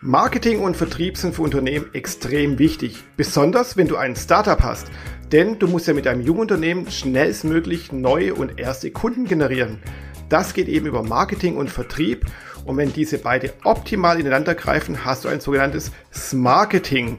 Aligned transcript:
Marketing 0.00 0.60
und 0.60 0.76
Vertrieb 0.76 1.16
sind 1.16 1.34
für 1.34 1.42
Unternehmen 1.42 1.92
extrem 1.92 2.60
wichtig, 2.60 3.02
besonders 3.16 3.76
wenn 3.76 3.88
du 3.88 3.96
ein 3.96 4.14
Startup 4.14 4.62
hast. 4.62 4.86
Denn 5.32 5.58
du 5.58 5.66
musst 5.66 5.88
ja 5.88 5.92
mit 5.92 6.06
deinem 6.06 6.20
jungen 6.20 6.42
Unternehmen 6.42 6.88
schnellstmöglich 6.88 7.90
neue 7.90 8.36
und 8.36 8.60
erste 8.60 8.92
Kunden 8.92 9.24
generieren. 9.24 9.82
Das 10.28 10.54
geht 10.54 10.68
eben 10.68 10.86
über 10.86 11.02
Marketing 11.02 11.56
und 11.56 11.68
Vertrieb. 11.68 12.26
Und 12.64 12.76
wenn 12.76 12.92
diese 12.92 13.18
beide 13.18 13.52
optimal 13.64 14.20
ineinander 14.20 14.54
greifen, 14.54 15.04
hast 15.04 15.24
du 15.24 15.28
ein 15.28 15.40
sogenanntes 15.40 15.90
Smarketing. 16.14 17.18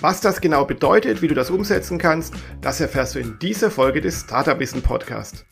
Was 0.00 0.20
das 0.20 0.40
genau 0.40 0.64
bedeutet, 0.64 1.22
wie 1.22 1.28
du 1.28 1.34
das 1.34 1.50
umsetzen 1.50 1.96
kannst, 1.96 2.34
das 2.60 2.80
erfährst 2.80 3.14
du 3.14 3.20
in 3.20 3.38
dieser 3.38 3.70
Folge 3.70 4.00
des 4.00 4.22
Startup 4.22 4.58
Wissen 4.58 4.82
Podcast. 4.82 5.46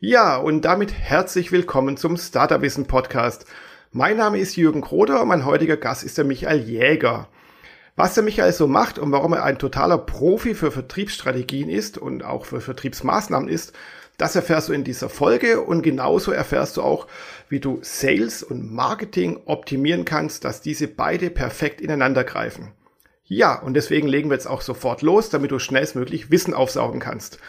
Ja, 0.00 0.36
und 0.36 0.60
damit 0.60 0.92
herzlich 0.92 1.50
willkommen 1.50 1.96
zum 1.96 2.16
Startup 2.16 2.62
Wissen 2.62 2.86
Podcast. 2.86 3.46
Mein 3.90 4.16
Name 4.16 4.38
ist 4.38 4.54
Jürgen 4.54 4.80
Kroder 4.80 5.20
und 5.20 5.26
mein 5.26 5.44
heutiger 5.44 5.76
Gast 5.76 6.04
ist 6.04 6.16
der 6.16 6.24
Michael 6.24 6.60
Jäger. 6.60 7.26
Was 7.96 8.14
der 8.14 8.22
Michael 8.22 8.52
so 8.52 8.68
macht 8.68 9.00
und 9.00 9.10
warum 9.10 9.32
er 9.32 9.42
ein 9.42 9.58
totaler 9.58 9.98
Profi 9.98 10.54
für 10.54 10.70
Vertriebsstrategien 10.70 11.68
ist 11.68 11.98
und 11.98 12.22
auch 12.22 12.44
für 12.44 12.60
Vertriebsmaßnahmen 12.60 13.48
ist, 13.48 13.72
das 14.18 14.36
erfährst 14.36 14.68
du 14.68 14.72
in 14.72 14.84
dieser 14.84 15.08
Folge 15.08 15.62
und 15.62 15.82
genauso 15.82 16.30
erfährst 16.30 16.76
du 16.76 16.82
auch, 16.82 17.08
wie 17.48 17.58
du 17.58 17.80
Sales 17.82 18.44
und 18.44 18.72
Marketing 18.72 19.40
optimieren 19.46 20.04
kannst, 20.04 20.44
dass 20.44 20.60
diese 20.60 20.86
beide 20.86 21.28
perfekt 21.28 21.80
ineinander 21.80 22.22
greifen. 22.22 22.70
Ja, 23.24 23.60
und 23.60 23.74
deswegen 23.74 24.06
legen 24.06 24.30
wir 24.30 24.36
jetzt 24.36 24.46
auch 24.46 24.60
sofort 24.60 25.02
los, 25.02 25.28
damit 25.28 25.50
du 25.50 25.58
schnellstmöglich 25.58 26.30
Wissen 26.30 26.54
aufsaugen 26.54 27.00
kannst. 27.00 27.40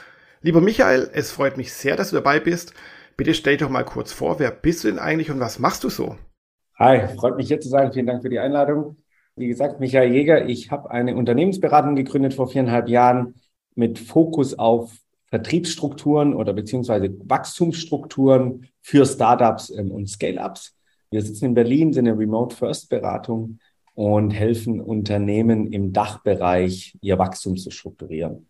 Lieber 0.41 0.61
Michael, 0.61 1.09
es 1.13 1.31
freut 1.31 1.57
mich 1.57 1.73
sehr, 1.73 1.97
dass 1.97 2.11
du 2.11 2.15
dabei 2.15 2.39
bist. 2.39 2.73
Bitte 3.17 3.33
stell 3.33 3.57
dich 3.57 3.67
doch 3.67 3.69
mal 3.69 3.83
kurz 3.83 4.13
vor, 4.13 4.39
wer 4.39 4.51
bist 4.51 4.83
du 4.83 4.87
denn 4.87 4.97
eigentlich 4.97 5.29
und 5.31 5.41
was 5.41 5.59
machst 5.59 5.83
du 5.83 5.89
so? 5.89 6.15
Hi, 6.77 7.09
freut 7.17 7.35
mich 7.35 7.49
hier 7.49 7.59
zu 7.59 7.67
sein. 7.67 7.91
Vielen 7.91 8.05
Dank 8.05 8.21
für 8.21 8.29
die 8.29 8.39
Einladung. 8.39 8.95
Wie 9.35 9.49
gesagt, 9.49 9.81
Michael 9.81 10.13
Jäger, 10.13 10.47
ich 10.47 10.71
habe 10.71 10.91
eine 10.91 11.17
Unternehmensberatung 11.17 11.95
gegründet 11.95 12.33
vor 12.33 12.47
viereinhalb 12.47 12.87
Jahren 12.87 13.35
mit 13.75 13.99
Fokus 13.99 14.57
auf 14.57 14.93
Vertriebsstrukturen 15.25 16.33
oder 16.33 16.53
beziehungsweise 16.53 17.13
Wachstumsstrukturen 17.25 18.67
für 18.81 19.05
Startups 19.05 19.69
ähm, 19.69 19.91
und 19.91 20.07
Scale-Ups. 20.07 20.73
Wir 21.11 21.21
sitzen 21.21 21.45
in 21.45 21.53
Berlin, 21.53 21.91
sind 21.91 22.07
eine 22.07 22.17
Remote-First-Beratung 22.17 23.59
und 23.93 24.31
helfen 24.31 24.79
Unternehmen 24.79 25.67
im 25.67 25.91
Dachbereich, 25.91 26.97
ihr 27.01 27.19
Wachstum 27.19 27.57
zu 27.57 27.71
strukturieren. 27.71 28.48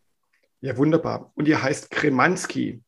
Ja, 0.61 0.77
wunderbar. 0.77 1.31
Und 1.35 1.47
ihr 1.47 1.61
heißt 1.61 1.89
Kremanski. 1.89 2.81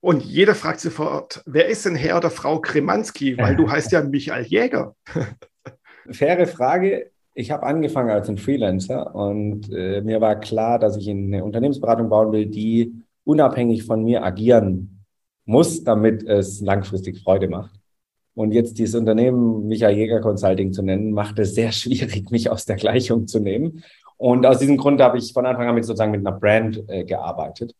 Und 0.00 0.24
jeder 0.24 0.54
fragt 0.54 0.80
sofort, 0.80 1.42
wer 1.46 1.68
ist 1.68 1.84
denn 1.84 1.96
Herr 1.96 2.16
oder 2.16 2.30
Frau 2.30 2.60
Kremanski? 2.60 3.38
Weil 3.38 3.56
du 3.56 3.70
heißt 3.70 3.92
ja 3.92 4.02
Michael 4.02 4.44
Jäger. 4.44 4.94
Faire 6.10 6.46
Frage. 6.46 7.10
Ich 7.34 7.50
habe 7.50 7.64
angefangen 7.64 8.10
als 8.10 8.28
ein 8.28 8.38
Freelancer 8.38 9.14
und 9.14 9.70
äh, 9.72 10.00
mir 10.00 10.20
war 10.20 10.40
klar, 10.40 10.78
dass 10.78 10.96
ich 10.96 11.10
eine 11.10 11.44
Unternehmensberatung 11.44 12.08
bauen 12.08 12.32
will, 12.32 12.46
die 12.46 12.94
unabhängig 13.24 13.84
von 13.84 14.04
mir 14.04 14.24
agieren 14.24 15.04
muss, 15.44 15.84
damit 15.84 16.22
es 16.22 16.60
langfristig 16.60 17.22
Freude 17.22 17.48
macht. 17.48 17.78
Und 18.34 18.52
jetzt 18.52 18.78
dieses 18.78 18.94
Unternehmen 18.94 19.66
Michael 19.66 19.96
Jäger 19.96 20.20
Consulting 20.20 20.72
zu 20.72 20.82
nennen, 20.82 21.12
macht 21.12 21.38
es 21.38 21.54
sehr 21.54 21.72
schwierig, 21.72 22.30
mich 22.30 22.50
aus 22.50 22.64
der 22.64 22.76
Gleichung 22.76 23.26
zu 23.26 23.40
nehmen. 23.40 23.82
Und 24.16 24.46
aus 24.46 24.58
diesem 24.58 24.76
Grund 24.76 25.00
habe 25.00 25.18
ich 25.18 25.32
von 25.32 25.46
Anfang 25.46 25.68
an 25.68 25.74
mit 25.74 25.84
sozusagen 25.84 26.12
mit 26.12 26.26
einer 26.26 26.38
Brand 26.38 26.82
äh, 26.88 27.04
gearbeitet. 27.04 27.74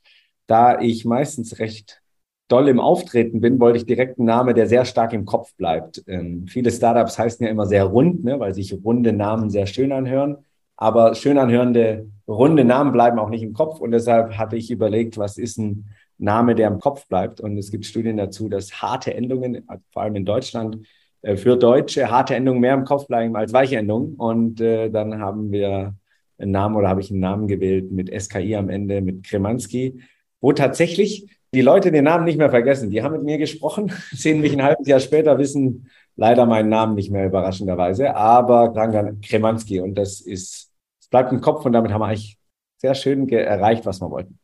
Da 0.46 0.80
ich 0.80 1.04
meistens 1.04 1.58
recht 1.58 2.02
doll 2.48 2.68
im 2.68 2.78
Auftreten 2.78 3.40
bin, 3.40 3.58
wollte 3.58 3.78
ich 3.78 3.86
direkt 3.86 4.18
einen 4.18 4.26
Namen, 4.26 4.54
der 4.54 4.66
sehr 4.66 4.84
stark 4.84 5.12
im 5.12 5.24
Kopf 5.24 5.54
bleibt. 5.56 6.04
Ähm, 6.06 6.46
viele 6.46 6.70
Startups 6.70 7.18
heißen 7.18 7.44
ja 7.44 7.50
immer 7.50 7.66
sehr 7.66 7.84
rund, 7.84 8.24
ne, 8.24 8.38
weil 8.38 8.54
sich 8.54 8.72
runde 8.84 9.12
Namen 9.12 9.50
sehr 9.50 9.66
schön 9.66 9.92
anhören. 9.92 10.38
Aber 10.76 11.14
schön 11.14 11.38
anhörende, 11.38 12.06
runde 12.28 12.64
Namen 12.64 12.92
bleiben 12.92 13.18
auch 13.18 13.30
nicht 13.30 13.42
im 13.42 13.54
Kopf. 13.54 13.80
Und 13.80 13.92
deshalb 13.92 14.36
hatte 14.36 14.56
ich 14.56 14.70
überlegt, 14.70 15.18
was 15.18 15.38
ist 15.38 15.58
ein 15.58 15.88
Name, 16.18 16.54
der 16.54 16.68
im 16.68 16.78
Kopf 16.80 17.06
bleibt. 17.08 17.40
Und 17.40 17.56
es 17.58 17.70
gibt 17.70 17.86
Studien 17.86 18.16
dazu, 18.16 18.48
dass 18.48 18.82
harte 18.82 19.14
Endungen, 19.14 19.66
vor 19.90 20.02
allem 20.02 20.16
in 20.16 20.24
Deutschland, 20.24 20.86
äh, 21.22 21.36
für 21.36 21.56
Deutsche 21.56 22.10
harte 22.10 22.34
Endungen 22.36 22.60
mehr 22.60 22.74
im 22.74 22.84
Kopf 22.84 23.06
bleiben 23.06 23.34
als 23.36 23.52
weiche 23.52 23.76
Endungen. 23.76 24.14
Und 24.14 24.60
äh, 24.60 24.90
dann 24.90 25.18
haben 25.18 25.50
wir 25.50 25.94
einen 26.38 26.52
Namen 26.52 26.76
oder 26.76 26.88
habe 26.88 27.00
ich 27.00 27.10
einen 27.10 27.20
Namen 27.20 27.48
gewählt 27.48 27.90
mit 27.92 28.10
SKI 28.10 28.56
am 28.56 28.68
Ende, 28.68 29.00
mit 29.00 29.24
Kremanski, 29.26 30.02
wo 30.40 30.52
tatsächlich 30.52 31.26
die 31.54 31.62
Leute 31.62 31.90
den 31.90 32.04
Namen 32.04 32.24
nicht 32.24 32.38
mehr 32.38 32.50
vergessen. 32.50 32.90
Die 32.90 33.02
haben 33.02 33.12
mit 33.12 33.24
mir 33.24 33.38
gesprochen, 33.38 33.92
sehen 34.12 34.40
mich 34.40 34.52
ein 34.52 34.62
halbes 34.62 34.86
Jahr 34.86 35.00
später, 35.00 35.38
wissen 35.38 35.88
leider 36.16 36.46
meinen 36.46 36.68
Namen 36.68 36.94
nicht 36.94 37.10
mehr 37.10 37.26
überraschenderweise, 37.26 38.14
aber 38.14 38.72
sagen 38.74 38.92
dann 38.92 39.20
Kremanski 39.20 39.80
und 39.80 39.94
das 39.96 40.20
ist, 40.20 40.70
es 41.00 41.08
bleibt 41.08 41.32
im 41.32 41.40
Kopf 41.40 41.64
und 41.64 41.72
damit 41.72 41.92
haben 41.92 42.00
wir 42.00 42.06
eigentlich 42.06 42.38
sehr 42.78 42.94
schön 42.94 43.28
erreicht, 43.28 43.86
was 43.86 44.00
wir 44.00 44.10
wollten. 44.10 44.38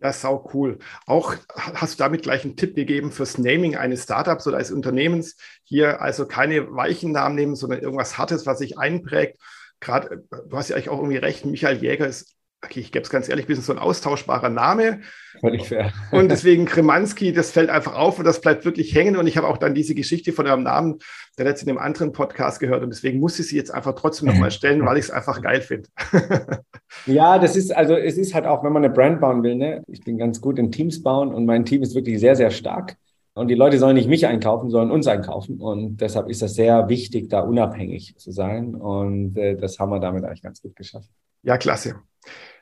Ja, 0.00 0.12
sau 0.12 0.48
cool. 0.54 0.78
Auch 1.06 1.34
hast 1.56 1.98
du 1.98 2.04
damit 2.04 2.22
gleich 2.22 2.44
einen 2.44 2.54
Tipp 2.56 2.76
gegeben 2.76 3.10
fürs 3.10 3.36
Naming 3.36 3.76
eines 3.76 4.04
Startups 4.04 4.46
oder 4.46 4.56
eines 4.56 4.70
Unternehmens. 4.70 5.36
Hier 5.64 6.00
also 6.00 6.26
keine 6.26 6.72
weichen 6.72 7.10
Namen 7.10 7.34
nehmen, 7.34 7.56
sondern 7.56 7.80
irgendwas 7.80 8.16
Hartes, 8.16 8.46
was 8.46 8.58
sich 8.58 8.78
einprägt 8.78 9.40
gerade, 9.80 10.24
du 10.48 10.56
hast 10.56 10.68
ja 10.68 10.76
eigentlich 10.76 10.88
auch 10.88 10.98
irgendwie 10.98 11.18
recht, 11.18 11.46
Michael 11.46 11.78
Jäger 11.78 12.06
ist, 12.06 12.38
okay, 12.64 12.80
ich 12.80 12.90
gebe 12.90 13.04
es 13.04 13.10
ganz 13.10 13.28
ehrlich, 13.28 13.44
ein 13.44 13.48
bisschen 13.48 13.64
so 13.64 13.72
ein 13.72 13.78
austauschbarer 13.78 14.48
Name. 14.48 15.00
Völlig 15.40 15.68
fair. 15.68 15.92
Und 16.10 16.28
deswegen 16.30 16.64
Kremanski, 16.64 17.32
das 17.32 17.52
fällt 17.52 17.70
einfach 17.70 17.94
auf 17.94 18.18
und 18.18 18.24
das 18.24 18.40
bleibt 18.40 18.64
wirklich 18.64 18.94
hängen. 18.94 19.16
Und 19.16 19.26
ich 19.26 19.36
habe 19.36 19.46
auch 19.46 19.58
dann 19.58 19.74
diese 19.74 19.94
Geschichte 19.94 20.32
von 20.32 20.46
eurem 20.46 20.64
Namen 20.64 20.98
der 21.38 21.44
letzte 21.44 21.66
in 21.66 21.70
einem 21.70 21.78
anderen 21.78 22.12
Podcast 22.12 22.58
gehört 22.58 22.82
und 22.82 22.90
deswegen 22.90 23.20
muss 23.20 23.38
ich 23.38 23.46
sie 23.46 23.56
jetzt 23.56 23.72
einfach 23.72 23.94
trotzdem 23.94 24.28
nochmal 24.28 24.50
stellen, 24.50 24.84
weil 24.84 24.96
ich 24.96 25.04
es 25.04 25.10
einfach 25.10 25.40
geil 25.40 25.60
finde. 25.60 25.88
ja, 27.06 27.38
das 27.38 27.54
ist, 27.54 27.74
also 27.74 27.94
es 27.94 28.18
ist 28.18 28.34
halt 28.34 28.44
auch, 28.44 28.64
wenn 28.64 28.72
man 28.72 28.84
eine 28.84 28.92
Brand 28.92 29.20
bauen 29.20 29.44
will, 29.44 29.54
ne? 29.54 29.84
ich 29.86 30.02
bin 30.02 30.18
ganz 30.18 30.40
gut 30.40 30.58
in 30.58 30.72
Teams 30.72 31.00
bauen 31.00 31.32
und 31.32 31.46
mein 31.46 31.64
Team 31.64 31.82
ist 31.82 31.94
wirklich 31.94 32.18
sehr, 32.18 32.34
sehr 32.34 32.50
stark. 32.50 32.96
Und 33.38 33.48
die 33.48 33.54
Leute 33.54 33.78
sollen 33.78 33.94
nicht 33.94 34.08
mich 34.08 34.26
einkaufen, 34.26 34.68
sondern 34.68 34.90
uns 34.90 35.06
einkaufen. 35.06 35.60
Und 35.60 35.98
deshalb 35.98 36.28
ist 36.28 36.42
das 36.42 36.54
sehr 36.54 36.88
wichtig, 36.88 37.28
da 37.28 37.40
unabhängig 37.40 38.16
zu 38.18 38.32
sein. 38.32 38.74
Und 38.74 39.36
äh, 39.38 39.56
das 39.56 39.78
haben 39.78 39.90
wir 39.90 40.00
damit 40.00 40.24
eigentlich 40.24 40.42
ganz 40.42 40.60
gut 40.60 40.74
geschafft. 40.74 41.08
Ja, 41.44 41.56
klasse. 41.56 42.00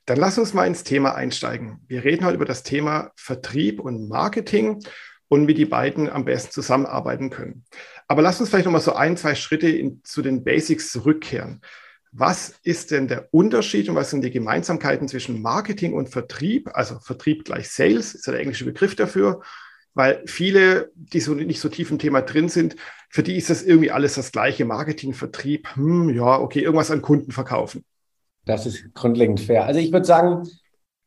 Dann 0.05 0.19
lass 0.19 0.39
uns 0.39 0.53
mal 0.53 0.67
ins 0.67 0.85
Thema 0.85 1.15
einsteigen. 1.15 1.81
Wir 1.89 2.05
reden 2.05 2.27
heute 2.27 2.37
über 2.37 2.45
das 2.45 2.63
Thema 2.63 3.11
Vertrieb 3.17 3.81
und 3.81 4.07
Marketing 4.09 4.81
und 5.29 5.49
wie 5.49 5.55
die 5.55 5.65
beiden 5.65 6.11
am 6.11 6.27
besten 6.27 6.53
zusammenarbeiten 6.53 7.31
können. 7.31 7.65
Aber 8.07 8.21
lass 8.21 8.39
uns 8.39 8.51
vielleicht 8.51 8.67
noch 8.67 8.73
mal 8.73 8.81
so 8.81 8.93
ein, 8.93 9.17
zwei 9.17 9.35
Schritte 9.35 9.69
in, 9.69 10.03
zu 10.05 10.21
den 10.21 10.45
Basics 10.45 10.93
zurückkehren. 10.93 11.63
Was 12.13 12.55
ist 12.63 12.91
denn 12.91 13.09
der 13.09 13.29
Unterschied 13.33 13.89
und 13.89 13.95
was 13.95 14.11
sind 14.11 14.23
die 14.23 14.31
Gemeinsamkeiten 14.31 15.09
zwischen 15.09 15.41
Marketing 15.41 15.95
und 15.95 16.11
Vertrieb? 16.11 16.69
Also 16.75 16.99
Vertrieb 17.01 17.47
gleich 17.47 17.71
Sales 17.71 18.15
ist 18.15 18.27
ja 18.27 18.33
der 18.33 18.43
englische 18.43 18.67
Begriff 18.67 18.95
dafür 18.95 19.41
weil 19.97 20.23
viele, 20.27 20.93
die 20.95 21.21
so 21.21 21.33
nicht 21.33 21.59
so 21.59 21.71
tief 21.71 21.91
im 21.91 21.99
Thema 21.99 22.21
drin 22.21 22.51
sind, 22.51 22.77
für 23.09 23.23
die 23.23 23.37
ist 23.37 23.49
das 23.49 23.63
irgendwie 23.63 23.91
alles 23.91 24.15
das 24.15 24.31
gleiche. 24.31 24.67
Marketing, 24.67 25.15
Vertrieb, 25.15 25.75
hm, 25.75 26.11
ja, 26.11 26.39
okay, 26.39 26.61
irgendwas 26.61 26.91
an 26.91 27.01
Kunden 27.01 27.33
verkaufen. 27.33 27.83
Das 28.45 28.67
ist 28.67 28.93
grundlegend 28.93 29.41
fair. 29.41 29.65
Also 29.65 29.81
ich 29.81 29.91
würde 29.91 30.05
sagen, 30.05 30.47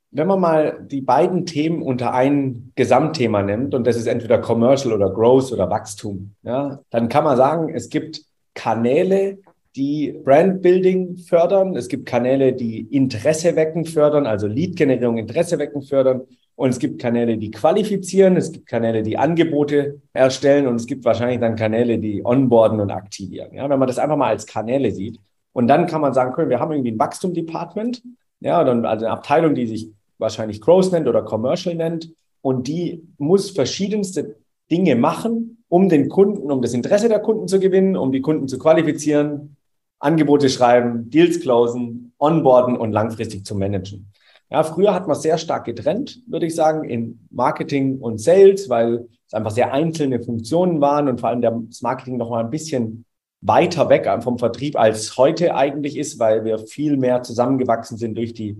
wenn 0.09 0.27
man 0.27 0.39
mal 0.39 0.87
die 0.89 1.01
beiden 1.01 1.45
Themen 1.45 1.83
unter 1.83 2.13
ein 2.13 2.71
Gesamtthema 2.75 3.43
nimmt, 3.43 3.75
und 3.75 3.85
das 3.85 3.95
ist 3.95 4.07
entweder 4.07 4.39
Commercial 4.39 4.91
oder 4.91 5.11
Growth 5.11 5.51
oder 5.51 5.69
Wachstum, 5.69 6.33
ja, 6.41 6.79
dann 6.89 7.09
kann 7.09 7.23
man 7.23 7.37
sagen, 7.37 7.69
es 7.69 7.89
gibt 7.89 8.23
Kanäle, 8.55 9.37
die 9.75 10.19
Brandbuilding 10.25 11.17
fördern. 11.17 11.75
Es 11.75 11.87
gibt 11.89 12.07
Kanäle, 12.07 12.53
die 12.53 12.81
Interesse 12.81 13.55
wecken 13.55 13.85
fördern, 13.85 14.25
also 14.25 14.47
Lead-Generierung, 14.47 15.17
Interesse 15.17 15.59
wecken 15.59 15.83
fördern. 15.83 16.23
Und 16.59 16.71
es 16.71 16.79
gibt 16.79 17.01
Kanäle, 17.01 17.37
die 17.37 17.51
qualifizieren, 17.51 18.35
es 18.35 18.51
gibt 18.51 18.65
Kanäle, 18.65 19.01
die 19.01 19.17
Angebote 19.17 20.01
erstellen 20.11 20.67
und 20.67 20.75
es 20.75 20.87
gibt 20.87 21.05
wahrscheinlich 21.05 21.39
dann 21.39 21.55
Kanäle, 21.55 21.99
die 21.99 22.21
onboarden 22.25 22.81
und 22.81 22.91
aktivieren. 22.91 23.53
Ja, 23.53 23.69
wenn 23.69 23.79
man 23.79 23.87
das 23.87 23.97
einfach 23.97 24.17
mal 24.17 24.27
als 24.27 24.45
Kanäle 24.45 24.91
sieht. 24.91 25.21
Und 25.53 25.67
dann 25.69 25.87
kann 25.87 26.01
man 26.01 26.13
sagen, 26.13 26.33
können 26.33 26.49
wir 26.49 26.59
haben 26.59 26.73
irgendwie 26.73 26.91
ein 26.91 26.99
Wachstum-Department, 26.99 28.03
ja, 28.41 28.61
dann 28.65 28.85
also 28.85 29.05
eine 29.05 29.13
Abteilung, 29.13 29.55
die 29.55 29.67
sich 29.67 29.89
wahrscheinlich 30.17 30.59
Growth 30.59 30.91
nennt 30.91 31.07
oder 31.07 31.21
Commercial 31.21 31.75
nennt. 31.75 32.11
Und 32.41 32.67
die 32.67 33.07
muss 33.17 33.51
verschiedenste 33.51 34.35
Dinge 34.69 34.97
machen, 34.97 35.63
um 35.69 35.87
den 35.87 36.09
Kunden, 36.09 36.51
um 36.51 36.61
das 36.61 36.73
Interesse 36.73 37.07
der 37.07 37.19
Kunden 37.19 37.47
zu 37.47 37.61
gewinnen, 37.61 37.95
um 37.95 38.11
die 38.11 38.19
Kunden 38.19 38.49
zu 38.49 38.59
qualifizieren, 38.59 39.55
Angebote 39.99 40.49
schreiben, 40.49 41.09
Deals 41.09 41.39
closen, 41.39 42.11
onboarden 42.19 42.75
und 42.75 42.91
langfristig 42.91 43.45
zu 43.45 43.55
managen. 43.55 44.11
Ja, 44.51 44.63
früher 44.63 44.95
hat 44.95 45.07
man 45.07 45.15
sehr 45.15 45.37
stark 45.37 45.65
getrennt, 45.65 46.21
würde 46.27 46.47
ich 46.47 46.55
sagen, 46.55 46.89
in 46.89 47.27
Marketing 47.29 47.99
und 47.99 48.19
Sales, 48.19 48.67
weil 48.69 49.07
es 49.27 49.33
einfach 49.33 49.51
sehr 49.51 49.73
einzelne 49.73 50.21
Funktionen 50.21 50.81
waren 50.81 51.07
und 51.07 51.19
vor 51.19 51.29
allem 51.29 51.67
das 51.67 51.81
Marketing 51.81 52.17
noch 52.17 52.31
mal 52.31 52.43
ein 52.43 52.49
bisschen 52.49 53.05
weiter 53.41 53.89
weg 53.89 54.09
vom 54.21 54.39
Vertrieb 54.39 54.77
als 54.77 55.17
heute 55.17 55.55
eigentlich 55.55 55.97
ist, 55.97 56.19
weil 56.19 56.43
wir 56.45 56.57
viel 56.59 56.97
mehr 56.97 57.21
zusammengewachsen 57.21 57.97
sind 57.97 58.17
durch 58.17 58.33
die 58.33 58.57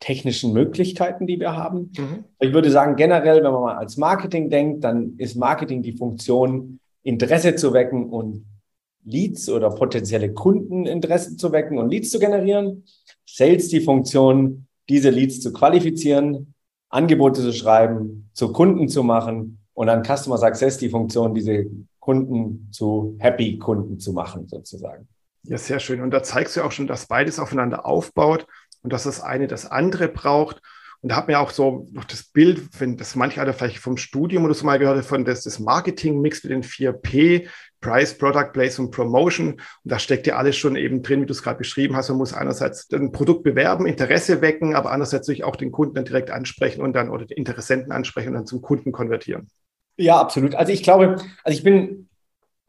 technischen 0.00 0.52
Möglichkeiten, 0.52 1.26
die 1.26 1.38
wir 1.38 1.56
haben. 1.56 1.92
Mhm. 1.96 2.24
Ich 2.40 2.52
würde 2.52 2.70
sagen, 2.70 2.96
generell, 2.96 3.42
wenn 3.42 3.52
man 3.52 3.62
mal 3.62 3.76
als 3.76 3.96
Marketing 3.96 4.48
denkt, 4.48 4.84
dann 4.84 5.14
ist 5.18 5.36
Marketing 5.36 5.82
die 5.82 5.96
Funktion, 5.96 6.80
Interesse 7.02 7.56
zu 7.56 7.72
wecken 7.72 8.10
und 8.10 8.44
Leads 9.04 9.48
oder 9.48 9.70
potenzielle 9.70 10.32
Kunden 10.32 10.86
Interesse 10.86 11.36
zu 11.36 11.52
wecken 11.52 11.78
und 11.78 11.90
Leads 11.90 12.10
zu 12.10 12.18
generieren. 12.18 12.84
Sales 13.26 13.68
die 13.68 13.80
Funktion, 13.80 14.66
diese 14.92 15.08
Leads 15.08 15.40
zu 15.40 15.52
qualifizieren, 15.54 16.52
Angebote 16.90 17.40
zu 17.40 17.52
schreiben, 17.54 18.28
zu 18.34 18.52
Kunden 18.52 18.88
zu 18.88 19.02
machen 19.02 19.58
und 19.72 19.86
dann 19.86 20.04
Customer 20.04 20.36
Success 20.36 20.76
die 20.76 20.90
Funktion, 20.90 21.34
diese 21.34 21.64
Kunden 21.98 22.68
zu 22.70 23.16
Happy 23.18 23.58
Kunden 23.58 23.98
zu 23.98 24.12
machen, 24.12 24.46
sozusagen. 24.48 25.08
Ja, 25.44 25.56
sehr 25.56 25.80
schön. 25.80 26.02
Und 26.02 26.10
da 26.10 26.22
zeigst 26.22 26.56
du 26.56 26.62
auch 26.62 26.72
schon, 26.72 26.86
dass 26.86 27.06
beides 27.06 27.38
aufeinander 27.38 27.86
aufbaut 27.86 28.46
und 28.82 28.92
dass 28.92 29.04
das 29.04 29.22
eine 29.22 29.46
das 29.46 29.70
andere 29.70 30.08
braucht. 30.08 30.60
Und 31.02 31.10
da 31.10 31.16
hat 31.16 31.26
mir 31.26 31.40
auch 31.40 31.50
so 31.50 31.88
noch 31.90 32.04
das 32.04 32.22
Bild, 32.22 32.80
wenn 32.80 32.96
das 32.96 33.16
manche 33.16 33.40
alle 33.40 33.52
vielleicht 33.52 33.78
vom 33.78 33.96
Studium 33.96 34.44
oder 34.44 34.54
so 34.54 34.64
mal 34.64 34.78
gehört 34.78 34.98
hat, 34.98 35.04
von 35.04 35.24
das, 35.24 35.42
das 35.42 35.58
Marketing-Mix 35.58 36.44
mit 36.44 36.52
den 36.52 36.62
4P, 36.62 37.48
Price, 37.80 38.16
Product, 38.16 38.52
Place 38.52 38.78
und 38.78 38.92
Promotion. 38.92 39.54
Und 39.54 39.60
da 39.82 39.98
steckt 39.98 40.28
ja 40.28 40.36
alles 40.36 40.56
schon 40.56 40.76
eben 40.76 41.02
drin, 41.02 41.22
wie 41.22 41.26
du 41.26 41.32
es 41.32 41.42
gerade 41.42 41.58
beschrieben 41.58 41.96
hast. 41.96 42.08
Man 42.08 42.18
muss 42.18 42.32
einerseits 42.32 42.88
ein 42.92 43.10
Produkt 43.10 43.42
bewerben, 43.42 43.86
Interesse 43.86 44.40
wecken, 44.40 44.76
aber 44.76 44.92
andererseits 44.92 45.26
natürlich 45.26 45.42
auch 45.42 45.56
den 45.56 45.72
Kunden 45.72 45.94
dann 45.96 46.04
direkt 46.04 46.30
ansprechen 46.30 46.82
und 46.82 46.94
dann 46.94 47.10
oder 47.10 47.26
die 47.26 47.34
Interessenten 47.34 47.90
ansprechen 47.90 48.28
und 48.28 48.34
dann 48.34 48.46
zum 48.46 48.62
Kunden 48.62 48.92
konvertieren. 48.92 49.50
Ja, 49.96 50.20
absolut. 50.20 50.54
Also 50.54 50.72
ich 50.72 50.84
glaube, 50.84 51.16
also 51.42 51.58
ich 51.58 51.64
bin 51.64 52.08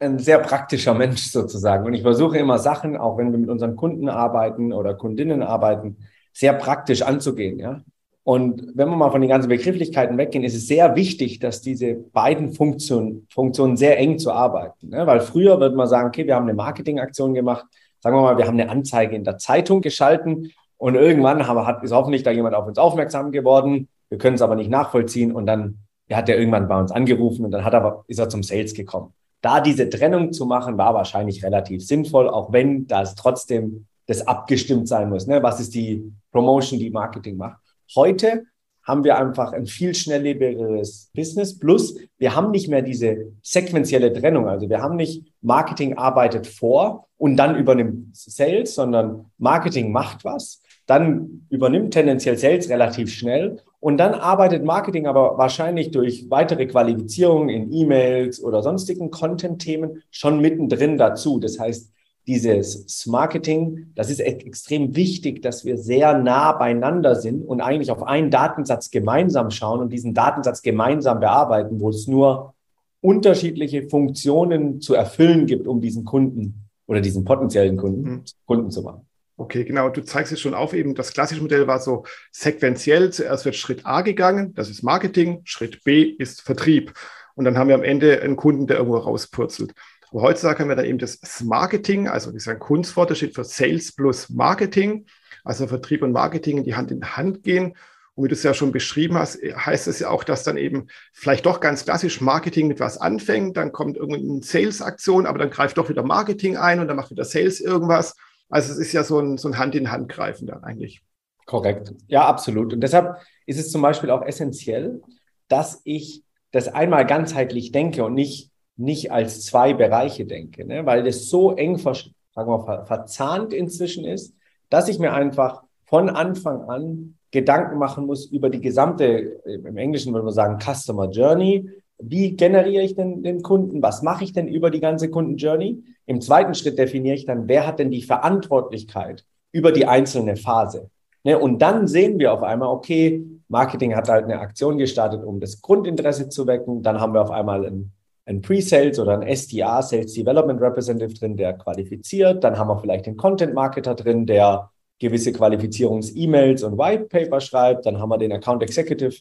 ein 0.00 0.18
sehr 0.18 0.40
praktischer 0.40 0.94
Mensch 0.94 1.22
sozusagen. 1.30 1.86
Und 1.86 1.94
ich 1.94 2.02
versuche 2.02 2.38
immer 2.38 2.58
Sachen, 2.58 2.96
auch 2.96 3.16
wenn 3.16 3.30
wir 3.30 3.38
mit 3.38 3.48
unseren 3.48 3.76
Kunden 3.76 4.08
arbeiten 4.08 4.72
oder 4.72 4.94
Kundinnen 4.94 5.42
arbeiten, 5.42 5.98
sehr 6.32 6.52
praktisch 6.52 7.02
anzugehen. 7.02 7.60
Ja? 7.60 7.82
Und 8.24 8.72
wenn 8.74 8.88
wir 8.88 8.96
mal 8.96 9.10
von 9.10 9.20
den 9.20 9.28
ganzen 9.28 9.50
Begrifflichkeiten 9.50 10.16
weggehen, 10.16 10.44
ist 10.44 10.54
es 10.54 10.66
sehr 10.66 10.96
wichtig, 10.96 11.40
dass 11.40 11.60
diese 11.60 11.94
beiden 11.94 12.52
Funktionen, 12.52 13.26
Funktionen 13.30 13.76
sehr 13.76 13.98
eng 13.98 14.18
zu 14.18 14.32
arbeiten. 14.32 14.88
Ne? 14.88 15.06
Weil 15.06 15.20
früher 15.20 15.60
würde 15.60 15.76
man 15.76 15.86
sagen, 15.86 16.08
okay, 16.08 16.26
wir 16.26 16.34
haben 16.34 16.44
eine 16.44 16.54
Marketingaktion 16.54 17.34
gemacht, 17.34 17.66
sagen 18.00 18.16
wir 18.16 18.22
mal, 18.22 18.38
wir 18.38 18.46
haben 18.46 18.58
eine 18.58 18.70
Anzeige 18.70 19.14
in 19.14 19.24
der 19.24 19.36
Zeitung 19.36 19.82
geschalten 19.82 20.52
und 20.78 20.94
irgendwann 20.94 21.46
haben, 21.46 21.66
hat, 21.66 21.84
ist 21.84 21.92
hoffentlich 21.92 22.22
da 22.22 22.30
jemand 22.30 22.54
auf 22.54 22.66
uns 22.66 22.78
aufmerksam 22.78 23.30
geworden. 23.30 23.88
Wir 24.08 24.16
können 24.16 24.36
es 24.36 24.42
aber 24.42 24.56
nicht 24.56 24.70
nachvollziehen 24.70 25.30
und 25.32 25.44
dann 25.44 25.78
hat 26.10 26.28
er 26.30 26.38
irgendwann 26.38 26.66
bei 26.66 26.80
uns 26.80 26.92
angerufen 26.92 27.44
und 27.44 27.50
dann 27.50 27.64
hat 27.64 27.74
er, 27.74 28.04
ist 28.08 28.18
er 28.18 28.30
zum 28.30 28.42
Sales 28.42 28.72
gekommen. 28.72 29.12
Da 29.42 29.60
diese 29.60 29.90
Trennung 29.90 30.32
zu 30.32 30.46
machen, 30.46 30.78
war 30.78 30.94
wahrscheinlich 30.94 31.44
relativ 31.44 31.84
sinnvoll, 31.86 32.30
auch 32.30 32.52
wenn 32.54 32.86
das 32.86 33.14
trotzdem 33.16 33.86
das 34.06 34.26
abgestimmt 34.26 34.88
sein 34.88 35.10
muss. 35.10 35.26
Ne? 35.26 35.42
Was 35.42 35.60
ist 35.60 35.74
die 35.74 36.10
Promotion, 36.32 36.78
die 36.78 36.90
Marketing 36.90 37.36
macht? 37.36 37.63
Heute 37.94 38.44
haben 38.84 39.02
wir 39.02 39.16
einfach 39.16 39.52
ein 39.52 39.66
viel 39.66 39.94
schnelllebigeres 39.94 41.10
Business. 41.14 41.58
Plus, 41.58 41.96
wir 42.18 42.36
haben 42.36 42.50
nicht 42.50 42.68
mehr 42.68 42.82
diese 42.82 43.32
sequentielle 43.42 44.12
Trennung. 44.12 44.46
Also 44.46 44.68
wir 44.68 44.82
haben 44.82 44.96
nicht 44.96 45.32
Marketing 45.40 45.96
arbeitet 45.96 46.46
vor 46.46 47.08
und 47.16 47.36
dann 47.36 47.56
übernimmt 47.56 48.14
Sales, 48.14 48.74
sondern 48.74 49.30
Marketing 49.38 49.90
macht 49.90 50.24
was, 50.24 50.62
dann 50.86 51.46
übernimmt 51.48 51.94
tendenziell 51.94 52.36
Sales 52.36 52.68
relativ 52.68 53.10
schnell 53.10 53.62
und 53.80 53.96
dann 53.96 54.14
arbeitet 54.14 54.64
Marketing 54.64 55.06
aber 55.06 55.38
wahrscheinlich 55.38 55.90
durch 55.90 56.30
weitere 56.30 56.66
Qualifizierungen 56.66 57.48
in 57.48 57.72
E-Mails 57.72 58.42
oder 58.42 58.62
sonstigen 58.62 59.10
Content-Themen 59.10 60.02
schon 60.10 60.40
mittendrin 60.40 60.98
dazu. 60.98 61.38
Das 61.38 61.58
heißt, 61.58 61.93
dieses 62.26 63.06
Marketing, 63.06 63.92
das 63.94 64.10
ist 64.10 64.20
extrem 64.20 64.96
wichtig, 64.96 65.42
dass 65.42 65.64
wir 65.64 65.76
sehr 65.76 66.16
nah 66.18 66.52
beieinander 66.52 67.16
sind 67.16 67.42
und 67.42 67.60
eigentlich 67.60 67.90
auf 67.90 68.02
einen 68.02 68.30
Datensatz 68.30 68.90
gemeinsam 68.90 69.50
schauen 69.50 69.80
und 69.80 69.92
diesen 69.92 70.14
Datensatz 70.14 70.62
gemeinsam 70.62 71.20
bearbeiten, 71.20 71.80
wo 71.80 71.90
es 71.90 72.06
nur 72.06 72.54
unterschiedliche 73.00 73.88
Funktionen 73.88 74.80
zu 74.80 74.94
erfüllen 74.94 75.46
gibt, 75.46 75.66
um 75.66 75.82
diesen 75.82 76.04
Kunden 76.04 76.64
oder 76.86 77.02
diesen 77.02 77.24
potenziellen 77.24 77.76
Kunden, 77.76 78.10
mhm. 78.10 78.24
Kunden 78.46 78.70
zu 78.70 78.82
machen. 78.82 79.06
Okay, 79.36 79.64
genau. 79.64 79.88
Du 79.88 80.02
zeigst 80.02 80.32
es 80.32 80.40
schon 80.40 80.54
auf, 80.54 80.72
eben 80.74 80.94
das 80.94 81.12
klassische 81.12 81.42
Modell 81.42 81.66
war 81.66 81.80
so 81.80 82.04
sequenziell. 82.30 83.10
Zuerst 83.10 83.44
wird 83.44 83.56
Schritt 83.56 83.84
A 83.84 84.02
gegangen, 84.02 84.54
das 84.54 84.70
ist 84.70 84.82
Marketing. 84.82 85.40
Schritt 85.44 85.82
B 85.84 86.02
ist 86.02 86.40
Vertrieb. 86.40 86.94
Und 87.34 87.44
dann 87.44 87.58
haben 87.58 87.68
wir 87.68 87.74
am 87.74 87.82
Ende 87.82 88.22
einen 88.22 88.36
Kunden, 88.36 88.68
der 88.68 88.76
irgendwo 88.76 88.96
rauspurzelt. 88.96 89.74
Aber 90.14 90.22
heutzutage 90.22 90.60
haben 90.60 90.68
wir 90.68 90.76
dann 90.76 90.84
eben 90.84 90.98
das 90.98 91.18
Marketing, 91.42 92.06
also 92.06 92.30
das 92.30 92.42
ist 92.42 92.48
ein 92.48 92.60
Kunstwort, 92.60 93.10
das 93.10 93.18
steht 93.18 93.34
für 93.34 93.42
Sales 93.42 93.90
plus 93.90 94.30
Marketing, 94.30 95.06
also 95.42 95.66
Vertrieb 95.66 96.04
und 96.04 96.12
Marketing 96.12 96.58
in 96.58 96.62
die 96.62 96.76
Hand 96.76 96.92
in 96.92 97.16
Hand 97.16 97.42
gehen. 97.42 97.76
Und 98.14 98.24
wie 98.24 98.28
du 98.28 98.34
es 98.34 98.44
ja 98.44 98.54
schon 98.54 98.70
beschrieben 98.70 99.18
hast, 99.18 99.42
heißt 99.42 99.88
es 99.88 99.98
ja 99.98 100.10
auch, 100.10 100.22
dass 100.22 100.44
dann 100.44 100.56
eben 100.56 100.86
vielleicht 101.12 101.46
doch 101.46 101.58
ganz 101.58 101.84
klassisch 101.84 102.20
Marketing 102.20 102.68
mit 102.68 102.78
was 102.78 102.96
anfängt, 102.96 103.56
dann 103.56 103.72
kommt 103.72 103.96
irgendeine 103.96 104.40
Sales-Aktion, 104.40 105.26
aber 105.26 105.40
dann 105.40 105.50
greift 105.50 105.78
doch 105.78 105.88
wieder 105.88 106.04
Marketing 106.04 106.56
ein 106.56 106.78
und 106.78 106.86
dann 106.86 106.96
macht 106.96 107.10
wieder 107.10 107.24
Sales 107.24 107.58
irgendwas. 107.58 108.14
Also 108.48 108.70
es 108.70 108.78
ist 108.78 108.92
ja 108.92 109.02
so 109.02 109.18
ein, 109.18 109.36
so 109.36 109.48
ein 109.48 109.58
Hand-in-Hand-Greifen 109.58 110.46
dann 110.46 110.62
eigentlich. 110.62 111.02
Korrekt. 111.44 111.92
Ja, 112.06 112.28
absolut. 112.28 112.72
Und 112.72 112.82
deshalb 112.82 113.16
ist 113.46 113.58
es 113.58 113.72
zum 113.72 113.82
Beispiel 113.82 114.10
auch 114.10 114.22
essentiell, 114.22 115.02
dass 115.48 115.80
ich 115.82 116.22
das 116.52 116.68
einmal 116.68 117.04
ganzheitlich 117.04 117.72
denke 117.72 118.04
und 118.04 118.14
nicht, 118.14 118.53
nicht 118.76 119.12
als 119.12 119.44
zwei 119.44 119.72
Bereiche 119.72 120.26
denke, 120.26 120.66
ne? 120.66 120.84
weil 120.86 121.02
das 121.02 121.28
so 121.28 121.52
eng 121.52 121.78
ver, 121.78 121.94
sagen 121.94 122.50
wir, 122.50 122.64
ver, 122.64 122.84
verzahnt 122.86 123.52
inzwischen 123.52 124.04
ist, 124.04 124.34
dass 124.68 124.88
ich 124.88 124.98
mir 124.98 125.12
einfach 125.12 125.62
von 125.84 126.08
Anfang 126.08 126.62
an 126.62 127.14
Gedanken 127.30 127.78
machen 127.78 128.06
muss 128.06 128.26
über 128.26 128.48
die 128.48 128.60
gesamte, 128.60 129.04
im 129.44 129.76
Englischen 129.76 130.12
würde 130.12 130.24
man 130.24 130.34
sagen, 130.34 130.58
Customer 130.60 131.10
Journey. 131.10 131.68
Wie 131.98 132.36
generiere 132.36 132.84
ich 132.84 132.94
denn 132.94 133.22
den 133.22 133.42
Kunden? 133.42 133.82
Was 133.82 134.02
mache 134.02 134.24
ich 134.24 134.32
denn 134.32 134.46
über 134.46 134.70
die 134.70 134.80
ganze 134.80 135.10
Kundenjourney? 135.10 135.82
Im 136.06 136.20
zweiten 136.20 136.54
Schritt 136.54 136.78
definiere 136.78 137.16
ich 137.16 137.26
dann, 137.26 137.48
wer 137.48 137.66
hat 137.66 137.78
denn 137.78 137.90
die 137.90 138.02
Verantwortlichkeit 138.02 139.24
über 139.52 139.72
die 139.72 139.86
einzelne 139.86 140.36
Phase? 140.36 140.90
Ne, 141.24 141.38
und 141.38 141.60
dann 141.60 141.88
sehen 141.88 142.18
wir 142.18 142.32
auf 142.32 142.42
einmal, 142.42 142.68
okay, 142.68 143.24
Marketing 143.48 143.96
hat 143.96 144.08
halt 144.08 144.24
eine 144.24 144.38
Aktion 144.38 144.78
gestartet, 144.78 145.24
um 145.24 145.40
das 145.40 145.60
Grundinteresse 145.62 146.28
zu 146.28 146.46
wecken. 146.46 146.82
Dann 146.82 147.00
haben 147.00 147.14
wir 147.14 147.22
auf 147.22 147.30
einmal 147.30 147.66
ein, 147.66 147.92
ein 148.26 148.40
Pre-Sales 148.40 148.98
oder 148.98 149.12
ein 149.12 149.22
SDR, 149.22 149.82
Sales 149.82 150.14
Development 150.14 150.60
Representative 150.60 151.14
drin, 151.14 151.36
der 151.36 151.54
qualifiziert. 151.54 152.42
Dann 152.42 152.58
haben 152.58 152.68
wir 152.68 152.78
vielleicht 152.78 153.06
den 153.06 153.16
Content 153.16 153.54
Marketer 153.54 153.94
drin, 153.94 154.26
der 154.26 154.70
gewisse 154.98 155.32
Qualifizierungs-E-Mails 155.32 156.62
und 156.62 156.78
White 156.78 157.04
Paper 157.04 157.40
schreibt. 157.40 157.86
Dann 157.86 157.98
haben 157.98 158.08
wir 158.08 158.18
den 158.18 158.32
Account 158.32 158.62
Executive, 158.62 159.20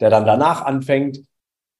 der 0.00 0.10
dann 0.10 0.24
danach 0.24 0.62
anfängt 0.62 1.22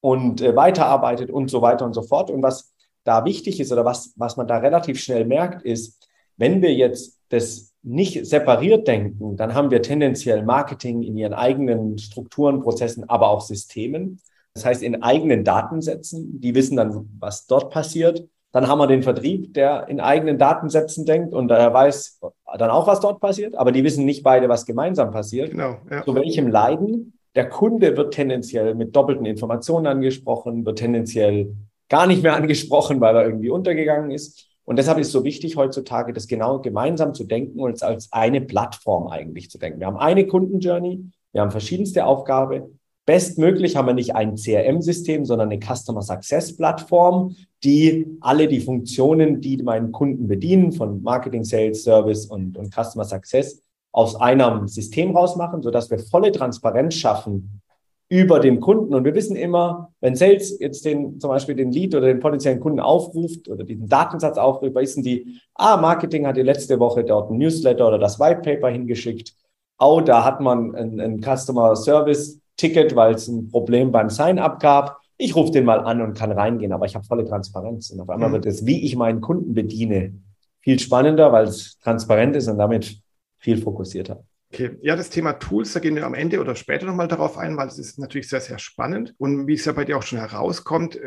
und 0.01 0.41
äh, 0.41 0.57
weiterarbeitet 0.57 1.31
und 1.31 1.51
so 1.51 1.63
weiter 1.63 1.85
und 1.85 1.95
so 1.95 2.03
fort. 2.03 2.31
Und 2.31 2.43
was 2.43 2.75
da 3.05 3.25
wichtig 3.25 3.61
ist 3.61 3.73
oder 3.73 3.85
was, 3.85 4.13
was 4.17 4.37
man 4.37 4.49
da 4.49 4.59
relativ 4.59 5.01
schnell 5.01 5.25
merkt, 5.25 5.63
ist, 5.63 6.09
wenn 6.37 6.63
wir 6.63 6.75
jetzt 6.75 7.21
das 7.29 7.73
nicht 7.83 8.27
separiert 8.27 8.89
denken, 8.89 9.37
dann 9.37 9.55
haben 9.55 9.71
wir 9.71 9.83
tendenziell 9.83 10.43
Marketing 10.43 11.03
in 11.03 11.17
ihren 11.17 11.35
eigenen 11.35 11.99
Strukturen, 11.99 12.61
Prozessen, 12.61 13.09
aber 13.09 13.29
auch 13.29 13.43
Systemen. 13.43 14.21
Das 14.55 14.65
heißt, 14.65 14.83
in 14.83 15.03
eigenen 15.03 15.43
Datensätzen, 15.45 16.41
die 16.41 16.55
wissen 16.55 16.77
dann, 16.77 17.09
was 17.19 17.47
dort 17.47 17.71
passiert. 17.71 18.29
Dann 18.53 18.69
haben 18.69 18.79
wir 18.79 18.87
den 18.87 19.03
Vertrieb, 19.03 19.53
der 19.55 19.89
in 19.89 19.99
eigenen 19.99 20.39
Datensätzen 20.39 21.05
denkt 21.05 21.35
und 21.35 21.49
der 21.49 21.75
weiß 21.75 22.21
dann 22.57 22.71
auch, 22.71 22.87
was 22.87 23.01
dort 23.01 23.19
passiert, 23.21 23.57
aber 23.57 23.73
die 23.73 23.83
wissen 23.83 24.05
nicht 24.05 24.23
beide, 24.23 24.49
was 24.49 24.65
gemeinsam 24.65 25.11
passiert. 25.11 25.51
Genau, 25.51 25.79
ja. 25.91 26.05
Zu 26.05 26.15
welchem 26.15 26.47
Leiden. 26.47 27.19
Der 27.35 27.49
Kunde 27.49 27.97
wird 27.97 28.15
tendenziell 28.15 28.77
mit 28.77 28.95
doppelten 28.95 29.27
Informationen 29.27 29.89
angesprochen, 29.89 30.65
wird 30.65 30.79
tendenziell 30.79 31.57
gar 31.89 32.07
nicht 32.07 32.23
mehr 32.23 32.37
angesprochen, 32.37 33.01
weil 33.01 33.17
er 33.17 33.25
irgendwie 33.25 33.51
untergegangen 33.51 34.13
ist. 34.13 34.47
Und 34.65 34.79
deshalb 34.79 34.99
ist 34.99 35.09
es 35.09 35.13
so 35.13 35.25
wichtig 35.25 35.57
heutzutage, 35.57 36.13
das 36.13 36.29
genau 36.29 36.61
gemeinsam 36.61 37.13
zu 37.13 37.25
denken 37.25 37.59
und 37.59 37.73
es 37.73 37.83
als 37.83 38.13
eine 38.13 38.41
Plattform 38.41 39.09
eigentlich 39.09 39.51
zu 39.51 39.59
denken. 39.59 39.81
Wir 39.81 39.89
haben 39.89 39.97
eine 39.97 40.29
Kundenjourney, 40.29 41.11
wir 41.33 41.41
haben 41.41 41.51
verschiedenste 41.51 42.07
Aufgaben. 42.07 42.79
Bestmöglich 43.07 43.77
haben 43.77 43.87
wir 43.87 43.95
nicht 43.95 44.15
ein 44.15 44.37
CRM-System, 44.37 45.27
sondern 45.27 45.51
eine 45.51 45.61
Customer 45.61 46.01
Success 46.01 46.57
Plattform, 46.57 47.37
die 47.63 48.07
alle 48.21 48.49
die 48.49 48.61
Funktionen, 48.61 49.43
die 49.43 49.59
meinen 49.59 49.93
Kunden 49.93 50.27
bedienen, 50.27 50.73
von 50.73 51.03
Marketing, 51.03 51.45
Sales, 51.45 51.85
Service 51.85 52.27
und, 52.27 52.57
und 52.57 52.73
Customer 52.75 53.05
Success 53.05 53.63
aus 53.93 54.17
einem 54.17 54.69
System 54.69 55.15
rausmachen, 55.15 55.63
sodass 55.63 55.91
wir 55.91 55.99
volle 55.99 56.33
Transparenz 56.33 56.95
schaffen 56.95 57.61
über 58.09 58.41
den 58.41 58.61
Kunden. 58.61 58.95
Und 58.95 59.05
wir 59.05 59.15
wissen 59.15 59.37
immer, 59.37 59.93
wenn 60.01 60.17
Sales 60.17 60.59
jetzt 60.59 60.85
den, 60.85 61.21
zum 61.21 61.29
Beispiel 61.29 61.55
den 61.55 61.73
Lead 61.73 61.95
oder 61.95 62.07
den 62.07 62.21
potenziellen 62.21 62.61
Kunden 62.61 62.81
aufruft 62.81 63.49
oder 63.49 63.65
diesen 63.65 63.89
Datensatz 63.89 64.39
aufruft, 64.39 64.75
wissen 64.75 65.03
die, 65.03 65.41
ah, 65.55 65.77
Marketing 65.77 66.27
hat 66.27 66.37
die 66.37 66.43
letzte 66.43 66.81
Woche 66.81 67.05
dort 67.05 67.31
ein 67.31 67.39
Newsletter 67.39 67.87
oder 67.87 67.99
das 67.99 68.19
White 68.19 68.41
Paper 68.41 68.69
hingeschickt. 68.69 69.35
Oh, 69.79 70.01
da 70.01 70.25
hat 70.25 70.41
man 70.41 70.75
ein, 70.75 71.01
ein 71.01 71.21
Customer 71.21 71.77
Service 71.77 72.41
Ticket, 72.57 72.95
weil 72.97 73.15
es 73.15 73.29
ein 73.29 73.49
Problem 73.49 73.93
beim 73.93 74.11
Sign-up 74.11 74.61
gab. 74.61 75.01
Ich 75.17 75.37
rufe 75.37 75.53
den 75.53 75.65
mal 75.65 75.81
an 75.81 76.01
und 76.03 76.17
kann 76.17 76.33
reingehen, 76.33 76.73
aber 76.73 76.87
ich 76.87 76.95
habe 76.95 77.05
volle 77.05 77.25
Transparenz. 77.25 77.91
Und 77.91 78.01
auf 78.01 78.11
einmal 78.11 78.29
mhm. 78.29 78.35
wird 78.35 78.47
es, 78.47 78.67
wie 78.67 78.85
ich 78.85 78.97
meinen 78.97 79.21
Kunden 79.21 79.55
bediene, 79.55 80.15
viel 80.61 80.79
spannender, 80.79 81.33
weil 81.33 81.47
es 81.47 81.79
transparent 81.79 82.37
ist 82.37 82.49
und 82.49 82.59
damit 82.59 82.99
viel 83.39 83.59
fokussierter. 83.59 84.25
Okay, 84.53 84.77
ja, 84.83 84.95
das 84.95 85.11
Thema 85.11 85.33
Tools, 85.35 85.73
da 85.73 85.81
gehen 85.81 85.97
wir 85.97 86.07
am 86.07 86.15
Ende 86.15 86.41
oder 86.41 86.55
später 86.55 86.87
nochmal 86.87 87.09
darauf 87.09 87.37
ein, 87.37 87.57
weil 87.57 87.67
es 87.67 87.79
ist 87.79 87.99
natürlich 87.99 88.29
sehr, 88.29 88.41
sehr 88.41 88.59
spannend. 88.59 89.15
Und 89.19 89.47
wie 89.47 89.55
es 89.55 89.65
ja 89.65 89.73
bei 89.73 89.85
dir 89.85 89.99
auch 89.99 90.03
schon 90.03 90.19
herauskommt, 90.19 90.99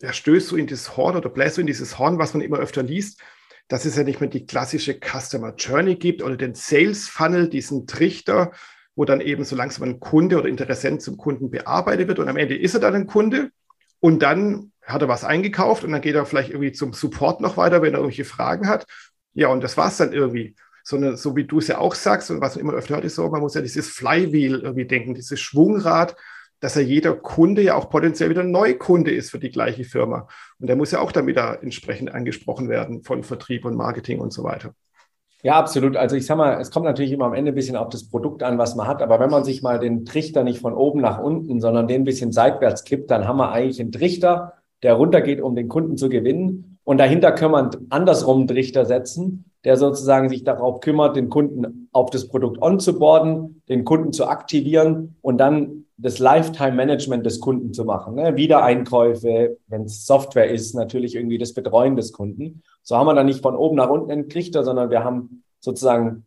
er 0.00 0.12
stößt 0.12 0.48
so 0.48 0.56
in 0.56 0.66
das 0.66 0.96
Horn 0.96 1.16
oder 1.16 1.28
bläst 1.28 1.56
so 1.56 1.60
in 1.60 1.66
dieses 1.66 1.98
Horn, 1.98 2.18
was 2.18 2.34
man 2.34 2.40
immer 2.40 2.58
öfter 2.58 2.82
liest, 2.82 3.20
dass 3.68 3.84
es 3.84 3.96
ja 3.96 4.02
nicht 4.02 4.20
mehr 4.20 4.30
die 4.30 4.46
klassische 4.46 4.98
Customer 4.98 5.54
Journey 5.56 5.96
gibt 5.96 6.22
oder 6.22 6.36
den 6.36 6.54
Sales 6.54 7.08
Funnel, 7.08 7.48
diesen 7.48 7.86
Trichter, 7.86 8.52
wo 8.96 9.04
dann 9.04 9.20
eben 9.20 9.44
so 9.44 9.54
langsam 9.54 9.84
ein 9.88 10.00
Kunde 10.00 10.38
oder 10.38 10.48
Interessent 10.48 11.02
zum 11.02 11.16
Kunden 11.16 11.50
bearbeitet 11.50 12.08
wird 12.08 12.18
und 12.18 12.28
am 12.28 12.36
Ende 12.36 12.56
ist 12.56 12.74
er 12.74 12.80
dann 12.80 12.94
ein 12.94 13.06
Kunde 13.06 13.50
und 14.00 14.22
dann 14.22 14.72
hat 14.82 15.02
er 15.02 15.08
was 15.08 15.24
eingekauft 15.24 15.84
und 15.84 15.92
dann 15.92 16.00
geht 16.00 16.14
er 16.14 16.26
vielleicht 16.26 16.50
irgendwie 16.50 16.72
zum 16.72 16.92
Support 16.92 17.40
noch 17.40 17.56
weiter, 17.56 17.82
wenn 17.82 17.94
er 17.94 17.98
irgendwelche 17.98 18.24
Fragen 18.24 18.68
hat. 18.68 18.86
Ja, 19.34 19.48
und 19.48 19.62
das 19.62 19.76
war 19.76 19.88
es 19.88 19.96
dann 19.96 20.12
irgendwie 20.12 20.56
sondern 20.86 21.16
so 21.16 21.34
wie 21.34 21.44
du 21.44 21.58
es 21.58 21.66
ja 21.66 21.78
auch 21.78 21.96
sagst 21.96 22.30
und 22.30 22.40
was 22.40 22.54
man 22.54 22.64
immer 22.64 22.74
öfter 22.74 22.94
hört, 22.94 23.04
ist 23.04 23.16
so, 23.16 23.28
man 23.28 23.40
muss 23.40 23.54
ja 23.54 23.60
dieses 23.60 23.88
Flywheel 23.88 24.60
irgendwie 24.60 24.86
denken, 24.86 25.14
dieses 25.14 25.40
Schwungrad, 25.40 26.14
dass 26.60 26.76
ja 26.76 26.80
jeder 26.80 27.12
Kunde 27.12 27.60
ja 27.60 27.74
auch 27.74 27.90
potenziell 27.90 28.30
wieder 28.30 28.42
ein 28.42 28.52
Neukunde 28.52 29.10
ist 29.10 29.32
für 29.32 29.40
die 29.40 29.50
gleiche 29.50 29.82
Firma. 29.82 30.28
Und 30.60 30.68
der 30.68 30.76
muss 30.76 30.92
ja 30.92 31.00
auch 31.00 31.10
dann 31.10 31.26
wieder 31.26 31.60
entsprechend 31.60 32.14
angesprochen 32.14 32.68
werden 32.68 33.02
von 33.02 33.24
Vertrieb 33.24 33.64
und 33.64 33.74
Marketing 33.74 34.20
und 34.20 34.32
so 34.32 34.44
weiter. 34.44 34.76
Ja, 35.46 35.60
absolut. 35.60 35.96
Also 35.96 36.16
ich 36.16 36.26
sag 36.26 36.38
mal, 36.38 36.60
es 36.60 36.72
kommt 36.72 36.86
natürlich 36.86 37.12
immer 37.12 37.26
am 37.26 37.32
Ende 37.32 37.52
ein 37.52 37.54
bisschen 37.54 37.76
auf 37.76 37.88
das 37.88 38.10
Produkt 38.10 38.42
an, 38.42 38.58
was 38.58 38.74
man 38.74 38.88
hat. 38.88 39.00
Aber 39.00 39.20
wenn 39.20 39.30
man 39.30 39.44
sich 39.44 39.62
mal 39.62 39.78
den 39.78 40.04
Trichter 40.04 40.42
nicht 40.42 40.58
von 40.58 40.74
oben 40.74 41.00
nach 41.00 41.20
unten, 41.20 41.60
sondern 41.60 41.86
den 41.86 42.00
ein 42.00 42.04
bisschen 42.04 42.32
seitwärts 42.32 42.82
kippt, 42.82 43.12
dann 43.12 43.28
haben 43.28 43.36
wir 43.36 43.52
eigentlich 43.52 43.80
einen 43.80 43.92
Trichter, 43.92 44.54
der 44.82 44.94
runtergeht, 44.94 45.40
um 45.40 45.54
den 45.54 45.68
Kunden 45.68 45.96
zu 45.96 46.08
gewinnen. 46.08 46.80
Und 46.82 46.98
dahinter 46.98 47.30
kann 47.30 47.52
man 47.52 47.70
andersrum 47.90 48.38
einen 48.38 48.48
Trichter 48.48 48.86
setzen, 48.86 49.44
der 49.66 49.76
sozusagen 49.76 50.28
sich 50.28 50.44
darauf 50.44 50.78
kümmert, 50.78 51.16
den 51.16 51.28
Kunden 51.28 51.88
auf 51.90 52.10
das 52.10 52.28
Produkt 52.28 52.62
onzuboarden, 52.62 53.62
den 53.68 53.84
Kunden 53.84 54.12
zu 54.12 54.28
aktivieren 54.28 55.16
und 55.22 55.38
dann 55.38 55.86
das 55.96 56.20
Lifetime-Management 56.20 57.26
des 57.26 57.40
Kunden 57.40 57.74
zu 57.74 57.84
machen. 57.84 58.14
Ne? 58.14 58.36
Wiedereinkäufe, 58.36 59.56
wenn 59.66 59.82
es 59.82 60.06
Software 60.06 60.48
ist, 60.48 60.74
natürlich 60.74 61.16
irgendwie 61.16 61.38
das 61.38 61.52
Betreuen 61.52 61.96
des 61.96 62.12
Kunden. 62.12 62.62
So 62.84 62.96
haben 62.96 63.08
wir 63.08 63.14
dann 63.14 63.26
nicht 63.26 63.42
von 63.42 63.56
oben 63.56 63.74
nach 63.74 63.90
unten 63.90 64.12
einen 64.12 64.28
Trichter, 64.28 64.62
sondern 64.62 64.90
wir 64.90 65.02
haben 65.02 65.42
sozusagen 65.58 66.26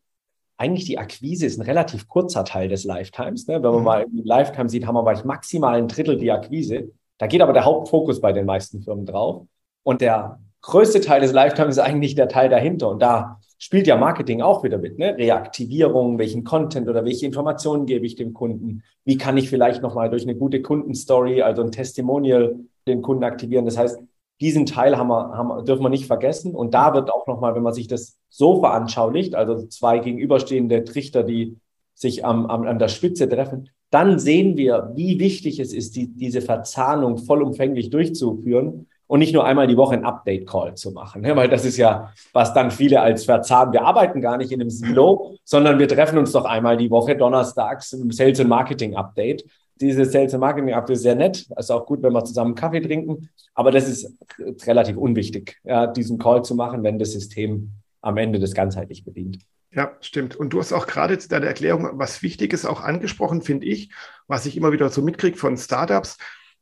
eigentlich 0.58 0.84
die 0.84 0.98
Akquise 0.98 1.46
ist 1.46 1.58
ein 1.58 1.66
relativ 1.66 2.10
kurzer 2.10 2.44
Teil 2.44 2.68
des 2.68 2.84
Lifetimes. 2.84 3.48
Ne? 3.48 3.64
Wenn 3.64 3.72
man 3.72 3.80
mhm. 3.80 3.86
mal 3.86 4.02
im 4.02 4.26
Lifetime 4.26 4.68
sieht, 4.68 4.86
haben 4.86 4.96
wir 4.96 5.26
maximal 5.26 5.76
ein 5.76 5.88
Drittel 5.88 6.18
die 6.18 6.32
Akquise. 6.32 6.92
Da 7.18 7.28
geht 7.28 7.42
aber 7.42 7.54
der 7.54 7.64
Hauptfokus 7.64 8.20
bei 8.20 8.34
den 8.34 8.46
meisten 8.46 8.82
Firmen 8.82 9.06
drauf. 9.06 9.46
Und 9.84 10.02
der 10.02 10.42
größte 10.62 11.02
Teil 11.02 11.22
des 11.22 11.34
Lifetimes 11.34 11.78
ist 11.78 11.84
eigentlich 11.84 12.16
der 12.16 12.28
Teil 12.28 12.50
dahinter. 12.50 12.90
Und 12.90 13.02
da 13.02 13.40
spielt 13.58 13.88
ja 13.88 13.98
Marketing 13.98 14.42
auch 14.42 14.64
wieder 14.64 14.78
mit. 14.78 14.98
Ne? 14.98 15.16
Reaktivierung, 15.18 16.18
welchen 16.18 16.44
Content 16.44 16.88
oder 16.88 17.06
welche 17.06 17.26
Informationen 17.26 17.86
gebe 17.86 18.06
ich 18.06 18.16
dem 18.16 18.34
Kunden? 18.34 18.84
Wie 19.06 19.18
kann 19.18 19.38
ich 19.38 19.50
vielleicht 19.50 19.82
nochmal 19.82 20.10
durch 20.10 20.24
eine 20.24 20.36
gute 20.36 20.62
Kundenstory, 20.62 21.42
also 21.42 21.62
ein 21.62 21.72
Testimonial, 21.72 22.56
den 22.88 23.02
Kunden 23.02 23.24
aktivieren? 23.24 23.66
Das 23.66 23.78
heißt, 23.78 24.00
diesen 24.42 24.66
Teil 24.66 24.98
haben 24.98 25.10
wir, 25.10 25.38
haben, 25.38 25.66
dürfen 25.66 25.84
wir 25.84 25.90
nicht 25.90 26.06
vergessen. 26.06 26.56
Und 26.56 26.74
da 26.74 26.94
wird 26.94 27.12
auch 27.12 27.28
nochmal, 27.28 27.56
wenn 27.56 27.64
man 27.64 27.74
sich 27.74 27.88
das 27.88 28.18
so 28.30 28.62
veranschaulicht, 28.62 29.36
also 29.36 29.68
zwei 29.68 30.00
gegenüberstehende 30.00 30.84
Trichter, 30.86 31.24
die 31.24 31.58
sich 31.94 32.24
am, 32.24 32.46
am, 32.46 32.66
an 32.66 32.80
der 32.80 32.88
Spitze 32.88 33.28
treffen, 33.28 33.70
dann 33.90 34.20
sehen 34.20 34.56
wir, 34.56 34.92
wie 34.96 35.20
wichtig 35.20 35.60
es 35.60 35.74
ist, 35.74 35.96
die, 35.96 36.08
diese 36.08 36.42
Verzahnung 36.42 37.18
vollumfänglich 37.18 37.90
durchzuführen 37.90 38.88
und 39.10 39.20
nicht 39.20 39.34
nur 39.34 39.44
einmal 39.44 39.66
die 39.66 39.76
Woche 39.76 39.96
ein 39.96 40.06
Update-Call 40.06 40.76
zu 40.76 40.92
machen, 40.92 41.24
ne? 41.24 41.36
weil 41.36 41.50
das 41.50 41.66
ist 41.66 41.78
ja, 41.78 42.14
was 42.32 42.54
dann 42.54 42.70
viele 42.70 43.02
als 43.02 43.26
verzahnen. 43.26 43.74
Wir 43.74 43.82
arbeiten 43.82 44.22
gar 44.22 44.38
nicht 44.38 44.52
in 44.52 44.62
einem 44.62 44.70
Silo, 44.70 45.36
sondern 45.44 45.80
wir 45.80 45.88
treffen 45.88 46.20
uns 46.20 46.32
doch 46.32 46.46
einmal 46.46 46.78
die 46.78 46.92
Woche 46.92 47.18
donnerstags 47.18 47.92
im 47.94 48.12
Sales 48.12 48.40
and 48.40 48.50
Marketing 48.50 48.96
Update. 48.96 49.44
Dieses 49.82 50.12
Sales 50.12 50.36
and 50.36 50.42
Marketing 50.42 50.76
Update 50.76 50.98
ist 50.98 51.02
sehr 51.02 51.16
nett, 51.16 51.48
ist 51.58 51.72
auch 51.72 51.88
gut, 51.88 52.04
wenn 52.04 52.14
wir 52.14 52.24
zusammen 52.24 52.54
Kaffee 52.54 52.82
trinken, 52.82 53.30
aber 53.56 53.72
das 53.72 53.90
ist 53.90 54.16
relativ 54.68 54.96
unwichtig, 54.96 55.58
ja, 55.64 55.88
diesen 55.88 56.20
Call 56.20 56.44
zu 56.44 56.54
machen, 56.54 56.84
wenn 56.84 57.00
das 57.00 57.14
System 57.14 57.72
am 58.02 58.16
Ende 58.18 58.38
das 58.38 58.54
ganzheitlich 58.54 59.06
bedient. 59.06 59.40
Ja, 59.72 59.92
stimmt. 60.02 60.36
Und 60.36 60.54
du 60.54 60.60
hast 60.60 60.72
auch 60.72 60.86
gerade 60.86 61.18
zu 61.18 61.30
deiner 61.30 61.48
Erklärung 61.48 61.90
was 61.94 62.22
Wichtiges 62.22 62.64
auch 62.64 62.82
angesprochen, 62.82 63.42
finde 63.42 63.66
ich, 63.66 63.92
was 64.28 64.46
ich 64.46 64.56
immer 64.56 64.72
wieder 64.72 64.90
so 64.90 65.02
mitkriege 65.02 65.38
von 65.38 65.58
Startups 65.58 66.20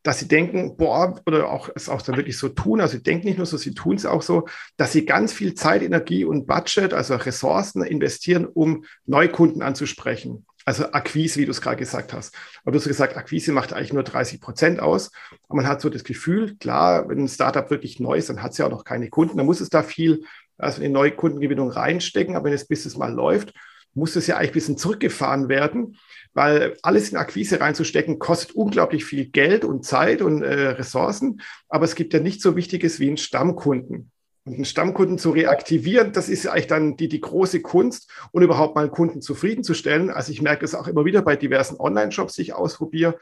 dass 0.07 0.19
sie 0.19 0.29
denken, 0.29 0.77
boah, 0.77 1.19
oder 1.25 1.49
auch 1.51 1.69
es 1.75 1.89
auch 1.89 2.01
dann 2.01 2.15
wirklich 2.15 2.37
so 2.37 2.47
tun, 2.47 2.79
also 2.79 2.95
sie 2.95 3.03
denken 3.03 3.27
nicht 3.27 3.35
nur 3.35 3.45
so, 3.45 3.57
sie 3.57 3.73
tun 3.73 3.97
es 3.97 4.05
auch 4.05 4.21
so, 4.21 4.47
dass 4.77 4.93
sie 4.93 5.05
ganz 5.05 5.33
viel 5.33 5.53
Zeit, 5.53 5.81
Energie 5.81 6.23
und 6.23 6.47
Budget, 6.47 6.93
also 6.93 7.15
Ressourcen 7.15 7.83
investieren, 7.83 8.45
um 8.45 8.85
Neukunden 9.05 9.61
anzusprechen. 9.61 10.45
Also 10.63 10.93
Akquise, 10.93 11.41
wie 11.41 11.45
du 11.45 11.51
es 11.51 11.59
gerade 11.59 11.75
gesagt 11.75 12.13
hast. 12.13 12.33
Aber 12.61 12.71
du 12.71 12.79
hast 12.79 12.87
gesagt, 12.87 13.17
Akquise 13.17 13.51
macht 13.51 13.73
eigentlich 13.73 13.91
nur 13.91 14.03
30 14.03 14.39
Prozent 14.39 14.79
aus. 14.79 15.11
Aber 15.49 15.57
man 15.57 15.67
hat 15.67 15.81
so 15.81 15.89
das 15.89 16.05
Gefühl, 16.05 16.55
klar, 16.55 17.09
wenn 17.09 17.19
ein 17.19 17.27
Startup 17.27 17.69
wirklich 17.69 17.99
neu 17.99 18.17
ist, 18.17 18.29
dann 18.29 18.41
hat 18.41 18.53
es 18.53 18.59
ja 18.59 18.65
auch 18.65 18.71
noch 18.71 18.85
keine 18.85 19.09
Kunden. 19.09 19.35
Dann 19.35 19.45
muss 19.45 19.59
es 19.59 19.69
da 19.69 19.83
viel 19.83 20.23
also 20.57 20.81
in 20.81 20.93
neue 20.93 21.11
Kundengewinnung 21.11 21.69
reinstecken. 21.69 22.37
Aber 22.37 22.45
wenn 22.45 22.53
das 22.53 22.67
Business 22.67 22.95
mal 22.95 23.13
läuft, 23.13 23.53
muss 23.97 24.15
es 24.15 24.27
ja 24.27 24.37
eigentlich 24.37 24.51
ein 24.51 24.53
bisschen 24.53 24.77
zurückgefahren 24.77 25.49
werden 25.49 25.97
weil 26.37 26.77
alles 26.83 27.09
in 27.09 27.17
Akquise 27.17 27.59
reinzustecken 27.59 28.19
kostet 28.19 28.51
unglaublich 28.51 29.05
viel 29.05 29.25
Geld 29.25 29.65
und 29.65 29.83
Zeit 29.83 30.21
und 30.21 30.43
äh, 30.43 30.67
Ressourcen, 30.67 31.41
aber 31.67 31.85
es 31.85 31.95
gibt 31.95 32.13
ja 32.13 32.19
nichts 32.19 32.43
so 32.43 32.55
Wichtiges 32.55 32.99
wie 32.99 33.07
einen 33.07 33.17
Stammkunden. 33.17 34.11
Und 34.45 34.53
einen 34.53 34.65
Stammkunden 34.65 35.17
zu 35.17 35.31
reaktivieren, 35.31 36.13
das 36.13 36.29
ist 36.29 36.43
ja 36.43 36.51
eigentlich 36.51 36.67
dann 36.67 36.95
die, 36.95 37.09
die 37.09 37.21
große 37.21 37.61
Kunst 37.61 38.11
und 38.31 38.43
überhaupt 38.43 38.75
mal 38.75 38.81
einen 38.81 38.91
Kunden 38.91 39.19
zufriedenzustellen. 39.19 40.11
Also 40.11 40.31
ich 40.31 40.43
merke 40.43 40.63
es 40.63 40.75
auch 40.75 40.87
immer 40.87 41.05
wieder 41.05 41.23
bei 41.23 41.35
diversen 41.35 41.79
Online-Shops, 41.79 42.35
die 42.35 42.43
ich 42.43 42.53
ausprobiere. 42.53 43.17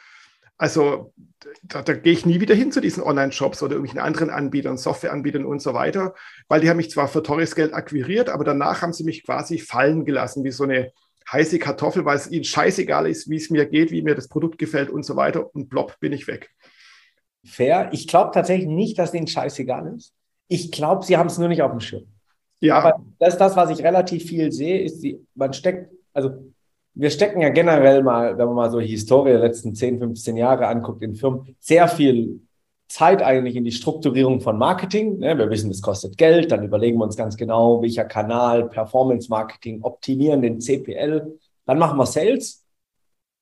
Also 0.57 1.13
da, 1.63 1.81
da, 1.81 1.93
gehe 1.93 2.13
ich 2.13 2.25
nie 2.25 2.39
wieder 2.39 2.55
hin 2.55 2.71
zu 2.71 2.79
diesen 2.79 3.03
Online-Shops 3.03 3.61
oder 3.61 3.73
irgendwelchen 3.73 3.99
anderen 3.99 4.29
Anbietern, 4.29 4.77
Softwareanbietern 4.77 5.45
und 5.45 5.61
so 5.61 5.73
weiter, 5.73 6.15
weil 6.47 6.61
die 6.61 6.69
haben 6.69 6.77
mich 6.77 6.91
zwar 6.91 7.07
für 7.07 7.23
teures 7.23 7.55
Geld 7.55 7.73
akquiriert, 7.73 8.29
aber 8.29 8.43
danach 8.43 8.81
haben 8.81 8.93
sie 8.93 9.03
mich 9.03 9.25
quasi 9.25 9.59
fallen 9.59 10.05
gelassen, 10.05 10.43
wie 10.43 10.51
so 10.51 10.63
eine 10.63 10.91
heiße 11.31 11.59
Kartoffel, 11.59 12.05
weil 12.05 12.17
es 12.17 12.31
ihnen 12.31 12.43
scheißegal 12.43 13.07
ist, 13.07 13.29
wie 13.29 13.35
es 13.35 13.49
mir 13.49 13.65
geht, 13.65 13.91
wie 13.91 14.01
mir 14.01 14.15
das 14.15 14.27
Produkt 14.27 14.57
gefällt 14.57 14.89
und 14.89 15.03
so 15.03 15.15
weiter. 15.15 15.53
Und 15.53 15.69
plopp, 15.69 15.99
bin 15.99 16.13
ich 16.13 16.27
weg. 16.27 16.51
Fair. 17.43 17.89
Ich 17.91 18.07
glaube 18.07 18.31
tatsächlich 18.33 18.67
nicht, 18.67 18.97
dass 18.97 19.13
ihnen 19.13 19.27
scheißegal 19.27 19.93
ist. 19.95 20.13
Ich 20.47 20.71
glaube, 20.71 21.03
sie 21.03 21.17
haben 21.17 21.27
es 21.27 21.37
nur 21.37 21.47
nicht 21.47 21.61
auf 21.61 21.71
dem 21.71 21.79
Schirm. 21.79 22.05
Ja. 22.59 22.79
Aber 22.79 23.03
das 23.19 23.33
ist 23.33 23.39
das, 23.39 23.55
was 23.55 23.69
ich 23.71 23.83
relativ 23.83 24.25
viel 24.25 24.51
sehe, 24.51 24.81
ist, 24.81 25.01
die, 25.01 25.19
man 25.35 25.53
steckt, 25.53 25.91
also 26.13 26.53
wir 26.95 27.09
stecken 27.09 27.41
ja 27.41 27.49
generell 27.49 28.01
mal, 28.03 28.37
wenn 28.37 28.45
man 28.47 28.55
mal 28.55 28.71
so 28.71 28.79
die 28.79 28.87
Historie 28.87 29.31
der 29.31 29.41
letzten 29.41 29.75
10, 29.75 29.99
15 29.99 30.37
Jahre 30.37 30.67
anguckt 30.67 31.01
in 31.03 31.15
Firmen, 31.15 31.55
sehr 31.59 31.87
viel 31.87 32.39
Zeit 32.87 33.21
eigentlich 33.21 33.55
in 33.55 33.65
die 33.65 33.71
Strukturierung 33.71 34.39
von 34.39 34.57
Marketing. 34.57 35.19
Ne? 35.19 35.37
Wir 35.37 35.49
wissen, 35.49 35.71
es 35.71 35.81
kostet 35.81 36.17
Geld, 36.17 36.51
dann 36.51 36.63
überlegen 36.63 36.97
wir 36.97 37.03
uns 37.03 37.17
ganz 37.17 37.35
genau, 37.35 37.81
welcher 37.81 38.05
Kanal, 38.05 38.69
Performance 38.69 39.29
Marketing, 39.29 39.81
optimieren 39.81 40.41
den 40.41 40.61
CPL. 40.61 41.37
Dann 41.65 41.79
machen 41.79 41.97
wir 41.97 42.05
Sales, 42.05 42.63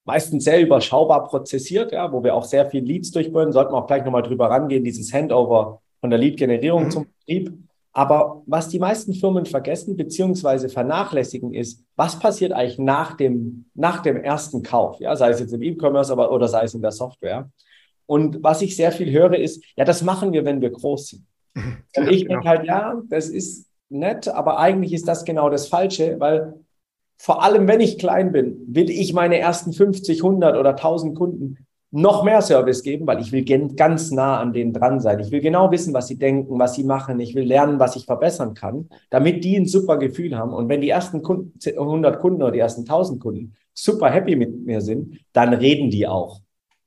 meistens 0.06 0.46
sehr 0.46 0.62
überschaubar 0.62 1.26
prozessiert, 1.26 1.92
ja, 1.92 2.12
wo 2.12 2.24
wir 2.24 2.34
auch 2.34 2.46
sehr 2.46 2.66
viel 2.70 2.84
Leads 2.84 3.12
durchbringen. 3.12 3.52
Sollten 3.52 3.74
wir 3.74 3.78
auch 3.78 3.88
gleich 3.88 4.04
nochmal 4.04 4.24
drüber 4.24 4.50
rangehen, 4.50 4.84
dieses 4.84 5.14
Handover 5.14 5.82
von 6.00 6.10
der 6.10 6.20
Lead-Generierung 6.20 6.86
mhm. 6.86 6.92
zum 6.92 7.06
Betrieb. 7.20 7.54
Aber 7.96 8.42
was 8.48 8.70
die 8.70 8.80
meisten 8.80 9.14
Firmen 9.14 9.46
vergessen 9.46 9.96
bzw. 9.96 10.68
vernachlässigen 10.68 11.54
ist, 11.54 11.84
was 11.96 12.18
passiert 12.18 12.52
eigentlich 12.52 12.80
nach 12.80 13.16
dem, 13.16 13.66
nach 13.76 14.02
dem 14.02 14.18
ersten 14.18 14.64
Kauf? 14.64 15.00
Ja, 15.00 15.16
sei 15.16 15.30
es 15.30 15.40
jetzt 15.40 15.54
im 15.54 15.62
E-Commerce 15.62 16.14
oder 16.16 16.48
sei 16.48 16.64
es 16.64 16.74
in 16.74 16.82
der 16.82 16.92
Software. 16.92 17.50
Und 18.08 18.44
was 18.44 18.64
ich 18.64 18.76
sehr 18.76 18.92
viel 18.92 19.12
höre, 19.12 19.38
ist, 19.38 19.64
ja, 19.78 19.86
das 19.86 20.02
machen 20.02 20.34
wir, 20.34 20.44
wenn 20.44 20.60
wir 20.60 20.72
groß 20.72 21.08
sind. 21.08 21.26
Und 21.96 22.10
ich 22.10 22.26
denke 22.26 22.40
genau. 22.40 22.46
halt, 22.46 22.66
ja, 22.66 23.02
das 23.10 23.30
ist 23.30 23.68
nett, 23.90 24.28
aber 24.28 24.58
eigentlich 24.58 24.92
ist 24.92 25.08
das 25.08 25.24
genau 25.24 25.52
das 25.52 25.68
Falsche, 25.68 26.20
weil 26.20 26.56
vor 27.18 27.44
allem, 27.44 27.68
wenn 27.68 27.80
ich 27.80 28.00
klein 28.00 28.32
bin, 28.32 28.58
will 28.68 28.90
ich 28.90 29.14
meine 29.14 29.38
ersten 29.38 29.72
50, 29.72 30.24
100 30.24 30.58
oder 30.58 30.72
1000 30.72 31.16
Kunden 31.16 31.68
noch 31.94 32.24
mehr 32.24 32.42
Service 32.42 32.82
geben, 32.82 33.06
weil 33.06 33.22
ich 33.22 33.32
will 33.32 33.46
ganz 33.76 34.10
nah 34.10 34.40
an 34.40 34.52
denen 34.52 34.74
dran 34.74 35.00
sein. 35.00 35.20
Ich 35.20 35.32
will 35.32 35.42
genau 35.42 35.70
wissen, 35.70 35.94
was 35.94 36.08
sie 36.08 36.18
denken, 36.18 36.58
was 36.58 36.74
sie 36.74 36.84
machen. 36.84 37.20
Ich 37.20 37.36
will 37.36 37.44
lernen, 37.44 37.80
was 37.80 37.96
ich 37.96 38.06
verbessern 38.06 38.56
kann, 38.56 38.90
damit 39.12 39.44
die 39.44 39.56
ein 39.56 39.68
super 39.68 39.98
Gefühl 39.98 40.36
haben. 40.36 40.54
Und 40.54 40.70
wenn 40.70 40.82
die 40.82 40.90
ersten 40.90 41.22
Kunden, 41.22 41.54
100 41.64 42.20
Kunden 42.20 42.42
oder 42.42 42.52
die 42.52 42.60
ersten 42.60 42.82
1000 42.82 43.22
Kunden 43.22 43.54
super 43.76 44.10
happy 44.10 44.36
mit 44.36 44.66
mir 44.66 44.82
sind, 44.82 45.20
dann 45.34 45.54
reden 45.54 45.92
die 45.92 46.08
auch 46.08 46.42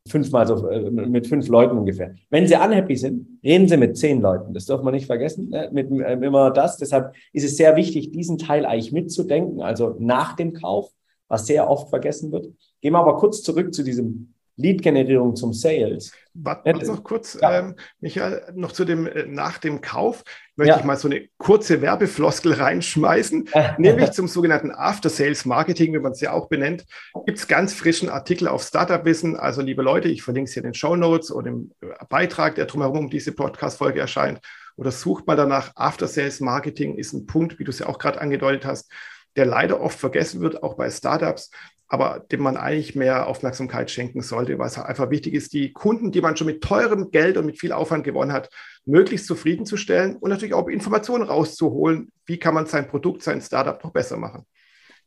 fünfmal 0.08 0.46
so, 0.46 0.68
äh, 0.68 0.90
mit 0.90 1.28
fünf 1.28 1.46
Leuten 1.46 1.78
ungefähr. 1.78 2.14
Wenn 2.30 2.48
sie 2.48 2.56
unhappy 2.56 2.96
sind, 2.96 3.38
reden 3.44 3.68
sie 3.68 3.76
mit 3.76 3.96
zehn 3.96 4.20
Leuten. 4.20 4.54
Das 4.54 4.66
darf 4.66 4.82
man 4.82 4.94
nicht 4.94 5.06
vergessen, 5.06 5.50
ne? 5.50 5.68
mit 5.72 5.88
äh, 5.90 6.14
immer 6.14 6.50
das. 6.50 6.78
Deshalb 6.78 7.14
ist 7.32 7.44
es 7.44 7.56
sehr 7.56 7.76
wichtig, 7.76 8.10
diesen 8.10 8.38
Teil 8.38 8.66
eigentlich 8.66 8.92
mitzudenken, 8.92 9.62
also 9.62 9.94
nach 10.00 10.34
dem 10.34 10.52
Kauf, 10.52 10.90
was 11.28 11.46
sehr 11.46 11.70
oft 11.70 11.90
vergessen 11.90 12.32
wird. 12.32 12.48
Gehen 12.80 12.92
wir 12.92 12.98
aber 12.98 13.16
kurz 13.16 13.42
zurück 13.42 13.74
zu 13.74 13.82
diesem 13.82 14.34
Lead-Generierung 14.56 15.36
zum 15.36 15.52
Sales. 15.52 16.12
Warte 16.34 16.72
noch 16.86 17.04
kurz, 17.04 17.38
ja. 17.40 17.58
ähm, 17.58 17.76
Michael, 18.00 18.52
noch 18.54 18.72
zu 18.72 18.84
dem 18.84 19.06
äh, 19.06 19.26
nach 19.26 19.58
dem 19.58 19.80
Kauf 19.80 20.24
möchte 20.56 20.70
ja. 20.70 20.78
ich 20.78 20.84
mal 20.84 20.96
so 20.96 21.08
eine 21.08 21.28
kurze 21.36 21.82
Werbefloskel 21.82 22.54
reinschmeißen, 22.54 23.48
nämlich 23.78 24.12
zum 24.12 24.26
sogenannten 24.26 24.70
After-Sales-Marketing, 24.70 25.92
wie 25.92 25.98
man 25.98 26.12
es 26.12 26.20
ja 26.20 26.32
auch 26.32 26.48
benennt. 26.48 26.86
Gibt 27.26 27.38
es 27.38 27.48
ganz 27.48 27.74
frischen 27.74 28.08
Artikel 28.08 28.48
auf 28.48 28.62
Startup-Wissen. 28.62 29.36
Also, 29.36 29.60
liebe 29.60 29.82
Leute, 29.82 30.08
ich 30.08 30.22
verlinke 30.22 30.48
es 30.48 30.54
hier 30.54 30.62
in 30.62 30.70
den 30.70 30.74
Show 30.74 30.96
Notes 30.96 31.30
oder 31.30 31.48
im 31.48 31.72
äh, 31.82 31.86
Beitrag, 32.08 32.54
der 32.54 32.66
drumherum 32.66 32.98
um 32.98 33.10
diese 33.10 33.32
Podcast-Folge 33.32 34.00
erscheint. 34.00 34.40
Oder 34.76 34.90
sucht 34.90 35.26
mal 35.26 35.36
danach. 35.36 35.72
After-Sales-Marketing 35.74 36.96
ist 36.96 37.12
ein 37.12 37.26
Punkt, 37.26 37.58
wie 37.58 37.64
du 37.64 37.70
es 37.70 37.78
ja 37.78 37.86
auch 37.86 37.98
gerade 37.98 38.20
angedeutet 38.20 38.64
hast, 38.64 38.90
der 39.36 39.46
leider 39.46 39.80
oft 39.80 39.98
vergessen 39.98 40.40
wird, 40.40 40.62
auch 40.62 40.74
bei 40.74 40.90
Startups 40.90 41.50
aber 41.88 42.24
dem 42.32 42.40
man 42.40 42.56
eigentlich 42.56 42.96
mehr 42.96 43.28
Aufmerksamkeit 43.28 43.90
schenken 43.90 44.20
sollte, 44.20 44.58
weil 44.58 44.66
es 44.66 44.78
einfach 44.78 45.10
wichtig 45.10 45.34
ist, 45.34 45.52
die 45.52 45.72
Kunden, 45.72 46.10
die 46.10 46.20
man 46.20 46.36
schon 46.36 46.48
mit 46.48 46.62
teurem 46.62 47.10
Geld 47.10 47.36
und 47.36 47.46
mit 47.46 47.60
viel 47.60 47.72
Aufwand 47.72 48.04
gewonnen 48.04 48.32
hat, 48.32 48.50
möglichst 48.84 49.26
zufriedenzustellen 49.26 50.16
und 50.16 50.30
natürlich 50.30 50.54
auch 50.54 50.68
Informationen 50.68 51.24
rauszuholen, 51.24 52.10
wie 52.24 52.38
kann 52.38 52.54
man 52.54 52.66
sein 52.66 52.88
Produkt, 52.88 53.22
sein 53.22 53.40
Startup 53.40 53.82
noch 53.82 53.92
besser 53.92 54.16
machen. 54.16 54.44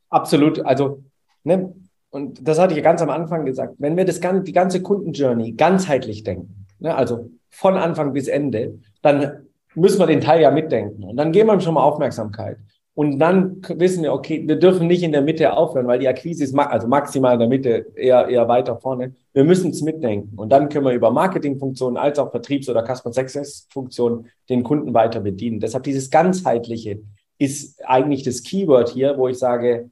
Absolut. 0.09 0.65
Also, 0.65 1.03
ne, 1.43 1.74
und 2.09 2.48
das 2.48 2.59
hatte 2.59 2.74
ich 2.74 2.77
ja 2.77 2.83
ganz 2.83 3.01
am 3.01 3.09
Anfang 3.09 3.45
gesagt, 3.45 3.75
wenn 3.77 3.98
wir 3.98 4.05
das, 4.05 4.19
die 4.19 4.53
ganze 4.53 4.81
Kundenjourney 4.81 5.53
ganzheitlich 5.53 6.24
denken, 6.24 6.65
ne, 6.79 6.95
also 6.95 7.29
von 7.50 7.75
Anfang 7.75 8.13
bis 8.13 8.27
Ende, 8.27 8.79
dann 9.01 9.48
müssen 9.75 10.00
wir 10.00 10.07
den 10.07 10.21
Teil 10.21 10.41
ja 10.41 10.51
mitdenken. 10.51 11.03
Und 11.03 11.17
dann 11.17 11.31
geben 11.31 11.50
wir 11.50 11.59
schon 11.59 11.74
mal 11.74 11.83
Aufmerksamkeit. 11.83 12.57
Und 13.00 13.18
dann 13.18 13.62
wissen 13.77 14.03
wir, 14.03 14.12
okay, 14.12 14.46
wir 14.46 14.58
dürfen 14.58 14.86
nicht 14.86 15.03
in 15.03 15.13
der 15.13 15.22
Mitte 15.22 15.53
aufhören, 15.53 15.88
weil 15.88 16.00
die 16.00 16.10
Akquise 16.10 16.44
ist 16.44 16.53
also 16.53 16.86
maximal 16.86 17.36
in 17.36 17.39
der 17.39 17.48
Mitte, 17.48 17.86
eher, 17.96 18.27
eher 18.27 18.46
weiter 18.50 18.75
vorne. 18.75 19.13
Wir 19.32 19.46
müssen 19.46 19.72
es 19.72 19.82
mitdenken. 19.82 20.38
Und 20.38 20.50
dann 20.50 20.68
können 20.68 20.84
wir 20.84 20.91
über 20.91 21.10
Marketingfunktionen 21.10 21.96
als 21.96 22.20
auch 22.20 22.29
Vertriebs- 22.29 22.68
oder 22.68 22.84
Customer 22.84 23.13
Success-Funktionen 23.13 24.27
den 24.50 24.63
Kunden 24.63 24.94
weiter 24.94 25.22
bedienen. 25.22 25.62
Deshalb 25.62 25.84
dieses 25.84 26.10
ganzheitliche 26.10 27.00
ist 27.38 27.82
eigentlich 27.88 28.24
das 28.24 28.44
Keyword 28.44 28.89
hier, 28.89 29.18
wo 29.18 29.29
ich 29.29 29.39
sage, 29.39 29.91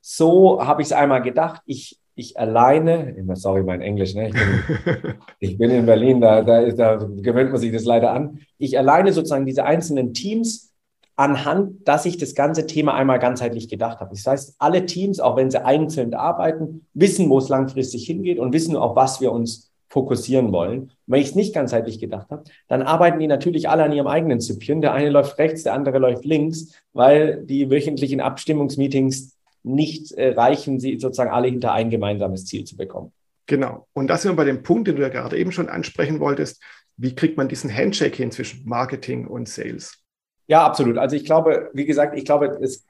so 0.00 0.64
habe 0.64 0.80
ich 0.80 0.86
es 0.86 0.92
einmal 0.92 1.22
gedacht. 1.22 1.60
Ich, 1.66 1.98
ich 2.14 2.38
alleine, 2.38 3.16
sorry, 3.34 3.64
mein 3.64 3.80
Englisch, 3.80 4.14
ne? 4.14 4.28
ich, 4.28 4.32
bin, 4.32 5.14
ich 5.40 5.58
bin 5.58 5.70
in 5.70 5.86
Berlin, 5.86 6.20
da, 6.20 6.42
da, 6.42 6.60
ist, 6.60 6.78
da 6.78 6.98
gewöhnt 6.98 7.50
man 7.50 7.60
sich 7.60 7.72
das 7.72 7.84
leider 7.84 8.12
an. 8.12 8.38
Ich 8.58 8.78
alleine 8.78 9.12
sozusagen 9.12 9.44
diese 9.44 9.64
einzelnen 9.64 10.14
Teams 10.14 10.70
anhand, 11.16 11.86
dass 11.86 12.06
ich 12.06 12.18
das 12.18 12.34
ganze 12.34 12.66
Thema 12.66 12.94
einmal 12.94 13.18
ganzheitlich 13.18 13.68
gedacht 13.68 14.00
habe. 14.00 14.10
Das 14.14 14.26
heißt, 14.26 14.56
alle 14.58 14.86
Teams, 14.86 15.20
auch 15.20 15.36
wenn 15.36 15.50
sie 15.50 15.64
einzeln 15.64 16.14
arbeiten, 16.14 16.86
wissen, 16.92 17.30
wo 17.30 17.38
es 17.38 17.48
langfristig 17.48 18.06
hingeht 18.06 18.38
und 18.38 18.52
wissen, 18.52 18.76
auf 18.76 18.96
was 18.96 19.20
wir 19.20 19.32
uns 19.32 19.70
fokussieren 19.88 20.50
wollen. 20.50 20.80
Und 20.80 20.90
wenn 21.06 21.20
ich 21.20 21.28
es 21.28 21.34
nicht 21.36 21.54
ganzheitlich 21.54 22.00
gedacht 22.00 22.28
habe, 22.30 22.42
dann 22.66 22.82
arbeiten 22.82 23.20
die 23.20 23.28
natürlich 23.28 23.68
alle 23.68 23.84
an 23.84 23.92
ihrem 23.92 24.08
eigenen 24.08 24.40
Süppchen. 24.40 24.80
Der 24.80 24.92
eine 24.92 25.10
läuft 25.10 25.38
rechts, 25.38 25.62
der 25.62 25.74
andere 25.74 25.98
läuft 25.98 26.24
links, 26.24 26.72
weil 26.92 27.44
die 27.44 27.70
wöchentlichen 27.70 28.20
Abstimmungsmeetings 28.20 29.36
nicht 29.62 30.10
äh, 30.12 30.32
reichen, 30.32 30.80
sie 30.80 30.98
sozusagen 30.98 31.30
alle 31.30 31.48
hinter 31.48 31.72
ein 31.72 31.90
gemeinsames 31.90 32.44
Ziel 32.44 32.64
zu 32.64 32.76
bekommen. 32.76 33.12
Genau. 33.46 33.86
Und 33.92 34.08
das 34.08 34.22
sind 34.22 34.32
wir 34.32 34.36
bei 34.36 34.44
dem 34.44 34.62
Punkt, 34.64 34.88
den 34.88 34.96
du 34.96 35.02
ja 35.02 35.10
gerade 35.10 35.38
eben 35.38 35.52
schon 35.52 35.68
ansprechen 35.68 36.18
wolltest. 36.18 36.60
Wie 36.96 37.14
kriegt 37.14 37.36
man 37.36 37.48
diesen 37.48 37.74
Handshake 37.74 38.16
hin 38.16 38.32
zwischen 38.32 38.68
Marketing 38.68 39.26
und 39.26 39.48
Sales? 39.48 40.03
Ja, 40.46 40.64
absolut. 40.64 40.98
Also 40.98 41.16
ich 41.16 41.24
glaube, 41.24 41.70
wie 41.72 41.86
gesagt, 41.86 42.16
ich 42.16 42.24
glaube, 42.24 42.58
es 42.60 42.84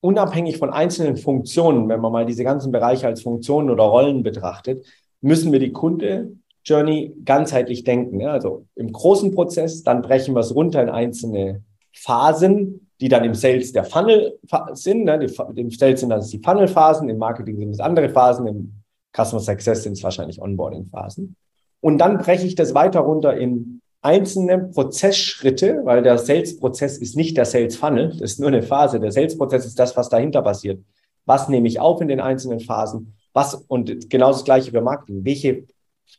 unabhängig 0.00 0.58
von 0.58 0.70
einzelnen 0.70 1.16
Funktionen, 1.16 1.88
wenn 1.88 2.00
man 2.00 2.12
mal 2.12 2.26
diese 2.26 2.44
ganzen 2.44 2.72
Bereiche 2.72 3.06
als 3.06 3.22
Funktionen 3.22 3.70
oder 3.70 3.84
Rollen 3.84 4.22
betrachtet, 4.22 4.86
müssen 5.20 5.52
wir 5.52 5.58
die 5.58 5.72
Kunde 5.72 6.32
Journey 6.64 7.14
ganzheitlich 7.24 7.84
denken. 7.84 8.20
Ja? 8.20 8.32
Also 8.32 8.66
im 8.74 8.92
großen 8.92 9.34
Prozess, 9.34 9.82
dann 9.82 10.02
brechen 10.02 10.34
wir 10.34 10.40
es 10.40 10.54
runter 10.54 10.82
in 10.82 10.90
einzelne 10.90 11.62
Phasen, 11.94 12.88
die 13.00 13.08
dann 13.08 13.24
im 13.24 13.34
Sales 13.34 13.72
der 13.72 13.84
Funnel 13.84 14.38
sind. 14.72 15.04
Ne? 15.04 15.26
Im 15.54 15.70
Sales 15.70 16.00
sind 16.00 16.10
das 16.10 16.28
die 16.28 16.40
Funnel-Phasen, 16.40 17.08
im 17.08 17.18
Marketing 17.18 17.58
sind 17.58 17.70
es 17.70 17.80
andere 17.80 18.08
Phasen, 18.08 18.46
im 18.46 18.72
Customer 19.16 19.40
Success 19.40 19.84
sind 19.84 19.92
es 19.92 20.02
wahrscheinlich 20.02 20.40
Onboarding-Phasen. 20.40 21.34
Und 21.80 21.98
dann 21.98 22.18
breche 22.18 22.46
ich 22.46 22.54
das 22.54 22.74
weiter 22.74 23.00
runter 23.00 23.36
in 23.36 23.80
einzelne 24.00 24.58
Prozessschritte, 24.58 25.80
weil 25.84 26.02
der 26.02 26.18
Sales-Prozess 26.18 26.98
ist 26.98 27.16
nicht 27.16 27.36
der 27.36 27.44
Sales-Funnel, 27.44 28.10
das 28.10 28.32
ist 28.32 28.40
nur 28.40 28.48
eine 28.48 28.62
Phase. 28.62 29.00
Der 29.00 29.12
Sales-Prozess 29.12 29.66
ist 29.66 29.78
das, 29.78 29.96
was 29.96 30.08
dahinter 30.08 30.42
passiert. 30.42 30.82
Was 31.24 31.48
nehme 31.48 31.68
ich 31.68 31.80
auf 31.80 32.00
in 32.00 32.08
den 32.08 32.20
einzelnen 32.20 32.60
Phasen? 32.60 33.14
Was, 33.32 33.54
und 33.54 34.08
genau 34.08 34.28
das 34.28 34.44
Gleiche 34.44 34.70
für 34.70 34.80
Marketing. 34.80 35.24
Welche 35.24 35.66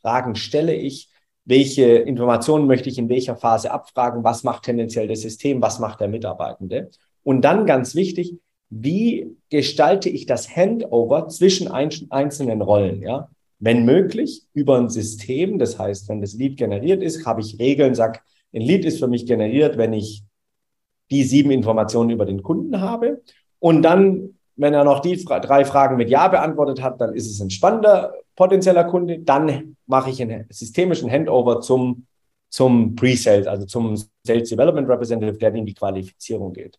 Fragen 0.00 0.34
stelle 0.36 0.74
ich? 0.74 1.08
Welche 1.44 1.84
Informationen 1.96 2.66
möchte 2.66 2.88
ich 2.88 2.98
in 2.98 3.08
welcher 3.08 3.36
Phase 3.36 3.70
abfragen? 3.70 4.22
Was 4.22 4.44
macht 4.44 4.64
tendenziell 4.64 5.08
das 5.08 5.22
System? 5.22 5.60
Was 5.62 5.80
macht 5.80 6.00
der 6.00 6.08
Mitarbeitende? 6.08 6.90
Und 7.22 7.42
dann 7.42 7.66
ganz 7.66 7.94
wichtig, 7.94 8.36
wie 8.68 9.36
gestalte 9.48 10.08
ich 10.08 10.26
das 10.26 10.54
Handover 10.54 11.28
zwischen 11.28 11.68
einzelnen 11.68 12.62
Rollen? 12.62 13.02
Ja, 13.02 13.28
wenn 13.60 13.84
möglich, 13.84 14.42
über 14.54 14.78
ein 14.78 14.88
System. 14.88 15.58
Das 15.58 15.78
heißt, 15.78 16.08
wenn 16.08 16.20
das 16.20 16.34
Lead 16.34 16.56
generiert 16.56 17.02
ist, 17.02 17.26
habe 17.26 17.42
ich 17.42 17.58
Regeln, 17.58 17.94
sag, 17.94 18.24
ein 18.52 18.62
Lead 18.62 18.84
ist 18.84 18.98
für 18.98 19.06
mich 19.06 19.26
generiert, 19.26 19.78
wenn 19.78 19.92
ich 19.92 20.24
die 21.10 21.22
sieben 21.24 21.50
Informationen 21.50 22.10
über 22.10 22.24
den 22.24 22.42
Kunden 22.42 22.80
habe. 22.80 23.22
Und 23.58 23.82
dann, 23.82 24.38
wenn 24.56 24.74
er 24.74 24.84
noch 24.84 25.00
die 25.00 25.22
drei 25.24 25.64
Fragen 25.64 25.96
mit 25.96 26.10
Ja 26.10 26.28
beantwortet 26.28 26.82
hat, 26.82 27.00
dann 27.00 27.14
ist 27.14 27.30
es 27.30 27.40
ein 27.40 27.50
spannender 27.50 28.14
potenzieller 28.34 28.84
Kunde. 28.84 29.18
Dann 29.18 29.76
mache 29.86 30.10
ich 30.10 30.22
einen 30.22 30.46
systemischen 30.50 31.10
Handover 31.10 31.60
zum, 31.60 32.06
zum 32.48 32.96
Pre-Sales, 32.96 33.46
also 33.46 33.66
zum 33.66 33.96
Sales 34.24 34.48
Development 34.48 34.88
Representative, 34.88 35.38
der 35.38 35.54
in 35.54 35.66
die 35.66 35.74
Qualifizierung 35.74 36.52
geht. 36.52 36.78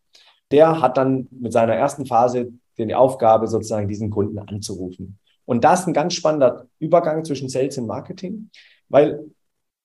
Der 0.49 0.81
hat 0.81 0.97
dann 0.97 1.27
mit 1.31 1.53
seiner 1.53 1.75
ersten 1.75 2.05
Phase 2.05 2.51
die 2.77 2.95
Aufgabe, 2.95 3.47
sozusagen 3.47 3.87
diesen 3.87 4.09
Kunden 4.09 4.39
anzurufen. 4.39 5.19
Und 5.51 5.65
das 5.65 5.81
ist 5.81 5.87
ein 5.87 5.93
ganz 5.93 6.13
spannender 6.13 6.67
Übergang 6.79 7.25
zwischen 7.25 7.49
Sales 7.49 7.77
und 7.77 7.85
Marketing, 7.85 8.51
weil 8.87 9.25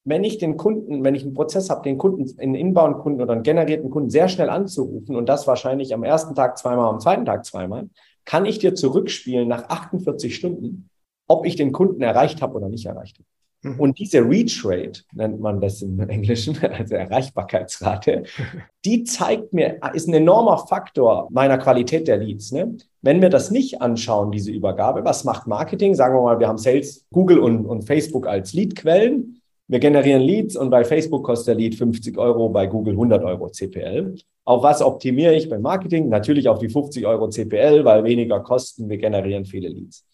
wenn 0.04 0.22
ich 0.22 0.38
den 0.38 0.56
Kunden, 0.56 1.02
wenn 1.02 1.16
ich 1.16 1.24
einen 1.24 1.34
Prozess 1.34 1.70
habe, 1.70 1.82
den 1.82 1.98
Kunden, 1.98 2.24
einen 2.38 2.54
Inbound-Kunden 2.54 3.20
oder 3.20 3.32
einen 3.32 3.42
generierten 3.42 3.90
Kunden 3.90 4.08
sehr 4.08 4.28
schnell 4.28 4.48
anzurufen 4.48 5.16
und 5.16 5.28
das 5.28 5.48
wahrscheinlich 5.48 5.92
am 5.92 6.04
ersten 6.04 6.36
Tag 6.36 6.56
zweimal, 6.56 6.88
am 6.88 7.00
zweiten 7.00 7.24
Tag 7.24 7.44
zweimal, 7.44 7.90
kann 8.24 8.46
ich 8.46 8.60
dir 8.60 8.76
zurückspielen 8.76 9.48
nach 9.48 9.68
48 9.68 10.36
Stunden, 10.36 10.88
ob 11.26 11.44
ich 11.44 11.56
den 11.56 11.72
Kunden 11.72 12.00
erreicht 12.00 12.42
habe 12.42 12.54
oder 12.54 12.68
nicht 12.68 12.86
erreicht 12.86 13.18
habe. 13.18 13.26
Mhm. 13.62 13.80
Und 13.80 13.98
diese 13.98 14.20
Reach 14.20 14.62
Rate, 14.64 15.02
nennt 15.12 15.40
man 15.40 15.60
das 15.60 15.82
im 15.82 15.98
Englischen, 16.00 16.56
also 16.62 16.94
Erreichbarkeitsrate, 16.94 18.24
die 18.84 19.04
zeigt 19.04 19.52
mir, 19.52 19.78
ist 19.94 20.08
ein 20.08 20.14
enormer 20.14 20.58
Faktor 20.58 21.28
meiner 21.30 21.58
Qualität 21.58 22.08
der 22.08 22.18
Leads. 22.18 22.52
Ne? 22.52 22.76
Wenn 23.02 23.20
wir 23.20 23.30
das 23.30 23.50
nicht 23.50 23.80
anschauen, 23.80 24.30
diese 24.30 24.50
Übergabe, 24.50 25.04
was 25.04 25.24
macht 25.24 25.46
Marketing? 25.46 25.94
Sagen 25.94 26.16
wir 26.16 26.22
mal, 26.22 26.38
wir 26.38 26.48
haben 26.48 26.58
Sales, 26.58 27.06
Google 27.12 27.38
und, 27.38 27.66
und 27.66 27.82
Facebook 27.82 28.26
als 28.26 28.52
Leadquellen. 28.52 29.40
Wir 29.68 29.80
generieren 29.80 30.22
Leads 30.22 30.56
und 30.56 30.70
bei 30.70 30.84
Facebook 30.84 31.24
kostet 31.24 31.48
der 31.48 31.54
Lead 31.56 31.74
50 31.74 32.16
Euro, 32.18 32.48
bei 32.48 32.68
Google 32.68 32.92
100 32.92 33.24
Euro 33.24 33.48
CPL. 33.48 34.14
Auf 34.44 34.62
was 34.62 34.80
optimiere 34.80 35.34
ich 35.34 35.48
beim 35.48 35.62
Marketing? 35.62 36.08
Natürlich 36.08 36.48
auf 36.48 36.60
die 36.60 36.68
50 36.68 37.04
Euro 37.04 37.28
CPL, 37.28 37.84
weil 37.84 38.04
weniger 38.04 38.38
Kosten, 38.40 38.88
wir 38.88 38.96
generieren 38.96 39.44
viele 39.44 39.68
Leads. 39.68 40.06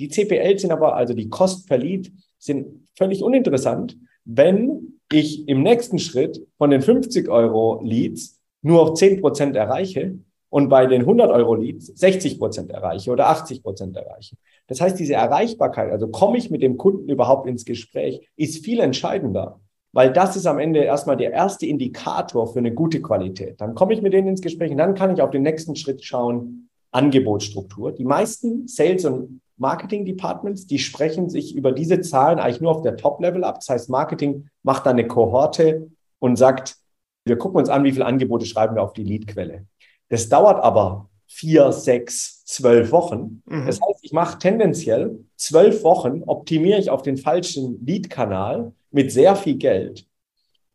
Die 0.00 0.08
CPL 0.08 0.58
sind 0.58 0.72
aber, 0.72 0.96
also 0.96 1.14
die 1.14 1.28
Kost 1.28 1.68
per 1.68 1.78
Lead, 1.78 2.10
sind 2.38 2.88
völlig 2.96 3.22
uninteressant, 3.22 3.96
wenn 4.24 4.98
ich 5.12 5.48
im 5.48 5.62
nächsten 5.62 5.98
Schritt 5.98 6.46
von 6.58 6.70
den 6.70 6.82
50 6.82 7.28
Euro 7.28 7.80
Leads 7.82 8.40
nur 8.62 8.82
auf 8.82 8.94
10 8.94 9.20
Prozent 9.20 9.56
erreiche 9.56 10.18
und 10.50 10.68
bei 10.68 10.86
den 10.86 11.02
100 11.02 11.30
Euro 11.30 11.54
Leads 11.54 11.86
60 11.86 12.38
Prozent 12.38 12.70
erreiche 12.70 13.10
oder 13.10 13.28
80 13.28 13.62
Prozent 13.62 13.96
erreiche. 13.96 14.36
Das 14.66 14.80
heißt, 14.80 14.98
diese 14.98 15.14
Erreichbarkeit, 15.14 15.90
also 15.90 16.08
komme 16.08 16.38
ich 16.38 16.50
mit 16.50 16.62
dem 16.62 16.76
Kunden 16.76 17.08
überhaupt 17.08 17.48
ins 17.48 17.64
Gespräch, 17.64 18.28
ist 18.36 18.64
viel 18.64 18.80
entscheidender, 18.80 19.60
weil 19.92 20.12
das 20.12 20.36
ist 20.36 20.46
am 20.46 20.58
Ende 20.58 20.80
erstmal 20.80 21.16
der 21.16 21.32
erste 21.32 21.66
Indikator 21.66 22.46
für 22.46 22.58
eine 22.58 22.72
gute 22.72 23.00
Qualität. 23.00 23.60
Dann 23.60 23.74
komme 23.74 23.94
ich 23.94 24.02
mit 24.02 24.12
denen 24.12 24.28
ins 24.28 24.42
Gespräch 24.42 24.70
und 24.70 24.78
dann 24.78 24.94
kann 24.94 25.14
ich 25.14 25.22
auf 25.22 25.30
den 25.30 25.42
nächsten 25.42 25.76
Schritt 25.76 26.04
schauen, 26.04 26.68
Angebotsstruktur. 26.90 27.92
Die 27.92 28.04
meisten 28.04 28.66
Sales- 28.66 29.04
und 29.04 29.40
Marketing-Departments, 29.58 30.66
die 30.66 30.78
sprechen 30.78 31.28
sich 31.28 31.54
über 31.54 31.72
diese 31.72 32.00
Zahlen 32.00 32.38
eigentlich 32.38 32.60
nur 32.60 32.72
auf 32.72 32.82
der 32.82 32.96
Top-Level 32.96 33.44
ab. 33.44 33.56
Das 33.56 33.68
heißt, 33.68 33.90
Marketing 33.90 34.48
macht 34.62 34.86
da 34.86 34.90
eine 34.90 35.06
Kohorte 35.06 35.90
und 36.18 36.36
sagt, 36.36 36.76
wir 37.24 37.36
gucken 37.36 37.58
uns 37.58 37.68
an, 37.68 37.84
wie 37.84 37.92
viele 37.92 38.06
Angebote 38.06 38.46
schreiben 38.46 38.76
wir 38.76 38.82
auf 38.82 38.92
die 38.92 39.04
Lead-Quelle. 39.04 39.66
Das 40.08 40.28
dauert 40.28 40.62
aber 40.62 41.08
vier, 41.26 41.72
sechs, 41.72 42.44
zwölf 42.44 42.90
Wochen. 42.90 43.42
Mhm. 43.46 43.66
Das 43.66 43.80
heißt, 43.80 44.00
ich 44.02 44.12
mache 44.12 44.38
tendenziell 44.38 45.18
zwölf 45.36 45.84
Wochen, 45.84 46.22
optimiere 46.24 46.78
ich 46.78 46.90
auf 46.90 47.02
den 47.02 47.18
falschen 47.18 47.84
Lead-Kanal 47.84 48.72
mit 48.90 49.12
sehr 49.12 49.36
viel 49.36 49.56
Geld, 49.56 50.06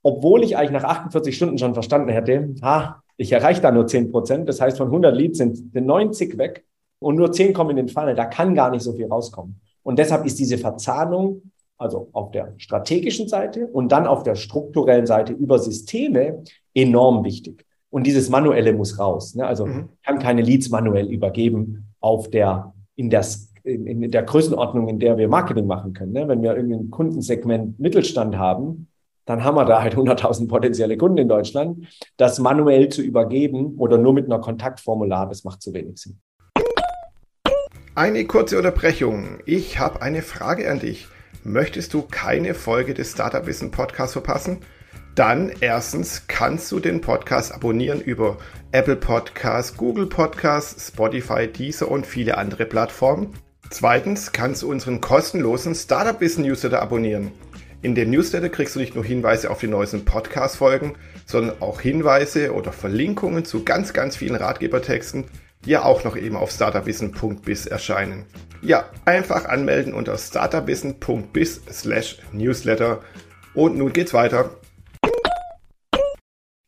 obwohl 0.04 0.44
ich 0.44 0.56
eigentlich 0.56 0.72
nach 0.72 0.84
48 0.84 1.36
Stunden 1.36 1.58
schon 1.58 1.74
verstanden 1.74 2.10
hätte, 2.10 2.54
ha, 2.62 3.02
ich 3.18 3.32
erreiche 3.32 3.62
da 3.62 3.72
nur 3.72 3.88
10 3.88 4.12
Prozent. 4.12 4.50
Das 4.50 4.60
heißt, 4.60 4.78
von 4.78 4.88
100 4.88 5.16
Leads 5.16 5.38
sind 5.38 5.74
90 5.74 6.38
weg 6.38 6.66
und 7.04 7.16
nur 7.16 7.32
10 7.32 7.54
kommen 7.54 7.72
in 7.72 7.78
den 7.78 7.90
Funnel. 7.90 8.16
Da 8.16 8.26
kann 8.26 8.56
gar 8.56 8.72
nicht 8.72 8.84
so 8.84 8.94
viel 8.94 9.08
rauskommen. 9.08 9.60
Und 9.84 10.00
deshalb 10.00 10.26
ist 10.26 10.40
diese 10.40 10.58
Verzahnung, 10.58 11.42
also 11.78 12.10
auf 12.14 12.32
der 12.32 12.54
strategischen 12.58 13.28
Seite 13.28 13.68
und 13.68 13.92
dann 13.92 14.08
auf 14.08 14.24
der 14.24 14.36
strukturellen 14.36 15.06
Seite 15.06 15.34
über 15.34 15.60
Systeme 15.60 16.44
enorm 16.74 17.26
wichtig. 17.26 17.66
Und 17.90 18.08
dieses 18.08 18.30
Manuelle 18.30 18.74
muss 18.74 18.98
raus. 18.98 19.36
Ne? 19.36 19.46
Also 19.46 19.66
mhm. 19.66 19.90
kann 20.04 20.20
keine 20.20 20.42
Leads 20.42 20.70
manuell 20.70 21.08
übergeben 21.12 21.94
auf 22.00 22.30
der, 22.30 22.74
in 22.96 23.10
der, 23.10 23.26
in, 23.64 23.86
in 23.86 24.12
der 24.12 24.24
Größenordnung, 24.24 24.88
in 24.88 25.00
der 25.00 25.18
wir 25.18 25.28
Marketing 25.28 25.68
machen 25.68 25.94
können. 25.94 26.14
Ne? 26.14 26.28
Wenn 26.28 26.42
wir 26.42 26.56
irgendein 26.56 26.90
Kundensegment 26.90 27.80
Mittelstand 27.80 28.38
haben, 28.38 28.88
dann 29.26 29.44
haben 29.44 29.56
wir 29.56 29.66
da 29.66 29.82
halt 29.82 29.96
100.000 29.96 30.48
potenzielle 30.48 30.98
Kunden 30.98 31.18
in 31.18 31.30
Deutschland. 31.30 31.88
Das 32.18 32.40
manuell 32.40 32.90
zu 32.90 33.02
übergeben 33.02 33.76
oder 33.78 33.98
nur 33.98 34.14
mit 34.14 34.26
einer 34.26 34.40
Kontaktformular, 34.40 35.28
das 35.28 35.44
macht 35.44 35.62
zu 35.62 35.74
wenig 35.74 35.98
Sinn. 35.98 36.20
Eine 37.96 38.26
kurze 38.26 38.58
Unterbrechung. 38.58 39.38
Ich 39.46 39.78
habe 39.78 40.02
eine 40.02 40.24
Frage 40.24 40.72
an 40.72 40.80
dich. 40.80 41.08
Möchtest 41.44 41.94
du 41.94 42.02
keine 42.02 42.56
Folge 42.56 42.96
des 42.96 43.12
Startup 43.12 43.46
Wissen 43.46 43.70
Podcasts 43.70 44.14
verpassen? 44.14 44.58
Dann 45.14 45.52
erstens 45.60 46.24
kannst 46.28 46.72
du 46.72 46.80
den 46.80 47.02
Podcast 47.02 47.54
abonnieren 47.54 48.02
über 48.02 48.40
Apple 48.72 48.96
Podcasts, 48.96 49.78
Google 49.78 50.08
Podcasts, 50.08 50.88
Spotify, 50.88 51.48
Deezer 51.48 51.92
und 51.92 52.08
viele 52.08 52.40
andere 52.40 52.66
Plattformen. 52.66 53.34
Zweitens 53.70 54.32
kannst 54.32 54.64
du 54.64 54.72
unseren 54.72 55.00
kostenlosen 55.00 55.76
Startup 55.76 56.20
Wissen 56.20 56.46
Newsletter 56.46 56.82
abonnieren. 56.82 57.32
In 57.84 57.94
dem 57.94 58.10
Newsletter 58.10 58.50
kriegst 58.50 58.76
du 58.76 58.80
nicht 58.80 58.96
nur 58.96 59.06
Hinweise 59.06 59.52
auf 59.52 59.60
die 59.60 59.68
neuesten 59.68 60.04
Podcast-Folgen, 60.04 60.96
sondern 61.28 61.62
auch 61.62 61.80
Hinweise 61.80 62.54
oder 62.54 62.72
Verlinkungen 62.72 63.46
zu 63.46 63.64
ganz, 63.64 63.94
ganz 63.94 64.16
vielen 64.16 64.36
Ratgebertexten, 64.36 65.26
ja 65.66 65.84
auch 65.84 66.04
noch 66.04 66.16
eben 66.16 66.36
auf 66.36 66.52
startupwissen.biz 66.52 67.66
erscheinen. 67.66 68.26
Ja, 68.62 68.90
einfach 69.06 69.46
anmelden 69.46 69.94
unter 69.94 70.18
startupwissen.biz 70.18 71.62
slash 71.72 72.18
newsletter. 72.32 73.02
Und 73.54 73.78
nun 73.78 73.94
geht's 73.94 74.14
weiter. 74.14 74.58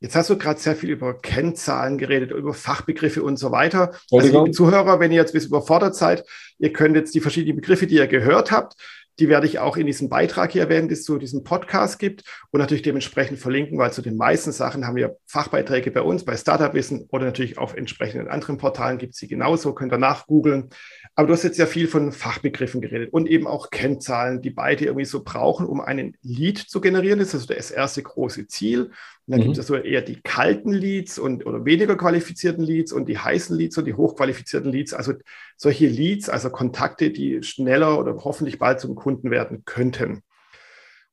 Jetzt 0.01 0.15
hast 0.15 0.29
du 0.29 0.38
gerade 0.38 0.60
sehr 0.60 0.75
viel 0.75 0.89
über 0.91 1.19
Kennzahlen 1.19 1.97
geredet, 1.97 2.31
über 2.31 2.53
Fachbegriffe 2.53 3.23
und 3.23 3.38
so 3.38 3.51
weiter. 3.51 3.93
Also, 4.12 4.27
liebe 4.27 4.51
Zuhörer, 4.51 4.99
wenn 4.99 5.12
ihr 5.12 5.17
jetzt 5.17 5.31
ein 5.31 5.34
bisschen 5.34 5.49
überfordert 5.49 5.95
seid, 5.95 6.25
ihr 6.60 6.71
könnt 6.73 6.95
jetzt 6.95 7.15
die 7.15 7.21
verschiedenen 7.21 7.55
Begriffe, 7.55 7.88
die 7.88 7.95
ihr 7.95 8.08
gehört 8.08 8.51
habt, 8.51 8.75
die 9.19 9.30
werde 9.30 9.47
ich 9.47 9.60
auch 9.60 9.78
in 9.78 9.88
diesem 9.88 10.10
Beitrag 10.10 10.51
hier 10.51 10.63
erwähnen, 10.63 10.88
den 10.88 10.93
es 10.93 11.04
zu 11.04 11.17
diesem 11.17 11.43
Podcast 11.43 11.99
gibt 11.99 12.23
und 12.51 12.60
natürlich 12.60 12.84
dementsprechend 12.84 13.39
verlinken, 13.39 13.78
weil 13.78 13.93
zu 13.93 14.01
den 14.01 14.17
meisten 14.17 14.51
Sachen 14.51 14.86
haben 14.86 14.95
wir 14.95 15.17
Fachbeiträge 15.25 15.91
bei 15.91 16.01
uns, 16.01 16.25
bei 16.25 16.36
Startup 16.36 16.73
Wissen 16.73 17.08
oder 17.12 17.25
natürlich 17.25 17.58
auf 17.58 17.75
entsprechenden 17.75 18.28
anderen 18.28 18.58
Portalen 18.58 18.97
gibt 18.97 19.13
es 19.13 19.19
sie 19.19 19.28
genauso, 19.28 19.73
könnt 19.73 19.93
ihr 19.93 19.97
nachgoogeln. 19.97 20.69
Aber 21.17 21.28
du 21.28 21.34
hast 21.34 21.43
jetzt 21.43 21.58
ja 21.58 21.65
viel 21.65 21.88
von 21.88 22.12
Fachbegriffen 22.12 22.82
geredet 22.82 23.13
und 23.13 23.30
eben 23.30 23.47
auch 23.47 23.69
Kennzahlen, 23.69 24.41
die 24.41 24.49
beide 24.49 24.84
irgendwie 24.84 25.06
so 25.06 25.23
brauchen, 25.23 25.65
um 25.65 25.80
einen 25.80 26.17
Lead 26.21 26.58
zu 26.58 26.82
generieren. 26.82 27.19
Das 27.19 27.30
ist 27.30 27.36
also 27.36 27.54
das 27.54 27.71
erste 27.71 28.04
große 28.04 28.47
Ziel. 28.47 28.82
Und 28.82 28.91
dann 29.28 29.39
mhm. 29.39 29.43
gibt 29.45 29.58
es 29.58 29.67
so 29.67 29.75
eher 29.75 30.01
die 30.01 30.19
kalten 30.21 30.73
Leads 30.73 31.17
und 31.17 31.45
oder 31.45 31.63
weniger 31.63 31.95
qualifizierten 31.95 32.65
Leads 32.65 32.91
und 32.91 33.08
die 33.08 33.17
heißen 33.17 33.58
Leads 33.58 33.78
und 33.78 33.86
die 33.86 33.93
hochqualifizierten 33.93 34.69
Leads. 34.69 34.93
Also 34.93 35.13
solche 35.56 35.88
Leads, 35.88 36.28
also 36.28 36.49
Kontakte, 36.49 37.12
die 37.12 37.41
schneller 37.43 37.97
oder 37.97 38.13
hoffentlich 38.25 38.60
bald 38.60 38.82
zum 38.82 38.95
Kunden 38.95 39.32
werden 39.32 39.63
könnten. 39.63 40.21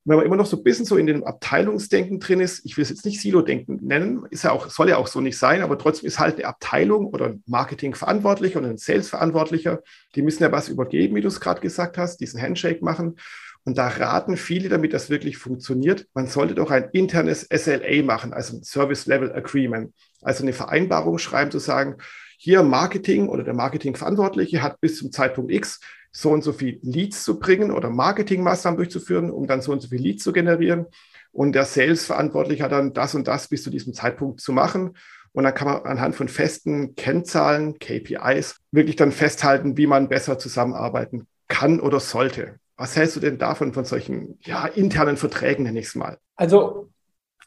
Und 0.05 0.11
wenn 0.11 0.17
man 0.17 0.27
immer 0.27 0.37
noch 0.37 0.47
so 0.47 0.57
ein 0.57 0.65
bisschen 0.65 0.85
so 0.85 0.97
in 0.97 1.07
dem 1.07 1.23
Abteilungsdenken 1.23 2.19
drin 2.19 2.41
ist, 2.41 2.65
ich 2.65 2.77
will 2.77 2.83
es 2.83 2.89
jetzt 2.89 3.05
nicht 3.05 3.21
Silo-Denken 3.21 3.79
nennen, 3.83 4.27
ist 4.31 4.43
ja 4.43 4.51
auch, 4.51 4.69
soll 4.69 4.89
ja 4.89 4.97
auch 4.97 5.07
so 5.07 5.21
nicht 5.21 5.39
sein, 5.39 5.63
aber 5.63 5.79
trotzdem 5.79 6.09
ist 6.09 6.19
halt 6.19 6.37
eine 6.37 6.47
Abteilung 6.47 7.07
oder 7.07 7.27
ein 7.27 7.43
Marketingverantwortlicher 7.47 8.59
oder 8.59 8.71
ein 8.71 8.79
Sales-Verantwortlicher, 8.79 9.81
die 10.17 10.23
müssen 10.23 10.43
ja 10.43 10.51
was 10.51 10.69
übergeben, 10.69 11.15
wie 11.15 11.21
du 11.21 11.29
es 11.29 11.41
gerade 11.41 11.61
gesagt 11.61 11.99
hast, 11.99 12.19
diesen 12.19 12.43
Handshake 12.43 12.85
machen. 12.85 13.17
Und 13.65 13.79
da 13.79 13.87
raten 13.87 14.37
viele, 14.37 14.69
damit 14.69 14.93
das 14.93 15.09
wirklich 15.09 15.39
funktioniert, 15.39 16.09
man 16.15 16.27
sollte 16.27 16.57
doch 16.57 16.73
ein 16.73 16.89
internes 16.93 17.47
SLA 17.49 18.03
machen, 18.03 18.33
also 18.33 18.57
ein 18.57 18.65
Service 18.65 19.07
Level 19.07 19.33
Agreement, 19.33 19.95
also 20.21 20.43
eine 20.43 20.53
Vereinbarung 20.53 21.19
schreiben, 21.19 21.53
zu 21.53 21.61
sagen, 21.61 21.97
hier 22.39 22.65
Marketing 22.65 23.29
oder 23.29 23.45
der 23.45 23.55
Marketingverantwortliche 23.55 24.63
hat 24.63 24.81
bis 24.81 24.99
zum 24.99 25.13
Zeitpunkt 25.13 25.53
X 25.53 25.79
so 26.13 26.31
und 26.31 26.45
so 26.45 26.53
viel 26.53 26.79
Leads 26.83 27.25
zu 27.25 27.39
bringen 27.39 27.71
oder 27.73 27.91
Marketingmaßnahmen 27.91 28.77
durchzuführen, 28.77 29.31
um 29.31 29.47
dann 29.47 29.63
so 29.63 29.73
und 29.73 29.81
so 29.81 29.89
viel 29.89 30.01
Leads 30.01 30.23
zu 30.23 30.33
generieren. 30.33 30.87
Und 31.33 31.55
der 31.55 31.65
Sales-Verantwortliche 31.65 32.63
hat 32.63 32.73
dann 32.73 32.93
das 32.93 33.15
und 33.15 33.27
das 33.27 33.49
bis 33.49 33.63
zu 33.63 33.71
diesem 33.71 33.95
Zeitpunkt 33.95 34.41
zu 34.41 34.53
machen. 34.53 34.97
Und 35.33 35.45
dann 35.45 35.55
kann 35.55 35.67
man 35.67 35.83
anhand 35.85 36.15
von 36.15 36.29
festen 36.29 36.95
Kennzahlen, 36.95 37.79
KPIs, 37.79 38.57
wirklich 38.71 38.97
dann 38.97 39.13
festhalten, 39.13 39.79
wie 39.79 39.87
man 39.87 40.11
besser 40.11 40.39
zusammenarbeiten 40.39 41.27
kann 41.49 41.81
oder 41.81 42.01
sollte. 42.01 42.57
Was 42.77 42.97
hältst 42.97 43.17
du 43.17 43.21
denn 43.21 43.39
davon, 43.39 43.73
von 43.73 43.87
solchen 43.87 44.39
ja, 44.43 44.67
internen 44.67 45.17
Verträgen, 45.17 45.65
nenne 45.65 45.81
ich 45.81 45.87
es 45.87 45.95
mal? 45.95 46.19
Also 46.37 46.91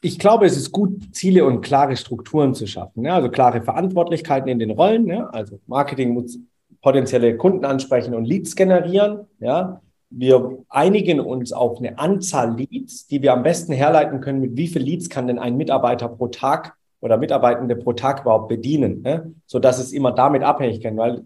ich 0.00 0.18
glaube, 0.18 0.46
es 0.46 0.56
ist 0.56 0.72
gut, 0.72 1.14
Ziele 1.14 1.44
und 1.44 1.60
klare 1.60 1.96
Strukturen 1.96 2.54
zu 2.54 2.66
schaffen. 2.66 3.02
Ne? 3.02 3.12
Also 3.12 3.28
klare 3.28 3.62
Verantwortlichkeiten 3.62 4.48
in 4.48 4.58
den 4.58 4.70
Rollen. 4.70 5.04
Ne? 5.04 5.32
Also 5.32 5.60
Marketing 5.66 6.10
muss 6.10 6.38
potenzielle 6.86 7.36
Kunden 7.36 7.64
ansprechen 7.64 8.14
und 8.14 8.26
Leads 8.26 8.54
generieren. 8.54 9.26
Ja? 9.40 9.80
Wir 10.08 10.58
einigen 10.68 11.18
uns 11.18 11.52
auf 11.52 11.78
eine 11.78 11.98
Anzahl 11.98 12.56
Leads, 12.56 13.08
die 13.08 13.22
wir 13.22 13.32
am 13.32 13.42
besten 13.42 13.72
herleiten 13.72 14.20
können, 14.20 14.40
mit 14.40 14.56
wie 14.56 14.68
viel 14.68 14.82
Leads 14.82 15.10
kann 15.10 15.26
denn 15.26 15.40
ein 15.40 15.56
Mitarbeiter 15.56 16.08
pro 16.08 16.28
Tag 16.28 16.76
oder 17.00 17.16
Mitarbeitende 17.16 17.74
pro 17.74 17.92
Tag 17.92 18.20
überhaupt 18.20 18.46
bedienen, 18.46 19.02
ne? 19.02 19.34
sodass 19.46 19.80
es 19.80 19.92
immer 19.92 20.12
damit 20.12 20.44
abhängig 20.44 20.80
kann, 20.80 20.96
weil 20.96 21.24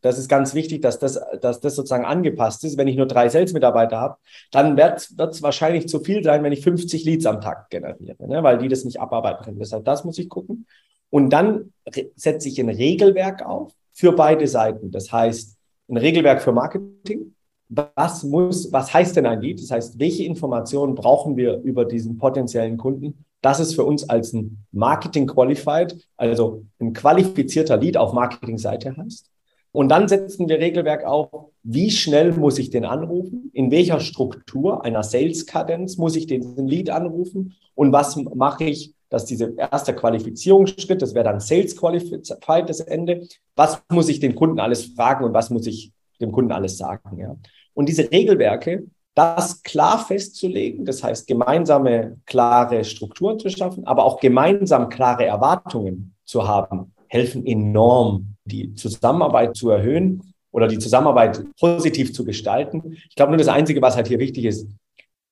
das 0.00 0.16
ist 0.16 0.30
ganz 0.30 0.54
wichtig, 0.54 0.80
dass 0.80 0.98
das, 0.98 1.20
dass 1.42 1.60
das 1.60 1.76
sozusagen 1.76 2.06
angepasst 2.06 2.64
ist. 2.64 2.78
Wenn 2.78 2.88
ich 2.88 2.96
nur 2.96 3.06
drei 3.06 3.28
Sales-Mitarbeiter 3.28 4.00
habe, 4.00 4.16
dann 4.50 4.78
wird 4.78 5.10
es 5.18 5.42
wahrscheinlich 5.42 5.88
zu 5.88 6.00
viel 6.00 6.24
sein, 6.24 6.42
wenn 6.42 6.54
ich 6.54 6.64
50 6.64 7.04
Leads 7.04 7.26
am 7.26 7.42
Tag 7.42 7.68
generiere, 7.68 8.26
ne? 8.26 8.42
weil 8.42 8.56
die 8.56 8.68
das 8.68 8.86
nicht 8.86 8.98
abarbeiten 8.98 9.44
können. 9.44 9.58
Deshalb, 9.58 9.84
das 9.84 10.04
muss 10.04 10.16
ich 10.16 10.30
gucken. 10.30 10.66
Und 11.10 11.28
dann 11.34 11.74
setze 12.16 12.48
ich 12.48 12.58
ein 12.58 12.70
Regelwerk 12.70 13.44
auf 13.44 13.74
für 13.92 14.12
beide 14.12 14.46
Seiten. 14.46 14.90
Das 14.90 15.12
heißt, 15.12 15.56
ein 15.88 15.96
Regelwerk 15.96 16.42
für 16.42 16.52
Marketing. 16.52 17.34
Was 17.68 18.22
muss, 18.22 18.70
was 18.72 18.92
heißt 18.92 19.16
denn 19.16 19.26
ein 19.26 19.40
Lead? 19.40 19.62
Das 19.62 19.70
heißt, 19.70 19.98
welche 19.98 20.24
Informationen 20.24 20.94
brauchen 20.94 21.36
wir 21.36 21.58
über 21.62 21.84
diesen 21.84 22.18
potenziellen 22.18 22.76
Kunden? 22.76 23.24
Das 23.40 23.60
ist 23.60 23.74
für 23.74 23.84
uns 23.84 24.08
als 24.08 24.32
ein 24.32 24.64
Marketing 24.72 25.26
Qualified, 25.26 25.96
also 26.16 26.64
ein 26.78 26.92
qualifizierter 26.92 27.76
Lead 27.76 27.96
auf 27.96 28.12
Marketingseite 28.12 28.96
heißt. 28.96 29.30
Und 29.72 29.88
dann 29.88 30.06
setzen 30.06 30.48
wir 30.48 30.58
Regelwerk 30.58 31.04
auf, 31.04 31.50
wie 31.62 31.90
schnell 31.90 32.32
muss 32.32 32.58
ich 32.58 32.70
den 32.70 32.84
anrufen, 32.84 33.50
in 33.54 33.70
welcher 33.70 34.00
Struktur 34.00 34.84
einer 34.84 35.02
Sales-Kadenz 35.02 35.96
muss 35.96 36.14
ich 36.14 36.26
den 36.26 36.68
Lead 36.68 36.90
anrufen 36.90 37.54
und 37.74 37.90
was 37.90 38.16
mache 38.16 38.64
ich, 38.64 38.94
dass 39.12 39.26
dieser 39.26 39.56
erste 39.58 39.94
Qualifizierungsschritt, 39.94 41.02
das 41.02 41.14
wäre 41.14 41.26
dann 41.26 41.38
Sales 41.38 41.76
Qualified 41.76 42.26
das 42.66 42.80
Ende, 42.80 43.26
was 43.54 43.82
muss 43.90 44.08
ich 44.08 44.20
den 44.20 44.34
Kunden 44.34 44.58
alles 44.58 44.86
fragen 44.86 45.24
und 45.26 45.34
was 45.34 45.50
muss 45.50 45.66
ich 45.66 45.92
dem 46.18 46.32
Kunden 46.32 46.50
alles 46.50 46.78
sagen. 46.78 47.18
Ja? 47.18 47.36
Und 47.74 47.90
diese 47.90 48.10
Regelwerke, 48.10 48.84
das 49.14 49.62
klar 49.62 49.98
festzulegen, 49.98 50.86
das 50.86 51.04
heißt 51.04 51.26
gemeinsame, 51.26 52.16
klare 52.24 52.84
Strukturen 52.84 53.38
zu 53.38 53.50
schaffen, 53.50 53.86
aber 53.86 54.04
auch 54.04 54.18
gemeinsam 54.18 54.88
klare 54.88 55.26
Erwartungen 55.26 56.14
zu 56.24 56.48
haben, 56.48 56.94
helfen 57.08 57.44
enorm 57.44 58.36
die 58.46 58.74
Zusammenarbeit 58.74 59.54
zu 59.54 59.68
erhöhen 59.68 60.32
oder 60.52 60.68
die 60.68 60.78
Zusammenarbeit 60.78 61.44
positiv 61.60 62.14
zu 62.14 62.24
gestalten. 62.24 62.96
Ich 63.10 63.14
glaube 63.14 63.32
nur 63.32 63.38
das 63.38 63.48
Einzige, 63.48 63.82
was 63.82 63.94
halt 63.94 64.08
hier 64.08 64.18
wichtig 64.18 64.46
ist, 64.46 64.66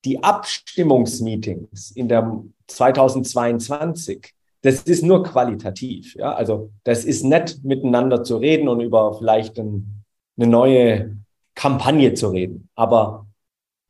die 0.05 0.23
Abstimmungsmeetings 0.23 1.93
in 1.93 2.09
der 2.09 2.43
2022, 2.71 4.33
das 4.63 4.83
ist 4.83 5.03
nur 5.03 5.23
qualitativ. 5.23 6.15
Ja? 6.17 6.35
Also 6.35 6.71
das 6.85 7.05
ist 7.05 7.25
nett, 7.25 7.61
miteinander 7.63 8.25
zu 8.25 8.37
reden 8.37 8.69
und 8.69 8.81
über 8.81 9.15
vielleicht 9.15 9.59
ein, 9.59 10.05
eine 10.37 10.47
neue 10.47 11.17
Kampagne 11.55 12.15
zu 12.15 12.29
reden. 12.29 12.69
Aber 12.75 13.27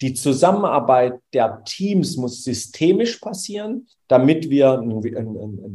die 0.00 0.14
Zusammenarbeit 0.14 1.20
der 1.34 1.62
Teams 1.64 2.16
muss 2.16 2.42
systemisch 2.42 3.18
passieren, 3.18 3.86
damit 4.08 4.48
wir 4.48 4.82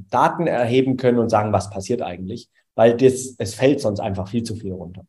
Daten 0.10 0.48
erheben 0.48 0.98
können 0.98 1.20
und 1.20 1.30
sagen, 1.30 1.54
was 1.54 1.70
passiert 1.70 2.02
eigentlich 2.02 2.50
weil 2.76 2.96
das, 2.98 3.36
es 3.38 3.56
fällt 3.56 3.80
sonst 3.80 4.00
einfach 4.00 4.28
viel 4.28 4.44
zu 4.44 4.56
viel 4.56 4.74
runter. 4.74 5.06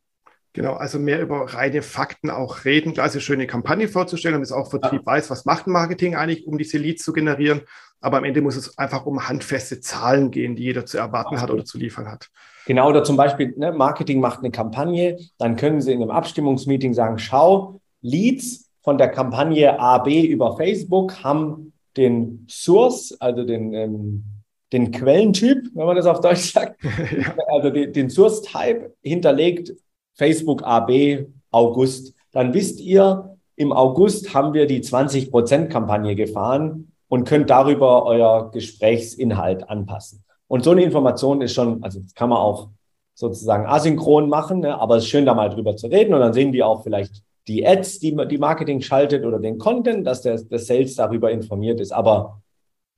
Genau, 0.57 0.73
also 0.73 0.99
mehr 0.99 1.21
über 1.21 1.53
reine 1.53 1.83
Fakten 1.83 2.31
auch 2.31 2.64
reden. 2.64 2.99
Eine 2.99 3.21
schöne 3.21 3.47
Kampagne 3.47 3.88
vorzustellen 3.88 4.37
und 4.37 4.42
es 4.42 4.53
auch 4.53 4.71
Vertrieb 4.71 5.03
ja. 5.05 5.07
weiß, 5.07 5.29
was 5.29 5.45
macht 5.45 5.66
Marketing 5.66 6.16
eigentlich, 6.16 6.47
um 6.47 6.57
diese 6.57 6.79
Leads 6.79 7.05
zu 7.05 7.12
generieren. 7.12 7.61
Aber 8.01 8.16
am 8.16 8.25
Ende 8.25 8.40
muss 8.40 8.57
es 8.57 8.79
einfach 8.79 9.05
um 9.05 9.29
handfeste 9.29 9.81
Zahlen 9.81 10.31
gehen, 10.31 10.57
die 10.57 10.62
jeder 10.62 10.87
zu 10.87 10.97
erwarten 10.97 11.42
hat 11.42 11.51
oder 11.51 11.66
zu 11.66 11.77
liefern 11.77 12.11
hat. 12.11 12.31
Genau, 12.64 12.88
oder 12.88 13.05
zum 13.05 13.19
Beispiel, 13.19 13.53
ne, 13.59 13.71
Marketing 13.71 14.19
macht 14.19 14.38
eine 14.38 14.51
Kampagne, 14.51 15.19
dann 15.37 15.57
können 15.57 15.83
Sie 15.83 15.92
in 15.92 16.01
einem 16.01 16.11
Abstimmungsmeeting 16.11 16.95
sagen, 16.95 17.19
schau, 17.19 17.83
Leads 18.01 18.71
von 18.83 18.97
der 18.97 19.09
Kampagne 19.09 19.79
AB 19.79 20.09
über 20.25 20.57
Facebook 20.57 21.23
haben 21.23 21.75
den 21.99 22.47
Source, 22.49 23.14
also 23.21 23.45
den 23.45 23.75
ähm, 23.75 24.25
den 24.73 24.90
Quellentyp, 24.90 25.71
wenn 25.75 25.87
man 25.87 25.97
das 25.97 26.07
auf 26.07 26.21
Deutsch 26.21 26.53
sagt, 26.53 26.83
ja. 26.85 27.35
also 27.49 27.71
den, 27.71 27.92
den 27.92 28.11
Source-Type 28.11 28.95
hinterlegt 29.03 29.73
Facebook 30.16 30.62
AB 30.64 31.26
August. 31.50 32.14
dann 32.33 32.52
wisst 32.52 32.81
ihr, 32.81 33.37
im 33.55 33.72
August 33.72 34.35
haben 34.35 34.52
wir 34.52 34.66
die 34.66 34.83
20%-Kampagne 34.83 36.14
gefahren 36.14 36.92
und 37.09 37.26
könnt 37.26 37.48
darüber 37.48 38.05
euer 38.05 38.50
Gesprächsinhalt 38.50 39.68
anpassen. 39.70 40.24
Und 40.48 40.64
so 40.64 40.72
eine 40.72 40.83
Information 40.83 41.40
ist 41.40 41.55
schon, 41.55 41.83
also 41.83 42.00
kann 42.14 42.29
man 42.29 42.38
auch 42.38 42.68
sozusagen 43.14 43.66
asynchron 43.66 44.29
machen, 44.29 44.61
ne? 44.61 44.79
aber 44.79 44.96
es 44.96 45.05
ist 45.05 45.11
schön, 45.11 45.24
da 45.24 45.33
mal 45.33 45.48
drüber 45.48 45.76
zu 45.76 45.87
reden 45.87 46.12
und 46.12 46.20
dann 46.20 46.35
sehen 46.35 46.52
die 46.52 46.62
auch 46.62 46.83
vielleicht 46.83 47.22
die 47.48 47.66
Ads, 47.66 48.00
die, 48.00 48.14
die 48.29 48.38
Marketing 48.38 48.83
schaltet 48.83 49.24
oder 49.24 49.38
den 49.38 49.59
Content, 49.59 50.07
dass 50.07 50.20
der, 50.22 50.37
der 50.42 50.59
Sales 50.59 50.96
darüber 50.96 51.31
informiert 51.31 51.81
ist. 51.81 51.92
Aber 51.92 52.42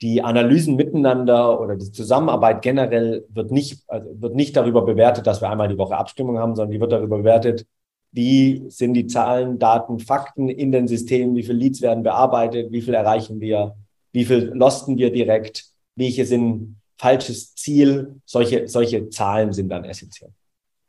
die 0.01 0.23
Analysen 0.23 0.77
miteinander 0.77 1.61
oder 1.61 1.77
die 1.77 1.91
Zusammenarbeit 1.91 2.63
generell 2.63 3.25
wird 3.31 3.51
nicht, 3.51 3.83
also 3.89 4.09
wird 4.21 4.35
nicht 4.35 4.57
darüber 4.57 4.83
bewertet, 4.83 5.27
dass 5.27 5.41
wir 5.41 5.51
einmal 5.51 5.69
die 5.69 5.79
Woche 5.79 5.97
Abstimmung 5.97 6.39
haben, 6.39 6.55
sondern 6.55 6.73
die 6.73 6.81
wird 6.81 6.93
darüber 6.93 7.19
bewertet, 7.19 7.67
wie 8.13 8.65
sind 8.69 8.95
die 8.95 9.07
Zahlen, 9.07 9.59
Daten, 9.59 9.99
Fakten 9.99 10.49
in 10.49 10.73
den 10.73 10.89
Systemen, 10.89 11.35
wie 11.35 11.43
viele 11.43 11.59
Leads 11.59 11.83
werden 11.83 12.03
bearbeitet, 12.03 12.73
wie 12.73 12.81
viel 12.81 12.95
erreichen 12.95 13.41
wir, 13.41 13.77
wie 14.13 14.25
viel 14.25 14.53
losten 14.55 14.97
wir 14.97 15.13
direkt, 15.13 15.67
welche 15.97 16.25
sind 16.25 16.77
falsches 16.97 17.55
Ziel. 17.55 18.17
Solche, 18.25 18.69
solche 18.69 19.09
Zahlen 19.11 19.53
sind 19.53 19.69
dann 19.69 19.85
essentiell. 19.85 20.31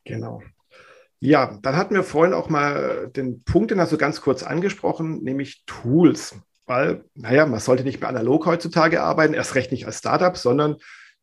Genau. 0.06 0.42
Ja, 1.20 1.60
dann 1.62 1.76
hatten 1.76 1.96
wir 1.96 2.04
vorhin 2.04 2.34
auch 2.34 2.50
mal 2.50 3.10
den 3.16 3.44
Punkt, 3.44 3.72
den 3.72 3.80
hast 3.80 3.92
du 3.92 3.98
ganz 3.98 4.22
kurz 4.22 4.42
angesprochen, 4.44 5.22
nämlich 5.24 5.64
Tools. 5.66 6.36
Weil, 6.70 7.04
naja, 7.16 7.48
man 7.48 7.60
sollte 7.60 7.84
nicht 7.84 8.00
mehr 8.00 8.10
analog 8.10 8.46
heutzutage 8.46 9.02
arbeiten, 9.02 9.34
erst 9.34 9.56
recht 9.56 9.72
nicht 9.72 9.88
als 9.88 9.98
Startup, 9.98 10.38
sondern 10.38 10.76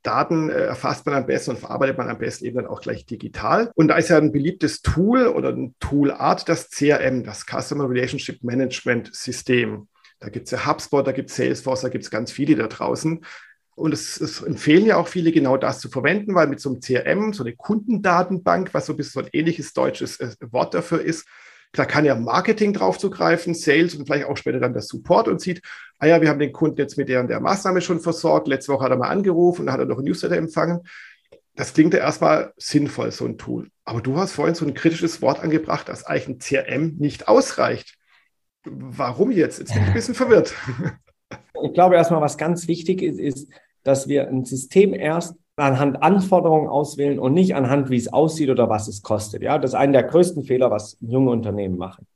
Daten 0.03 0.51
äh, 0.51 0.65
erfasst 0.65 1.07
man 1.07 1.15
am 1.15 1.27
besten 1.27 1.53
und 1.53 1.61
verarbeitet 1.61 1.99
man 1.99 2.09
am 2.09 2.19
besten 2.19 2.47
eben 2.47 2.57
dann 2.57 2.67
auch 2.67 2.81
gleich 2.81 3.07
digital. 3.07 3.71
Und 3.77 3.87
da 3.87 3.97
ist 3.97 4.09
ja 4.09 4.19
ein 4.19 4.33
beliebtes 4.33 4.83
Tool 4.83 5.29
oder 5.29 5.51
ein 5.51 5.77
Toolart, 5.79 6.49
das 6.49 6.71
CRM, 6.71 7.23
das 7.23 7.47
Customer 7.47 7.89
Relationship 7.89 8.43
Management 8.43 9.15
System. 9.15 9.87
Da 10.19 10.31
gibt 10.31 10.47
es 10.47 10.51
ja 10.51 10.67
HubSpot, 10.67 11.07
da 11.07 11.13
gibt 11.13 11.31
es 11.31 11.37
Salesforce, 11.37 11.83
da 11.83 11.91
gibt 11.91 12.03
es 12.03 12.11
ganz 12.11 12.33
viele 12.33 12.57
da 12.57 12.67
draußen. 12.67 13.25
Und 13.77 13.95
es, 13.95 14.21
es, 14.21 14.43
empfehlen 14.43 14.85
ja 14.85 14.97
auch 14.97 15.07
viele, 15.07 15.31
genau 15.31 15.57
das 15.57 15.79
zu 15.79 15.89
verwenden, 15.89 16.35
weil 16.35 16.49
mit 16.49 16.59
so 16.59 16.71
einem 16.71 16.81
CRM, 16.81 17.33
so 17.33 17.45
eine 17.45 17.55
Kundendatenbank, 17.55 18.75
was 18.75 18.87
so 18.87 18.95
ein 18.95 18.97
bisschen 18.97 19.23
so 19.23 19.27
ein 19.29 19.31
ähnliches 19.33 19.73
deutsches 19.75 20.19
äh, 20.19 20.35
Wort 20.51 20.75
dafür 20.75 21.03
ist, 21.03 21.25
da 21.79 21.85
kann 21.85 22.05
ja 22.05 22.15
Marketing 22.15 22.73
drauf 22.73 22.99
zugreifen, 22.99 23.55
Sales 23.55 23.95
und 23.95 24.07
vielleicht 24.07 24.27
auch 24.27 24.37
später 24.37 24.61
dann 24.61 24.73
der 24.73 24.83
Support 24.83 25.29
und 25.29 25.41
sieht, 25.41 25.63
ah 25.99 26.07
ja, 26.07 26.21
wir 26.21 26.29
haben 26.29 26.39
den 26.39 26.53
Kunden 26.53 26.79
jetzt 26.79 26.97
mit 26.97 27.09
der, 27.09 27.23
der 27.25 27.41
Maßnahme 27.41 27.81
schon 27.81 28.01
versorgt. 28.01 28.49
Letzte 28.49 28.73
Woche 28.73 28.85
hat 28.85 28.91
er 28.91 28.97
mal 28.97 29.09
angerufen 29.09 29.63
und 29.63 29.73
hat 29.73 29.81
er 29.81 29.87
noch 29.87 29.99
ein 29.99 30.05
Newsletter 30.05 30.37
empfangen. 30.37 30.81
Das 31.55 31.73
klingt 31.73 31.95
ja 31.95 32.01
erstmal 32.01 32.53
sinnvoll, 32.57 33.13
so 33.13 33.25
ein 33.25 33.39
Tool. 33.39 33.69
Aber 33.85 34.01
du 34.01 34.17
hast 34.17 34.33
vorhin 34.33 34.55
so 34.55 34.67
ein 34.67 34.75
kritisches 34.75 35.23
Wort 35.23 35.41
angebracht, 35.41 35.89
dass 35.89 36.05
eigentlich 36.05 36.29
ein 36.29 36.39
CRM 36.39 36.97
nicht 36.99 37.29
ausreicht. 37.29 37.97
Warum 38.65 39.31
jetzt? 39.31 39.59
Jetzt 39.59 39.73
bin 39.73 39.83
ich 39.83 39.89
ein 39.89 39.95
bisschen 39.95 40.15
verwirrt. 40.15 40.55
Ich 41.63 41.73
glaube 41.73 41.95
erstmal, 41.95 42.21
was 42.21 42.37
ganz 42.37 42.69
wichtig 42.69 43.03
ist, 43.03 43.19
ist, 43.19 43.49
dass 43.83 44.09
wir 44.09 44.29
ein 44.29 44.45
System 44.45 44.93
erst 44.93 45.37
anhand 45.57 46.03
Anforderungen 46.03 46.69
auswählen 46.69 47.19
und 47.19 47.33
nicht 47.33 47.55
anhand, 47.55 47.91
wie 47.91 47.97
es 47.97 48.13
aussieht 48.13 48.51
oder 48.51 48.69
was 48.69 48.89
es 48.89 49.03
kostet. 49.03 49.43
Ja, 49.43 49.59
das 49.59 49.71
ist 49.71 49.75
einer 49.75 49.93
der 49.93 50.03
größten 50.05 50.45
Fehler, 50.45 50.71
was 50.71 50.99
junge 51.01 51.31
Unternehmen 51.31 51.79
machen. 51.79 52.07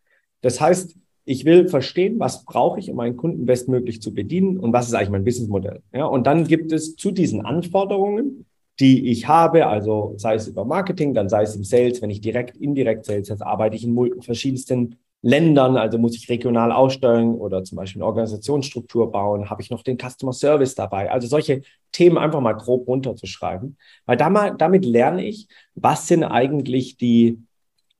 Das 0.42 0.60
heißt, 0.60 0.96
ich 1.24 1.44
will 1.44 1.68
verstehen, 1.68 2.18
was 2.18 2.44
brauche 2.44 2.80
ich, 2.80 2.90
um 2.90 2.96
meinen 2.96 3.16
Kunden 3.16 3.46
bestmöglich 3.46 4.02
zu 4.02 4.12
bedienen 4.12 4.58
und 4.58 4.72
was 4.72 4.88
ist 4.88 4.94
eigentlich 4.94 5.10
mein 5.10 5.24
Businessmodell. 5.24 5.80
Ja, 5.92 6.06
und 6.06 6.26
dann 6.26 6.46
gibt 6.46 6.72
es 6.72 6.96
zu 6.96 7.10
diesen 7.10 7.44
Anforderungen, 7.44 8.46
die 8.78 9.10
ich 9.10 9.28
habe, 9.28 9.66
also 9.66 10.14
sei 10.16 10.34
es 10.34 10.48
über 10.48 10.64
Marketing, 10.64 11.12
dann 11.14 11.28
sei 11.28 11.42
es 11.42 11.54
im 11.54 11.64
Sales, 11.64 12.00
wenn 12.00 12.10
ich 12.10 12.20
direkt, 12.20 12.56
indirekt 12.56 13.04
Sales, 13.04 13.28
jetzt 13.28 13.42
arbeite 13.42 13.76
ich 13.76 13.84
in 13.84 14.22
verschiedensten 14.22 14.96
Ländern, 15.22 15.76
also 15.76 15.98
muss 15.98 16.16
ich 16.16 16.28
regional 16.30 16.72
aussteuern 16.72 17.34
oder 17.34 17.62
zum 17.62 17.76
Beispiel 17.76 18.00
eine 18.00 18.06
Organisationsstruktur 18.06 19.12
bauen, 19.12 19.50
habe 19.50 19.60
ich 19.60 19.70
noch 19.70 19.82
den 19.82 19.98
Customer 19.98 20.32
Service 20.32 20.74
dabei. 20.74 21.10
Also 21.10 21.28
solche 21.28 21.60
Themen 21.92 22.16
einfach 22.16 22.40
mal 22.40 22.54
grob 22.54 22.88
runterzuschreiben, 22.88 23.76
weil 24.06 24.16
damit 24.16 24.84
lerne 24.84 25.24
ich, 25.24 25.46
was 25.74 26.08
sind 26.08 26.24
eigentlich 26.24 26.96
die 26.96 27.38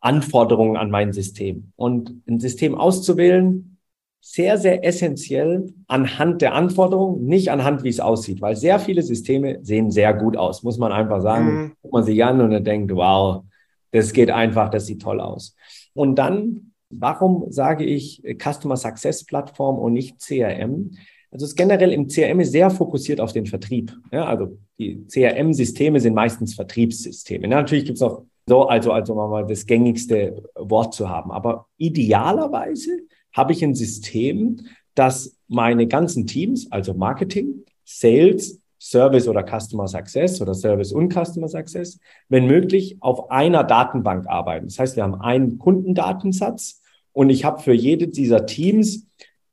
Anforderungen 0.00 0.78
an 0.78 0.90
mein 0.90 1.12
System. 1.12 1.72
Und 1.76 2.22
ein 2.26 2.40
System 2.40 2.74
auszuwählen, 2.74 3.76
sehr, 4.22 4.56
sehr 4.56 4.84
essentiell 4.84 5.72
anhand 5.88 6.40
der 6.40 6.54
Anforderungen, 6.54 7.26
nicht 7.26 7.50
anhand, 7.50 7.84
wie 7.84 7.88
es 7.88 8.00
aussieht, 8.00 8.40
weil 8.40 8.56
sehr 8.56 8.78
viele 8.78 9.02
Systeme 9.02 9.58
sehen 9.62 9.90
sehr 9.90 10.14
gut 10.14 10.36
aus, 10.36 10.62
muss 10.62 10.78
man 10.78 10.92
einfach 10.92 11.20
sagen. 11.20 11.44
Mhm. 11.46 11.72
Guckt 11.82 11.94
man 11.94 12.04
sich 12.04 12.24
an 12.24 12.40
und 12.40 12.50
dann 12.50 12.64
denkt, 12.64 12.94
wow, 12.94 13.44
das 13.92 14.12
geht 14.12 14.30
einfach, 14.30 14.70
das 14.70 14.86
sieht 14.86 15.02
toll 15.02 15.20
aus. 15.20 15.54
Und 15.92 16.16
dann 16.16 16.69
Warum 16.90 17.50
sage 17.50 17.84
ich 17.84 18.24
äh, 18.24 18.34
Customer 18.34 18.76
Success 18.76 19.24
Plattform 19.24 19.78
und 19.78 19.92
nicht 19.92 20.18
CRM? 20.20 20.90
Also 21.30 21.44
es 21.44 21.52
ist 21.52 21.56
generell 21.56 21.92
im 21.92 22.08
CRM 22.08 22.40
ist 22.40 22.52
sehr 22.52 22.70
fokussiert 22.70 23.20
auf 23.20 23.32
den 23.32 23.46
Vertrieb. 23.46 23.96
Ja, 24.12 24.26
also 24.26 24.58
die 24.78 25.06
CRM-Systeme 25.06 26.00
sind 26.00 26.14
meistens 26.14 26.54
Vertriebssysteme. 26.54 27.44
Ja, 27.44 27.60
natürlich 27.60 27.84
gibt 27.84 27.96
es 27.96 28.02
noch 28.02 28.24
so, 28.46 28.66
also, 28.66 28.90
also 28.90 29.14
mal 29.14 29.46
das 29.46 29.64
gängigste 29.64 30.42
Wort 30.56 30.92
zu 30.92 31.08
haben. 31.08 31.30
Aber 31.30 31.66
idealerweise 31.76 33.02
habe 33.32 33.52
ich 33.52 33.62
ein 33.62 33.76
System, 33.76 34.62
das 34.96 35.36
meine 35.46 35.86
ganzen 35.86 36.26
Teams, 36.26 36.70
also 36.72 36.94
Marketing, 36.94 37.64
Sales, 37.84 38.60
Service 38.80 39.28
oder 39.28 39.44
Customer 39.44 39.86
Success 39.86 40.40
oder 40.40 40.54
Service 40.54 40.90
und 40.90 41.12
Customer 41.12 41.46
Success, 41.46 42.00
wenn 42.28 42.46
möglich, 42.46 42.96
auf 43.00 43.30
einer 43.30 43.62
Datenbank 43.62 44.26
arbeiten. 44.26 44.66
Das 44.66 44.78
heißt, 44.80 44.96
wir 44.96 45.04
haben 45.04 45.20
einen 45.20 45.58
Kundendatensatz 45.58 46.79
und 47.12 47.30
ich 47.30 47.44
habe 47.44 47.60
für 47.60 47.72
jede 47.72 48.08
dieser 48.08 48.46
Teams 48.46 49.06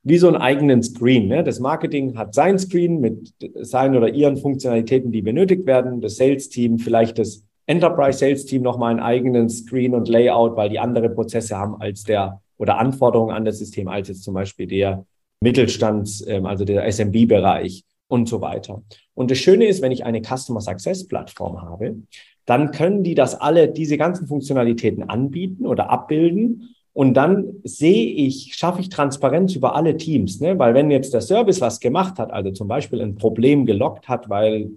wie 0.03 0.17
so 0.17 0.27
einen 0.27 0.37
eigenen 0.37 0.81
Screen. 0.83 1.27
Ne? 1.27 1.43
Das 1.43 1.59
Marketing 1.59 2.17
hat 2.17 2.33
sein 2.33 2.57
Screen 2.57 3.01
mit 3.01 3.33
seinen 3.55 3.95
oder 3.95 4.09
ihren 4.09 4.37
Funktionalitäten, 4.37 5.11
die 5.11 5.21
benötigt 5.21 5.65
werden. 5.65 5.99
Das 5.99 6.15
Sales-Team, 6.15 6.79
vielleicht 6.79 7.19
das 7.19 7.43
Enterprise 7.65 8.19
Sales 8.19 8.45
Team 8.45 8.61
nochmal 8.61 8.91
einen 8.91 9.01
eigenen 9.01 9.49
Screen 9.49 9.93
und 9.93 10.07
Layout, 10.07 10.55
weil 10.55 10.69
die 10.69 10.79
andere 10.79 11.09
Prozesse 11.09 11.57
haben 11.57 11.79
als 11.81 12.03
der 12.03 12.41
oder 12.57 12.79
Anforderungen 12.79 13.35
an 13.35 13.45
das 13.45 13.59
System 13.59 13.87
als 13.87 14.07
jetzt 14.07 14.23
zum 14.23 14.33
Beispiel 14.33 14.67
der 14.67 15.05
Mittelstands, 15.41 16.25
ähm, 16.27 16.45
also 16.45 16.65
der 16.65 16.85
SMB-Bereich 16.91 17.83
und 18.07 18.27
so 18.27 18.41
weiter. 18.41 18.81
Und 19.13 19.29
das 19.29 19.37
Schöne 19.37 19.65
ist, 19.65 19.81
wenn 19.81 19.91
ich 19.91 20.05
eine 20.05 20.21
Customer 20.21 20.61
Success 20.61 21.05
Plattform 21.07 21.61
habe, 21.61 21.97
dann 22.45 22.71
können 22.71 23.03
die 23.03 23.13
das 23.13 23.35
alle, 23.35 23.67
diese 23.67 23.97
ganzen 23.97 24.27
Funktionalitäten 24.27 25.09
anbieten 25.09 25.65
oder 25.67 25.89
abbilden. 25.89 26.73
Und 26.97 27.13
dann 27.13 27.59
sehe 27.63 28.07
ich, 28.07 28.55
schaffe 28.55 28.81
ich 28.81 28.89
Transparenz 28.89 29.55
über 29.55 29.75
alle 29.75 29.97
Teams, 29.97 30.39
ne? 30.39 30.57
weil 30.57 30.73
wenn 30.73 30.89
jetzt 30.89 31.13
der 31.13 31.21
Service 31.21 31.61
was 31.61 31.79
gemacht 31.79 32.17
hat, 32.17 32.33
also 32.33 32.49
zum 32.49 32.67
Beispiel 32.67 33.01
ein 33.01 33.13
Problem 33.13 33.67
gelockt 33.67 34.09
hat, 34.09 34.31
weil 34.31 34.71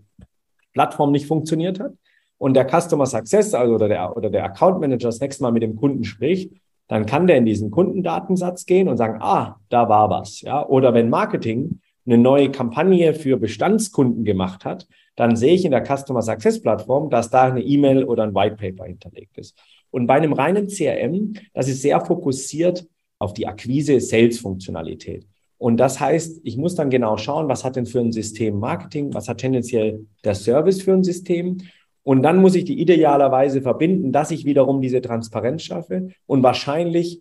Plattform 0.75 1.13
nicht 1.13 1.25
funktioniert 1.25 1.81
hat, 1.81 1.95
und 2.37 2.53
der 2.53 2.69
Customer 2.69 3.07
Success, 3.07 3.55
also 3.55 3.75
oder 3.75 3.89
der, 3.89 4.15
oder 4.15 4.29
der 4.29 4.45
Account 4.45 4.81
Manager 4.81 5.09
das 5.09 5.19
nächste 5.19 5.45
Mal 5.45 5.53
mit 5.53 5.63
dem 5.63 5.77
Kunden 5.77 6.05
spricht, 6.05 6.53
dann 6.89 7.07
kann 7.07 7.27
der 7.27 7.39
in 7.39 7.47
diesen 7.47 7.71
Kundendatensatz 7.71 8.67
gehen 8.67 8.89
und 8.89 8.99
sagen, 8.99 9.23
ah, 9.23 9.59
da 9.71 9.89
war 9.89 10.11
was, 10.11 10.43
ja. 10.43 10.67
Oder 10.67 10.93
wenn 10.93 11.09
Marketing 11.09 11.81
eine 12.05 12.19
neue 12.19 12.51
Kampagne 12.51 13.15
für 13.15 13.39
Bestandskunden 13.39 14.27
gemacht 14.27 14.67
hat, 14.67 14.87
dann 15.17 15.37
sehe 15.37 15.55
ich 15.55 15.65
in 15.65 15.71
der 15.71 15.87
Customer 15.87 16.21
Success 16.21 16.61
Plattform, 16.61 17.09
dass 17.09 17.31
da 17.31 17.45
eine 17.45 17.63
E-Mail 17.63 18.05
oder 18.05 18.25
ein 18.25 18.35
White 18.35 18.57
Paper 18.57 18.85
hinterlegt 18.85 19.39
ist. 19.39 19.59
Und 19.91 20.07
bei 20.07 20.15
einem 20.15 20.33
reinen 20.33 20.69
CRM, 20.69 21.35
das 21.53 21.69
ist 21.69 21.83
sehr 21.83 22.01
fokussiert 22.05 22.87
auf 23.19 23.35
die 23.35 23.47
Akquise 23.47 24.01
Sales 24.01 24.39
Funktionalität. 24.39 25.27
Und 25.59 25.77
das 25.77 26.01
heißt, 26.01 26.41
ich 26.43 26.57
muss 26.57 26.75
dann 26.75 26.89
genau 26.89 27.19
schauen, 27.19 27.49
was 27.49 27.65
hat 27.65 27.77
denn 27.77 27.85
für 27.85 28.01
ein 28.01 28.13
System 28.13 28.59
Marketing, 28.59 29.13
was 29.13 29.29
hat 29.29 29.39
tendenziell 29.39 30.07
der 30.25 30.35
Service 30.35 30.81
für 30.81 30.95
ein 30.95 31.05
System. 31.05 31.59
Und 32.03 32.23
dann 32.23 32.39
muss 32.39 32.55
ich 32.55 32.65
die 32.65 32.81
idealerweise 32.81 33.61
verbinden, 33.61 34.11
dass 34.11 34.31
ich 34.31 34.47
wiederum 34.47 34.81
diese 34.81 35.03
Transparenz 35.03 35.63
schaffe. 35.63 36.09
Und 36.27 36.43
wahrscheinlich 36.43 37.21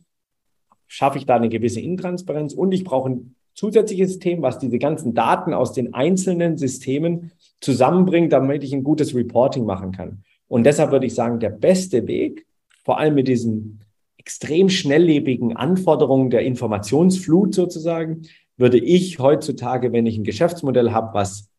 schaffe 0.87 1.17
ich 1.17 1.25
da 1.25 1.35
eine 1.35 1.49
gewisse 1.49 1.81
Intransparenz 1.81 2.53
und 2.53 2.71
ich 2.71 2.85
brauche 2.85 3.09
ein 3.09 3.35
zusätzliches 3.53 4.11
System, 4.11 4.41
was 4.41 4.57
diese 4.57 4.79
ganzen 4.79 5.13
Daten 5.13 5.53
aus 5.53 5.73
den 5.73 5.93
einzelnen 5.93 6.57
Systemen 6.57 7.31
zusammenbringt, 7.59 8.31
damit 8.31 8.63
ich 8.63 8.73
ein 8.73 8.83
gutes 8.83 9.13
Reporting 9.13 9.65
machen 9.65 9.91
kann. 9.91 10.23
Und 10.47 10.63
deshalb 10.63 10.91
würde 10.91 11.05
ich 11.05 11.13
sagen, 11.13 11.39
der 11.39 11.49
beste 11.49 12.07
Weg, 12.07 12.45
vor 12.89 12.97
allem 12.97 13.13
mit 13.13 13.27
diesen 13.27 13.81
extrem 14.17 14.67
schnelllebigen 14.67 15.55
Anforderungen 15.55 16.31
der 16.31 16.41
Informationsflut 16.41 17.53
sozusagen, 17.53 18.23
würde 18.57 18.79
ich 18.79 19.19
heutzutage, 19.19 19.93
wenn 19.93 20.07
ich 20.07 20.17
ein 20.17 20.23
Geschäftsmodell 20.23 20.91
habe, 20.91 21.13
was, 21.13 21.51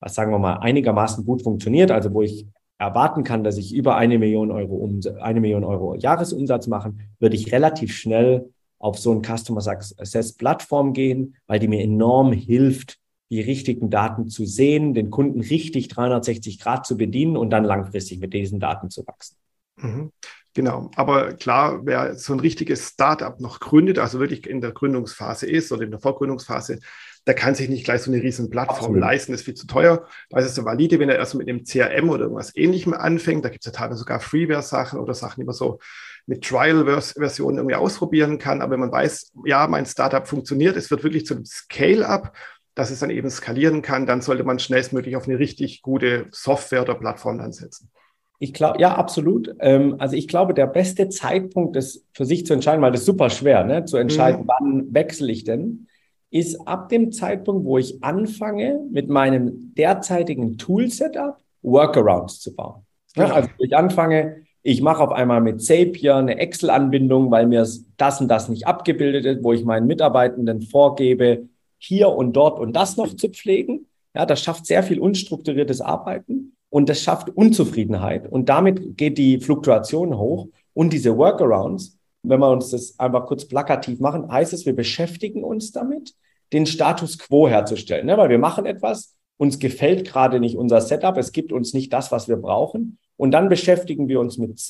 was 0.00 0.16
sagen 0.16 0.32
wir 0.32 0.40
mal 0.40 0.54
einigermaßen 0.54 1.24
gut 1.24 1.42
funktioniert, 1.42 1.92
also 1.92 2.12
wo 2.12 2.22
ich 2.22 2.48
erwarten 2.78 3.22
kann, 3.22 3.44
dass 3.44 3.58
ich 3.58 3.72
über 3.72 3.94
eine 3.94 4.18
Million 4.18 4.50
Euro, 4.50 4.74
um, 4.74 4.98
eine 5.20 5.40
Million 5.40 5.62
Euro 5.62 5.94
Jahresumsatz 5.94 6.66
machen, 6.66 7.02
würde 7.20 7.36
ich 7.36 7.52
relativ 7.52 7.94
schnell 7.94 8.50
auf 8.80 8.98
so 8.98 9.12
eine 9.12 9.22
Customer 9.22 9.60
Success 9.60 10.32
Plattform 10.32 10.94
gehen, 10.94 11.36
weil 11.46 11.60
die 11.60 11.68
mir 11.68 11.80
enorm 11.80 12.32
hilft, 12.32 12.98
die 13.30 13.40
richtigen 13.40 13.88
Daten 13.88 14.28
zu 14.28 14.46
sehen, 14.46 14.94
den 14.94 15.12
Kunden 15.12 15.42
richtig 15.42 15.86
360 15.86 16.58
Grad 16.58 16.86
zu 16.86 16.96
bedienen 16.96 17.36
und 17.36 17.50
dann 17.50 17.62
langfristig 17.62 18.18
mit 18.18 18.34
diesen 18.34 18.58
Daten 18.58 18.90
zu 18.90 19.06
wachsen. 19.06 19.36
Mhm. 19.76 20.12
Genau, 20.54 20.90
aber 20.94 21.32
klar, 21.32 21.84
wer 21.84 22.14
so 22.14 22.32
ein 22.32 22.38
richtiges 22.38 22.88
Startup 22.90 23.40
noch 23.40 23.58
gründet, 23.58 23.98
also 23.98 24.20
wirklich 24.20 24.48
in 24.48 24.60
der 24.60 24.70
Gründungsphase 24.70 25.46
ist 25.46 25.72
oder 25.72 25.82
in 25.82 25.90
der 25.90 25.98
Vorgründungsphase, 25.98 26.78
der 27.26 27.34
kann 27.34 27.56
sich 27.56 27.68
nicht 27.68 27.84
gleich 27.84 28.02
so 28.02 28.12
eine 28.12 28.22
riesen 28.22 28.50
Plattform 28.50 28.76
Absolut. 28.76 29.00
leisten, 29.00 29.32
das 29.32 29.40
ist 29.40 29.44
viel 29.46 29.54
zu 29.54 29.66
teuer. 29.66 30.06
Da 30.30 30.38
ist 30.38 30.46
es 30.46 30.54
so 30.54 30.64
valide, 30.64 31.00
wenn 31.00 31.08
er 31.08 31.16
erst 31.16 31.34
mit 31.34 31.48
einem 31.48 31.64
CRM 31.64 32.08
oder 32.08 32.24
irgendwas 32.24 32.54
ähnlichem 32.54 32.92
anfängt. 32.92 33.44
Da 33.44 33.48
gibt 33.48 33.66
es 33.66 33.72
ja 33.72 33.76
teilweise 33.76 34.00
sogar 34.00 34.20
Freeware-Sachen 34.20 35.00
oder 35.00 35.14
Sachen, 35.14 35.40
die 35.40 35.46
man 35.46 35.54
so 35.54 35.78
mit 36.26 36.44
Trial-Versionen 36.44 37.58
irgendwie 37.58 37.76
ausprobieren 37.76 38.38
kann. 38.38 38.62
Aber 38.62 38.72
wenn 38.72 38.80
man 38.80 38.92
weiß, 38.92 39.32
ja, 39.46 39.66
mein 39.66 39.86
Startup 39.86 40.26
funktioniert, 40.26 40.76
es 40.76 40.90
wird 40.90 41.02
wirklich 41.02 41.26
zu 41.26 41.34
einem 41.34 41.46
Scale-up, 41.46 42.36
dass 42.74 42.90
es 42.90 43.00
dann 43.00 43.10
eben 43.10 43.30
skalieren 43.30 43.82
kann, 43.82 44.06
dann 44.06 44.20
sollte 44.20 44.44
man 44.44 44.58
schnellstmöglich 44.58 45.16
auf 45.16 45.26
eine 45.26 45.38
richtig 45.38 45.82
gute 45.82 46.26
Software 46.30 46.82
oder 46.82 46.94
Plattform 46.94 47.38
dann 47.38 47.52
setzen. 47.52 47.90
Ich 48.38 48.52
glaube, 48.52 48.80
ja, 48.80 48.94
absolut. 48.94 49.54
Ähm, 49.60 49.96
also 49.98 50.16
ich 50.16 50.28
glaube, 50.28 50.54
der 50.54 50.66
beste 50.66 51.08
Zeitpunkt, 51.08 51.76
das 51.76 52.04
für 52.12 52.24
sich 52.24 52.44
zu 52.46 52.52
entscheiden, 52.52 52.82
weil 52.82 52.92
das 52.92 53.00
ist 53.00 53.06
super 53.06 53.30
schwer, 53.30 53.64
ne, 53.64 53.84
zu 53.84 53.96
entscheiden, 53.96 54.42
mhm. 54.42 54.48
wann 54.48 54.94
wechsle 54.94 55.30
ich 55.30 55.44
denn, 55.44 55.86
ist 56.30 56.66
ab 56.66 56.88
dem 56.88 57.12
Zeitpunkt, 57.12 57.64
wo 57.64 57.78
ich 57.78 58.02
anfange, 58.02 58.80
mit 58.90 59.08
meinem 59.08 59.72
derzeitigen 59.74 60.58
Tool-Setup 60.58 61.36
Workarounds 61.62 62.40
zu 62.40 62.54
bauen. 62.54 62.82
Ja, 63.14 63.24
genau. 63.24 63.36
also 63.36 63.48
ich 63.58 63.76
anfange, 63.76 64.42
ich 64.62 64.82
mache 64.82 65.02
auf 65.02 65.12
einmal 65.12 65.40
mit 65.40 65.62
Zapier 65.62 66.16
eine 66.16 66.38
Excel-Anbindung, 66.38 67.30
weil 67.30 67.46
mir 67.46 67.66
das 67.96 68.20
und 68.20 68.28
das 68.28 68.48
nicht 68.48 68.66
abgebildet 68.66 69.24
ist, 69.26 69.44
wo 69.44 69.52
ich 69.52 69.64
meinen 69.64 69.86
Mitarbeitenden 69.86 70.62
vorgebe, 70.62 71.48
hier 71.78 72.08
und 72.08 72.32
dort 72.32 72.58
und 72.58 72.74
das 72.74 72.96
noch 72.96 73.14
zu 73.14 73.28
pflegen. 73.28 73.86
Ja, 74.14 74.26
das 74.26 74.42
schafft 74.42 74.66
sehr 74.66 74.82
viel 74.82 74.98
unstrukturiertes 74.98 75.80
Arbeiten 75.80 76.53
und 76.74 76.88
das 76.88 77.02
schafft 77.02 77.28
Unzufriedenheit. 77.30 78.26
Und 78.26 78.48
damit 78.48 78.96
geht 78.96 79.16
die 79.16 79.38
Fluktuation 79.38 80.18
hoch 80.18 80.48
und 80.72 80.92
diese 80.92 81.16
Workarounds, 81.16 81.96
wenn 82.24 82.40
wir 82.40 82.50
uns 82.50 82.70
das 82.70 82.98
einfach 82.98 83.26
kurz 83.26 83.44
plakativ 83.44 84.00
machen, 84.00 84.28
heißt 84.28 84.52
es, 84.52 84.66
wir 84.66 84.74
beschäftigen 84.74 85.44
uns 85.44 85.70
damit, 85.70 86.14
den 86.52 86.66
Status 86.66 87.16
quo 87.16 87.46
herzustellen. 87.46 88.06
Ne? 88.06 88.18
Weil 88.18 88.28
wir 88.28 88.40
machen 88.40 88.66
etwas, 88.66 89.14
uns 89.36 89.60
gefällt 89.60 90.04
gerade 90.04 90.40
nicht 90.40 90.56
unser 90.56 90.80
Setup, 90.80 91.16
es 91.16 91.30
gibt 91.30 91.52
uns 91.52 91.74
nicht 91.74 91.92
das, 91.92 92.10
was 92.10 92.26
wir 92.26 92.38
brauchen. 92.38 92.98
Und 93.16 93.30
dann 93.30 93.48
beschäftigen 93.48 94.08
wir 94.08 94.18
uns 94.18 94.36
mit, 94.36 94.60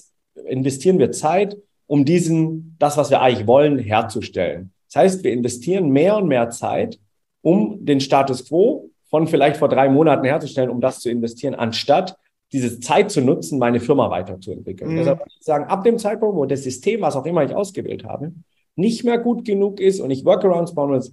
investieren 0.44 0.98
wir 0.98 1.10
Zeit, 1.10 1.56
um 1.86 2.04
diesen, 2.04 2.76
das, 2.78 2.98
was 2.98 3.08
wir 3.08 3.22
eigentlich 3.22 3.46
wollen, 3.46 3.78
herzustellen. 3.78 4.74
Das 4.92 5.02
heißt, 5.02 5.24
wir 5.24 5.32
investieren 5.32 5.88
mehr 5.88 6.18
und 6.18 6.28
mehr 6.28 6.50
Zeit, 6.50 7.00
um 7.40 7.82
den 7.86 8.00
Status 8.00 8.46
quo 8.46 8.90
von 9.14 9.28
vielleicht 9.28 9.58
vor 9.58 9.68
drei 9.68 9.88
Monaten 9.88 10.24
herzustellen, 10.24 10.70
um 10.70 10.80
das 10.80 10.98
zu 10.98 11.08
investieren, 11.08 11.54
anstatt 11.54 12.16
diese 12.52 12.80
Zeit 12.80 13.12
zu 13.12 13.20
nutzen, 13.20 13.60
meine 13.60 13.78
Firma 13.78 14.10
weiterzuentwickeln. 14.10 14.90
Mhm. 14.90 14.96
Deshalb 14.96 15.20
würde 15.20 15.30
ich 15.38 15.44
sagen, 15.44 15.66
ab 15.66 15.84
dem 15.84 15.98
Zeitpunkt, 15.98 16.34
wo 16.34 16.46
das 16.46 16.64
System, 16.64 17.00
was 17.00 17.14
auch 17.14 17.24
immer 17.24 17.44
ich 17.44 17.54
ausgewählt 17.54 18.04
habe, 18.04 18.32
nicht 18.74 19.04
mehr 19.04 19.18
gut 19.18 19.44
genug 19.44 19.78
ist 19.78 20.00
und 20.00 20.10
ich 20.10 20.24
Workarounds 20.24 20.74
bauen 20.74 20.90
muss, 20.90 21.12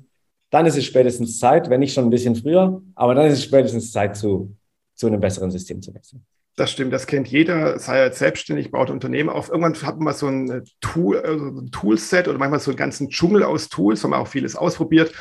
dann 0.50 0.66
ist 0.66 0.78
es 0.78 0.86
spätestens 0.86 1.38
Zeit, 1.38 1.70
wenn 1.70 1.80
nicht 1.80 1.94
schon 1.94 2.06
ein 2.06 2.10
bisschen 2.10 2.36
früher, 2.36 2.82
aber 2.96 3.14
dann 3.14 3.28
ist 3.28 3.34
es 3.34 3.44
spätestens 3.44 3.92
Zeit, 3.92 4.18
zu, 4.18 4.56
zu 4.96 5.06
einem 5.06 5.20
besseren 5.20 5.52
System 5.52 5.80
zu 5.84 5.94
wechseln. 5.94 6.26
Das 6.56 6.72
stimmt, 6.72 6.92
das 6.92 7.06
kennt 7.06 7.28
jeder, 7.28 7.78
sei 7.78 8.00
er 8.00 8.12
selbstständig, 8.12 8.72
baut 8.72 8.90
Unternehmen 8.90 9.30
auf. 9.30 9.50
Irgendwann 9.50 9.80
hat 9.84 10.00
man 10.00 10.16
so 10.16 10.26
ein, 10.26 10.64
Tool, 10.82 11.20
also 11.20 11.46
ein 11.46 11.70
Toolset 11.72 12.28
oder 12.28 12.40
manchmal 12.40 12.60
so 12.60 12.72
einen 12.72 12.78
ganzen 12.78 13.10
Dschungel 13.10 13.44
aus 13.44 13.70
Tools, 13.70 14.04
haben 14.04 14.10
wir 14.10 14.18
auch 14.18 14.28
vieles 14.28 14.56
ausprobiert. 14.56 15.14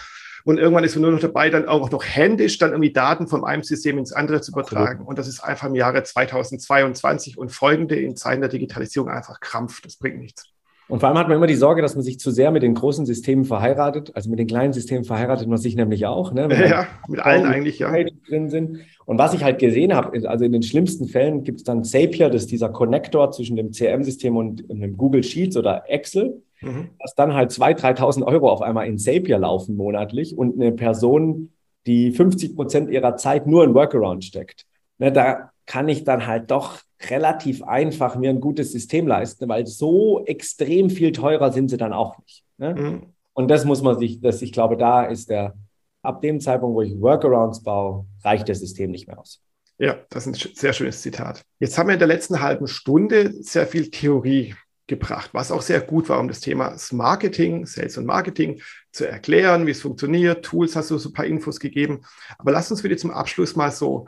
Und 0.45 0.59
irgendwann 0.59 0.85
ist 0.85 0.95
man 0.95 1.03
nur 1.03 1.13
noch 1.13 1.21
dabei, 1.21 1.51
dann 1.51 1.69
auch 1.69 1.91
noch 1.91 2.05
händisch 2.05 2.59
dann 2.59 2.71
irgendwie 2.71 2.93
Daten 2.93 3.29
von 3.29 3.45
einem 3.45 3.63
System 3.63 3.99
ins 3.99 4.13
andere 4.13 4.41
zu 4.41 4.53
übertragen. 4.53 4.87
Absolut. 4.87 5.09
Und 5.09 5.19
das 5.19 5.29
ist 5.29 5.41
einfach 5.41 5.69
im 5.69 5.75
Jahre 5.75 6.03
2022 6.03 7.39
und 7.39 7.51
folgende 7.51 7.97
in 7.97 8.17
Zeiten 8.17 8.41
der 8.41 8.51
Digitalisierung 8.51 9.09
einfach 9.09 9.41
Krampf. 9.41 9.81
Das 9.83 9.97
bringt 9.97 10.19
nichts. 10.19 10.51
Und 10.91 10.99
vor 10.99 11.09
allem 11.09 11.19
hat 11.19 11.29
man 11.29 11.37
immer 11.37 11.47
die 11.47 11.55
Sorge, 11.55 11.83
dass 11.83 11.95
man 11.95 12.03
sich 12.03 12.19
zu 12.19 12.33
sehr 12.33 12.51
mit 12.51 12.65
den 12.65 12.75
großen 12.75 13.07
Systemen 13.07 13.45
verheiratet. 13.45 14.11
Also 14.17 14.29
mit 14.29 14.41
den 14.41 14.49
kleinen 14.49 14.73
Systemen 14.73 15.05
verheiratet 15.05 15.47
man 15.47 15.59
sich 15.59 15.77
nämlich 15.77 16.05
auch. 16.07 16.33
Ne? 16.33 16.49
ja, 16.69 16.89
mit 17.07 17.21
allen 17.21 17.47
eigentlich, 17.47 17.79
ja. 17.79 17.93
Drin 18.27 18.51
sind. 18.51 18.81
Und 19.07 19.17
was 19.17 19.33
ich 19.33 19.45
halt 19.45 19.61
gesehen 19.61 19.95
habe, 19.95 20.29
also 20.29 20.45
in 20.45 20.51
den 20.51 20.65
schlimmsten 20.65 21.07
Fällen 21.07 21.45
gibt 21.45 21.59
es 21.61 21.65
dann 21.65 21.85
Zapier, 21.85 22.29
das 22.29 22.43
ist 22.43 22.51
dieser 22.51 22.71
Connector 22.71 23.31
zwischen 23.31 23.55
dem 23.55 23.71
CRM-System 23.71 24.37
und 24.37 24.69
dem 24.69 24.97
Google 24.97 25.23
Sheets 25.23 25.57
oder 25.57 25.85
Excel, 25.89 26.43
mhm. 26.61 26.91
dass 26.99 27.15
dann 27.15 27.35
halt 27.35 27.51
2.000, 27.51 27.99
3.000 27.99 28.27
Euro 28.27 28.51
auf 28.51 28.63
einmal 28.63 28.87
in 28.87 28.99
Zapier 28.99 29.39
laufen 29.39 29.77
monatlich 29.77 30.37
und 30.37 30.55
eine 30.55 30.73
Person, 30.73 31.53
die 31.87 32.13
50 32.13 32.57
Prozent 32.57 32.91
ihrer 32.91 33.17
Zeit 33.17 33.47
nur 33.47 33.65
in 33.65 33.75
Workaround 33.75 34.25
steckt. 34.25 34.67
Ne, 34.99 35.13
da 35.13 35.51
kann 35.67 35.89
ich 35.89 36.05
dann 36.05 36.27
halt 36.27 36.51
doch 36.51 36.79
relativ 37.09 37.63
einfach 37.63 38.17
mir 38.17 38.31
ein 38.31 38.41
gutes 38.41 38.73
System 38.73 39.07
leisten, 39.07 39.49
weil 39.49 39.67
so 39.67 40.25
extrem 40.27 40.91
viel 40.91 41.13
teurer 41.13 41.53
sind 41.53 41.69
sie 41.71 41.77
dann 41.77 41.93
auch 41.93 42.19
nicht. 42.19 42.45
Ne? 42.59 42.75
Mhm. 42.75 43.03
Und 43.33 43.49
das 43.49 43.65
muss 43.65 43.81
man 43.81 43.99
sich, 43.99 44.21
das, 44.21 44.43
ich 44.43 44.53
glaube, 44.53 44.77
da 44.77 45.05
ist 45.05 45.31
der, 45.31 45.55
ab 46.03 46.21
dem 46.21 46.41
Zeitpunkt, 46.41 46.75
wo 46.75 46.83
ich 46.83 47.01
Workarounds 47.01 47.63
baue, 47.63 48.07
reicht 48.23 48.49
das 48.49 48.59
System 48.59 48.91
nicht 48.91 49.07
mehr 49.07 49.19
aus. 49.19 49.41
Ja, 49.79 49.97
das 50.11 50.27
ist 50.27 50.45
ein 50.45 50.55
sehr 50.55 50.73
schönes 50.75 51.01
Zitat. 51.01 51.43
Jetzt 51.59 51.79
haben 51.79 51.87
wir 51.87 51.95
in 51.95 52.01
der 52.01 52.09
letzten 52.09 52.41
halben 52.41 52.67
Stunde 52.67 53.33
sehr 53.43 53.67
viel 53.67 53.91
Theorie 53.91 54.55
gebracht, 54.91 55.31
was 55.33 55.51
auch 55.51 55.63
sehr 55.63 55.81
gut 55.81 56.11
war, 56.11 56.21
um 56.21 56.29
das 56.29 56.41
Thema 56.41 56.77
Marketing, 56.91 57.65
Sales 57.65 57.97
und 57.97 58.05
Marketing 58.05 58.61
zu 58.93 59.09
erklären, 59.09 59.67
wie 59.67 59.71
es 59.71 59.81
funktioniert. 59.81 60.45
Tools 60.45 60.77
hast 60.77 60.91
du 60.91 60.99
so 60.99 61.09
ein 61.09 61.13
paar 61.15 61.25
Infos 61.25 61.61
gegeben. 61.61 62.03
Aber 62.37 62.53
lass 62.53 62.71
uns 62.71 62.85
wieder 62.85 62.99
zum 62.99 63.11
Abschluss 63.11 63.57
mal 63.57 63.71
so 63.71 64.07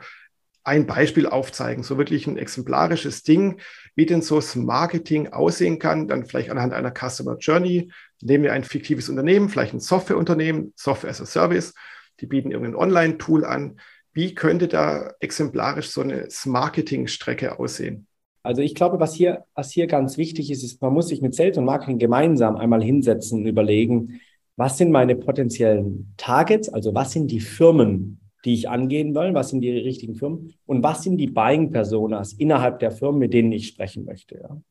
ein 0.63 0.85
Beispiel 0.85 1.25
aufzeigen, 1.25 1.83
so 1.83 1.97
wirklich 1.97 2.27
ein 2.27 2.37
exemplarisches 2.37 3.23
Ding, 3.23 3.59
wie 3.95 4.05
denn 4.05 4.21
so 4.21 4.35
das 4.35 4.55
Marketing 4.55 5.29
aussehen 5.29 5.79
kann, 5.79 6.07
dann 6.07 6.25
vielleicht 6.25 6.51
anhand 6.51 6.73
einer 6.73 6.93
Customer 6.93 7.37
Journey. 7.37 7.91
Nehmen 8.21 8.43
wir 8.43 8.53
ein 8.53 8.63
fiktives 8.63 9.09
Unternehmen, 9.09 9.49
vielleicht 9.49 9.73
ein 9.73 9.79
Softwareunternehmen, 9.79 10.73
Software 10.75 11.09
as 11.09 11.21
a 11.21 11.25
Service, 11.25 11.73
die 12.19 12.27
bieten 12.27 12.51
irgendein 12.51 12.75
Online-Tool 12.75 13.43
an. 13.43 13.79
Wie 14.13 14.35
könnte 14.35 14.67
da 14.67 15.13
exemplarisch 15.19 15.89
so 15.89 16.01
eine 16.01 16.27
Marketing-Strecke 16.45 17.59
aussehen? 17.59 18.07
Also 18.43 18.61
ich 18.61 18.75
glaube, 18.75 18.99
was 18.99 19.15
hier, 19.15 19.45
was 19.55 19.71
hier 19.71 19.87
ganz 19.87 20.17
wichtig 20.17 20.51
ist, 20.51 20.63
ist, 20.63 20.81
man 20.81 20.93
muss 20.93 21.07
sich 21.07 21.21
mit 21.21 21.33
Sales 21.33 21.57
und 21.57 21.65
Marketing 21.65 21.97
gemeinsam 21.97 22.57
einmal 22.57 22.83
hinsetzen 22.83 23.39
und 23.39 23.47
überlegen, 23.47 24.19
was 24.57 24.77
sind 24.77 24.91
meine 24.91 25.15
potenziellen 25.15 26.13
Targets, 26.17 26.69
also 26.69 26.93
was 26.93 27.11
sind 27.11 27.31
die 27.31 27.39
Firmen, 27.39 28.19
die 28.45 28.53
ich 28.53 28.69
angehen 28.69 29.15
will, 29.15 29.33
was 29.33 29.49
sind 29.49 29.61
die 29.61 29.71
richtigen 29.71 30.15
Firmen 30.15 30.53
und 30.65 30.83
was 30.83 31.03
sind 31.03 31.17
die 31.17 31.27
Buying-Personas 31.27 32.33
innerhalb 32.33 32.79
der 32.79 32.91
Firmen, 32.91 33.19
mit 33.19 33.33
denen 33.33 33.53
ich 33.53 33.67
sprechen 33.67 34.03
möchte. 34.03 34.39
Ja. 34.41 34.61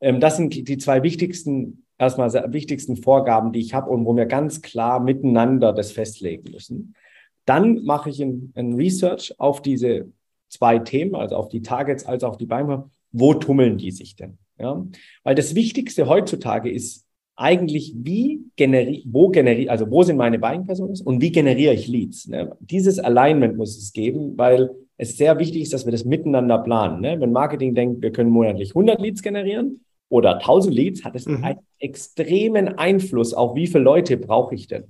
Ähm, 0.00 0.20
das 0.20 0.36
sind 0.36 0.68
die 0.68 0.78
zwei 0.78 1.02
wichtigsten, 1.02 1.84
erstmal 1.98 2.32
wichtigsten 2.52 2.96
Vorgaben, 2.96 3.52
die 3.52 3.60
ich 3.60 3.74
habe 3.74 3.90
und 3.90 4.06
wo 4.06 4.16
wir 4.16 4.26
ganz 4.26 4.62
klar 4.62 5.00
miteinander 5.00 5.74
das 5.74 5.92
festlegen 5.92 6.50
müssen. 6.50 6.94
Dann 7.44 7.84
mache 7.84 8.10
ich 8.10 8.20
ein, 8.20 8.52
ein 8.56 8.74
Research 8.74 9.34
auf 9.38 9.62
diese 9.62 10.10
zwei 10.48 10.78
Themen, 10.78 11.14
also 11.14 11.36
auf 11.36 11.48
die 11.48 11.62
Targets 11.62 12.06
als 12.06 12.24
auch 12.24 12.36
die 12.36 12.46
Buying. 12.46 12.84
Wo 13.12 13.34
tummeln 13.34 13.78
die 13.78 13.90
sich 13.90 14.16
denn? 14.16 14.38
Ja? 14.58 14.86
Weil 15.24 15.34
das 15.34 15.54
Wichtigste 15.54 16.08
heutzutage 16.08 16.70
ist, 16.70 17.04
eigentlich, 17.38 17.94
wie 17.96 18.40
generiere, 18.56 19.02
wo 19.06 19.28
generiere, 19.28 19.70
also 19.70 19.88
wo 19.90 20.02
sind 20.02 20.16
meine 20.16 20.40
Buying-Personen 20.40 20.98
und 21.04 21.22
wie 21.22 21.30
generiere 21.30 21.72
ich 21.72 21.86
Leads? 21.86 22.26
Ne? 22.26 22.56
Dieses 22.58 22.98
Alignment 22.98 23.56
muss 23.56 23.78
es 23.78 23.92
geben, 23.92 24.36
weil 24.36 24.70
es 24.96 25.16
sehr 25.16 25.38
wichtig 25.38 25.62
ist, 25.62 25.72
dass 25.72 25.86
wir 25.86 25.92
das 25.92 26.04
miteinander 26.04 26.58
planen. 26.58 27.00
Ne? 27.00 27.20
Wenn 27.20 27.30
Marketing 27.30 27.76
denkt, 27.76 28.02
wir 28.02 28.10
können 28.10 28.30
monatlich 28.30 28.70
100 28.70 29.00
Leads 29.00 29.22
generieren 29.22 29.84
oder 30.08 30.38
1000 30.38 30.74
Leads, 30.74 31.04
hat 31.04 31.14
es 31.14 31.26
mhm. 31.26 31.44
einen 31.44 31.58
extremen 31.78 32.76
Einfluss 32.76 33.32
auf, 33.32 33.54
wie 33.54 33.68
viele 33.68 33.84
Leute 33.84 34.16
brauche 34.16 34.56
ich 34.56 34.66
denn? 34.66 34.84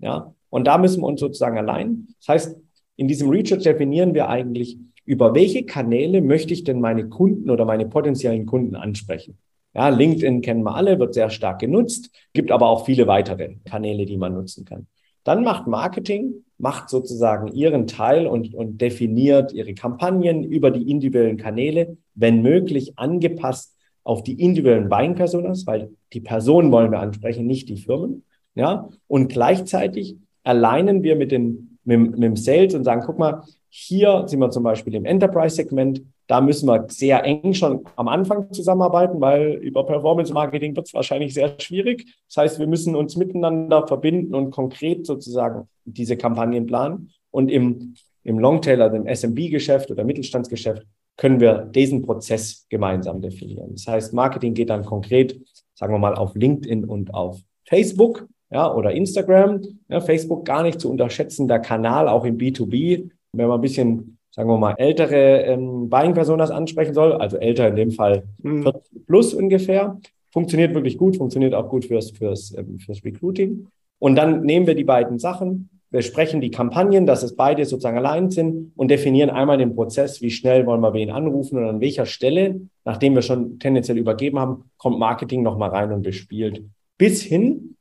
Ja, 0.00 0.34
und 0.50 0.66
da 0.66 0.78
müssen 0.78 1.02
wir 1.02 1.06
uns 1.06 1.20
sozusagen 1.20 1.56
allein. 1.56 2.08
Das 2.18 2.28
heißt, 2.28 2.56
in 2.96 3.06
diesem 3.06 3.30
Research 3.30 3.62
definieren 3.62 4.12
wir 4.12 4.28
eigentlich, 4.28 4.76
über 5.12 5.34
welche 5.34 5.66
Kanäle 5.66 6.22
möchte 6.22 6.54
ich 6.54 6.64
denn 6.64 6.80
meine 6.80 7.06
Kunden 7.10 7.50
oder 7.50 7.66
meine 7.66 7.84
potenziellen 7.84 8.46
Kunden 8.46 8.74
ansprechen? 8.74 9.36
Ja, 9.74 9.90
LinkedIn 9.90 10.40
kennen 10.40 10.62
wir 10.62 10.74
alle, 10.74 10.98
wird 10.98 11.12
sehr 11.12 11.28
stark 11.28 11.58
genutzt, 11.58 12.10
gibt 12.32 12.50
aber 12.50 12.70
auch 12.70 12.86
viele 12.86 13.06
weitere 13.06 13.56
Kanäle, 13.66 14.06
die 14.06 14.16
man 14.16 14.32
nutzen 14.32 14.64
kann. 14.64 14.86
Dann 15.22 15.44
macht 15.44 15.66
Marketing, 15.66 16.44
macht 16.56 16.88
sozusagen 16.88 17.48
ihren 17.48 17.86
Teil 17.86 18.26
und, 18.26 18.54
und 18.54 18.80
definiert 18.80 19.52
ihre 19.52 19.74
Kampagnen 19.74 20.44
über 20.44 20.70
die 20.70 20.90
individuellen 20.90 21.36
Kanäle, 21.36 21.98
wenn 22.14 22.40
möglich 22.40 22.98
angepasst 22.98 23.76
auf 24.04 24.22
die 24.22 24.40
individuellen 24.40 24.88
Buying-Personas, 24.88 25.66
weil 25.66 25.90
die 26.14 26.22
Personen 26.22 26.72
wollen 26.72 26.90
wir 26.90 27.00
ansprechen, 27.00 27.46
nicht 27.46 27.68
die 27.68 27.76
Firmen. 27.76 28.24
Ja, 28.54 28.88
und 29.08 29.30
gleichzeitig 29.30 30.16
alleinen 30.42 31.02
wir 31.02 31.16
mit, 31.16 31.32
den, 31.32 31.78
mit, 31.84 32.12
mit 32.12 32.22
dem 32.22 32.36
Sales 32.36 32.74
und 32.74 32.84
sagen, 32.84 33.02
guck 33.04 33.18
mal, 33.18 33.42
hier 33.74 34.24
sind 34.26 34.38
wir 34.38 34.50
zum 34.50 34.64
Beispiel 34.64 34.94
im 34.94 35.06
Enterprise-Segment, 35.06 36.02
da 36.26 36.42
müssen 36.42 36.68
wir 36.68 36.84
sehr 36.90 37.24
eng 37.24 37.54
schon 37.54 37.84
am 37.96 38.06
Anfang 38.06 38.52
zusammenarbeiten, 38.52 39.18
weil 39.18 39.54
über 39.54 39.86
Performance 39.86 40.30
Marketing 40.30 40.76
wird 40.76 40.88
es 40.88 40.92
wahrscheinlich 40.92 41.32
sehr 41.32 41.58
schwierig. 41.58 42.04
Das 42.28 42.36
heißt, 42.36 42.58
wir 42.58 42.66
müssen 42.66 42.94
uns 42.94 43.16
miteinander 43.16 43.86
verbinden 43.86 44.34
und 44.34 44.50
konkret 44.50 45.06
sozusagen 45.06 45.68
diese 45.86 46.18
Kampagnen 46.18 46.66
planen. 46.66 47.12
Und 47.30 47.50
im, 47.50 47.94
im 48.24 48.38
Longtail, 48.38 48.82
also 48.82 49.02
SMB-Geschäft 49.06 49.90
oder 49.90 50.04
Mittelstandsgeschäft, 50.04 50.86
können 51.16 51.40
wir 51.40 51.64
diesen 51.64 52.02
Prozess 52.02 52.66
gemeinsam 52.68 53.22
definieren. 53.22 53.70
Das 53.72 53.86
heißt, 53.86 54.12
Marketing 54.12 54.52
geht 54.52 54.68
dann 54.68 54.84
konkret, 54.84 55.40
sagen 55.74 55.94
wir 55.94 55.98
mal, 55.98 56.14
auf 56.14 56.34
LinkedIn 56.34 56.84
und 56.84 57.14
auf 57.14 57.40
Facebook 57.64 58.28
ja, 58.50 58.70
oder 58.70 58.92
Instagram. 58.92 59.62
Ja, 59.88 60.02
Facebook 60.02 60.44
gar 60.44 60.62
nicht 60.62 60.78
zu 60.78 60.90
unterschätzender 60.90 61.58
Kanal, 61.58 62.06
auch 62.06 62.26
im 62.26 62.36
B2B. 62.36 63.10
Wenn 63.32 63.48
man 63.48 63.58
ein 63.58 63.62
bisschen, 63.62 64.18
sagen 64.30 64.48
wir 64.48 64.58
mal, 64.58 64.74
ältere 64.78 65.42
ähm, 65.42 65.88
Buying-Personas 65.88 66.50
ansprechen 66.50 66.94
soll, 66.94 67.14
also 67.14 67.38
älter 67.38 67.68
in 67.68 67.76
dem 67.76 67.90
Fall 67.90 68.24
40 68.42 68.44
mhm. 68.44 68.72
plus 69.06 69.34
ungefähr, 69.34 69.98
funktioniert 70.30 70.74
wirklich 70.74 70.98
gut, 70.98 71.16
funktioniert 71.16 71.54
auch 71.54 71.68
gut 71.68 71.84
fürs, 71.84 72.10
fürs, 72.10 72.54
ähm, 72.56 72.78
fürs 72.78 73.04
Recruiting. 73.04 73.68
Und 73.98 74.16
dann 74.16 74.42
nehmen 74.42 74.66
wir 74.66 74.74
die 74.74 74.84
beiden 74.84 75.18
Sachen, 75.18 75.70
wir 75.92 76.00
sprechen 76.00 76.40
die 76.40 76.50
Kampagnen, 76.50 77.06
dass 77.06 77.22
es 77.22 77.36
beide 77.36 77.66
sozusagen 77.66 77.98
allein 77.98 78.30
sind 78.30 78.72
und 78.76 78.90
definieren 78.90 79.28
einmal 79.28 79.58
den 79.58 79.74
Prozess, 79.74 80.22
wie 80.22 80.30
schnell 80.30 80.64
wollen 80.64 80.80
wir 80.80 80.94
wen 80.94 81.10
anrufen 81.10 81.58
und 81.58 81.68
an 81.68 81.80
welcher 81.82 82.06
Stelle, 82.06 82.62
nachdem 82.86 83.14
wir 83.14 83.20
schon 83.20 83.58
tendenziell 83.58 83.98
übergeben 83.98 84.38
haben, 84.38 84.70
kommt 84.78 84.98
Marketing 84.98 85.42
nochmal 85.42 85.68
rein 85.68 85.92
und 85.92 86.02
bespielt. 86.02 86.64
Bis 86.96 87.22
hin 87.22 87.76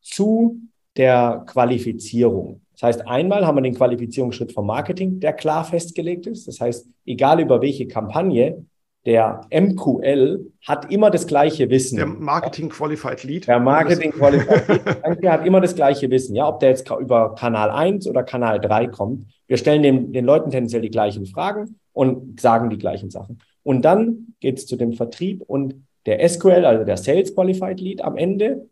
zu 0.00 0.56
der 0.96 1.44
Qualifizierung. 1.46 2.62
Das 2.80 2.88
heißt, 2.96 3.08
einmal 3.08 3.46
haben 3.46 3.56
wir 3.56 3.62
den 3.62 3.74
Qualifizierungsschritt 3.74 4.52
vom 4.52 4.66
Marketing, 4.66 5.20
der 5.20 5.34
klar 5.34 5.64
festgelegt 5.64 6.26
ist. 6.26 6.48
Das 6.48 6.60
heißt, 6.60 6.88
egal 7.04 7.40
über 7.40 7.60
welche 7.60 7.86
Kampagne, 7.86 8.64
der 9.04 9.42
MQL 9.50 10.50
hat 10.66 10.90
immer 10.90 11.10
das 11.10 11.26
gleiche 11.26 11.68
Wissen. 11.68 11.96
Der 11.96 12.06
Marketing 12.06 12.70
Qualified 12.70 13.22
Lead. 13.24 13.46
Der 13.46 13.60
Marketing 13.60 14.12
Qualified 14.12 14.68
Lead 14.68 15.26
hat 15.26 15.46
immer 15.46 15.60
das 15.60 15.74
gleiche 15.74 16.10
Wissen. 16.10 16.34
Ja, 16.34 16.48
ob 16.48 16.60
der 16.60 16.70
jetzt 16.70 16.90
über 16.90 17.34
Kanal 17.34 17.70
1 17.70 18.06
oder 18.06 18.22
Kanal 18.22 18.60
3 18.60 18.86
kommt. 18.88 19.26
Wir 19.46 19.58
stellen 19.58 19.82
den, 19.82 20.12
den 20.12 20.24
Leuten 20.24 20.50
tendenziell 20.50 20.82
die 20.82 20.90
gleichen 20.90 21.26
Fragen 21.26 21.76
und 21.92 22.40
sagen 22.40 22.70
die 22.70 22.78
gleichen 22.78 23.10
Sachen. 23.10 23.40
Und 23.62 23.84
dann 23.84 24.34
geht 24.40 24.58
es 24.58 24.66
zu 24.66 24.76
dem 24.76 24.94
Vertrieb 24.94 25.42
und 25.46 25.86
der 26.06 26.26
SQL, 26.26 26.64
also 26.64 26.84
der 26.84 26.96
Sales 26.96 27.34
Qualified 27.34 27.78
Lead 27.78 28.02
am 28.02 28.16
Ende, 28.16 28.69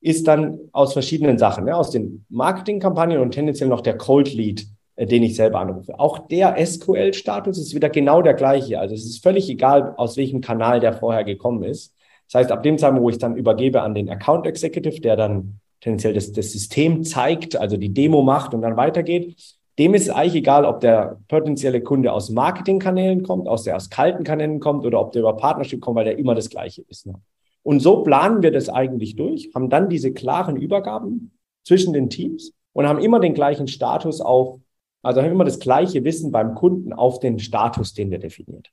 ist 0.00 0.26
dann 0.26 0.58
aus 0.72 0.92
verschiedenen 0.92 1.38
Sachen, 1.38 1.66
ja, 1.66 1.74
aus 1.74 1.90
den 1.90 2.24
Marketingkampagnen 2.28 3.18
und 3.18 3.32
tendenziell 3.32 3.68
noch 3.68 3.82
der 3.82 3.98
Cold 3.98 4.32
Lead 4.32 4.66
äh, 5.00 5.06
den 5.06 5.22
ich 5.22 5.34
selber 5.34 5.60
anrufe. 5.60 5.98
Auch 5.98 6.28
der 6.28 6.54
SQL-Status 6.64 7.58
ist 7.58 7.74
wieder 7.74 7.88
genau 7.88 8.20
der 8.20 8.34
gleiche. 8.34 8.78
Also 8.78 8.94
es 8.94 9.06
ist 9.06 9.22
völlig 9.22 9.48
egal, 9.48 9.94
aus 9.96 10.18
welchem 10.18 10.42
Kanal 10.42 10.78
der 10.78 10.92
vorher 10.92 11.24
gekommen 11.24 11.64
ist. 11.64 11.94
Das 12.30 12.40
heißt, 12.40 12.52
ab 12.52 12.62
dem 12.62 12.76
Zeitpunkt, 12.76 13.02
wo 13.02 13.08
ich 13.08 13.18
dann 13.18 13.36
übergebe 13.36 13.80
an 13.80 13.94
den 13.94 14.10
Account 14.10 14.46
Executive, 14.46 15.00
der 15.00 15.16
dann 15.16 15.60
tendenziell 15.80 16.12
das, 16.12 16.32
das 16.32 16.52
System 16.52 17.02
zeigt, 17.02 17.56
also 17.56 17.78
die 17.78 17.94
Demo 17.94 18.22
macht 18.22 18.52
und 18.52 18.60
dann 18.60 18.76
weitergeht, 18.76 19.34
dem 19.78 19.94
ist 19.94 20.10
eigentlich 20.10 20.34
egal, 20.34 20.66
ob 20.66 20.80
der 20.80 21.18
potenzielle 21.28 21.80
Kunde 21.80 22.12
aus 22.12 22.28
Marketingkanälen 22.28 23.22
kommt, 23.22 23.48
aus 23.48 23.64
der 23.64 23.76
aus 23.76 23.88
kalten 23.88 24.24
Kanälen 24.24 24.60
kommt 24.60 24.84
oder 24.84 25.00
ob 25.00 25.12
der 25.12 25.22
über 25.22 25.34
Partnership 25.34 25.80
kommt, 25.80 25.96
weil 25.96 26.04
der 26.04 26.18
immer 26.18 26.34
das 26.34 26.50
gleiche 26.50 26.84
Wissen 26.88 27.14
hat. 27.14 27.20
Und 27.62 27.80
so 27.80 28.02
planen 28.02 28.42
wir 28.42 28.52
das 28.52 28.68
eigentlich 28.68 29.16
durch, 29.16 29.50
haben 29.54 29.70
dann 29.70 29.88
diese 29.88 30.12
klaren 30.12 30.56
Übergaben 30.56 31.32
zwischen 31.64 31.92
den 31.92 32.08
Teams 32.08 32.52
und 32.72 32.86
haben 32.86 33.00
immer 33.00 33.20
den 33.20 33.34
gleichen 33.34 33.68
Status 33.68 34.20
auf 34.20 34.60
also 35.02 35.22
haben 35.22 35.32
immer 35.32 35.44
das 35.44 35.60
gleiche 35.60 36.04
Wissen 36.04 36.30
beim 36.30 36.54
Kunden 36.54 36.92
auf 36.92 37.20
den 37.20 37.38
Status, 37.38 37.94
den 37.94 38.10
wir 38.10 38.18
definiert. 38.18 38.70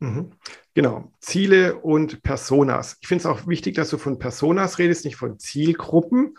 Mhm. 0.00 0.32
Genau, 0.74 1.12
Ziele 1.20 1.76
und 1.80 2.22
Personas. 2.22 2.98
Ich 3.00 3.08
finde 3.08 3.22
es 3.22 3.26
auch 3.26 3.46
wichtig, 3.46 3.74
dass 3.74 3.90
du 3.90 3.98
von 3.98 4.18
Personas 4.18 4.78
redest, 4.78 5.04
nicht 5.04 5.16
von 5.16 5.38
Zielgruppen, 5.38 6.36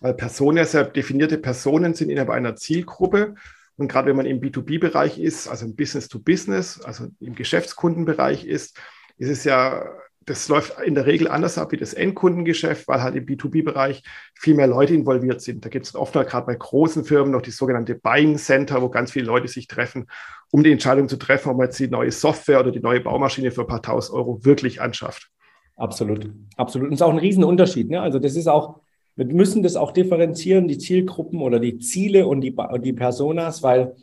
weil 0.00 0.14
Personas 0.14 0.72
ja 0.72 0.84
definierte 0.84 1.38
Personen 1.38 1.94
sind 1.94 2.10
innerhalb 2.10 2.30
einer 2.30 2.56
Zielgruppe. 2.56 3.34
Und 3.76 3.88
gerade 3.88 4.08
wenn 4.08 4.16
man 4.16 4.26
im 4.26 4.40
B2B-Bereich 4.40 5.18
ist, 5.18 5.48
also 5.48 5.66
im 5.66 5.76
Business 5.76 6.08
to 6.08 6.18
Business, 6.18 6.80
also 6.80 7.06
im 7.20 7.34
Geschäftskundenbereich 7.34 8.44
ist, 8.44 8.78
ist 9.16 9.30
es 9.30 9.44
ja 9.44 9.84
das 10.26 10.48
läuft 10.48 10.80
in 10.80 10.94
der 10.94 11.06
Regel 11.06 11.28
anders 11.28 11.58
ab 11.58 11.72
wie 11.72 11.76
das 11.76 11.94
Endkundengeschäft, 11.94 12.88
weil 12.88 13.02
halt 13.02 13.14
im 13.16 13.26
B2B-Bereich 13.26 14.02
viel 14.34 14.54
mehr 14.54 14.66
Leute 14.66 14.94
involviert 14.94 15.40
sind. 15.40 15.64
Da 15.64 15.68
gibt 15.68 15.86
es 15.86 15.94
oft 15.94 16.12
gerade 16.12 16.46
bei 16.46 16.54
großen 16.54 17.04
Firmen 17.04 17.32
noch 17.32 17.42
die 17.42 17.50
sogenannte 17.50 17.94
Buying 17.94 18.36
Center, 18.38 18.82
wo 18.82 18.88
ganz 18.88 19.12
viele 19.12 19.26
Leute 19.26 19.48
sich 19.48 19.66
treffen, 19.66 20.06
um 20.50 20.62
die 20.62 20.72
Entscheidung 20.72 21.08
zu 21.08 21.16
treffen, 21.16 21.50
ob 21.50 21.56
man 21.56 21.66
jetzt 21.66 21.78
die 21.78 21.88
neue 21.88 22.10
Software 22.10 22.60
oder 22.60 22.70
die 22.70 22.80
neue 22.80 23.00
Baumaschine 23.00 23.50
für 23.50 23.62
ein 23.62 23.66
paar 23.66 23.82
tausend 23.82 24.16
Euro 24.16 24.44
wirklich 24.44 24.80
anschafft. 24.80 25.30
Absolut, 25.76 26.30
absolut. 26.56 26.88
Und 26.88 26.94
es 26.94 27.00
ist 27.00 27.02
auch 27.02 27.12
ein 27.12 27.18
Riesenunterschied. 27.18 27.90
Ne? 27.90 28.00
Also 28.00 28.18
das 28.18 28.36
ist 28.36 28.46
auch, 28.46 28.80
wir 29.16 29.26
müssen 29.26 29.62
das 29.62 29.76
auch 29.76 29.92
differenzieren, 29.92 30.68
die 30.68 30.78
Zielgruppen 30.78 31.40
oder 31.40 31.58
die 31.58 31.78
Ziele 31.78 32.26
und 32.26 32.40
die, 32.40 32.54
die 32.82 32.92
Personas, 32.92 33.62
weil 33.62 33.94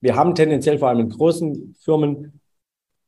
wir 0.00 0.16
haben 0.16 0.34
tendenziell 0.34 0.78
vor 0.78 0.88
allem 0.88 1.00
in 1.00 1.08
großen 1.10 1.74
Firmen 1.80 2.37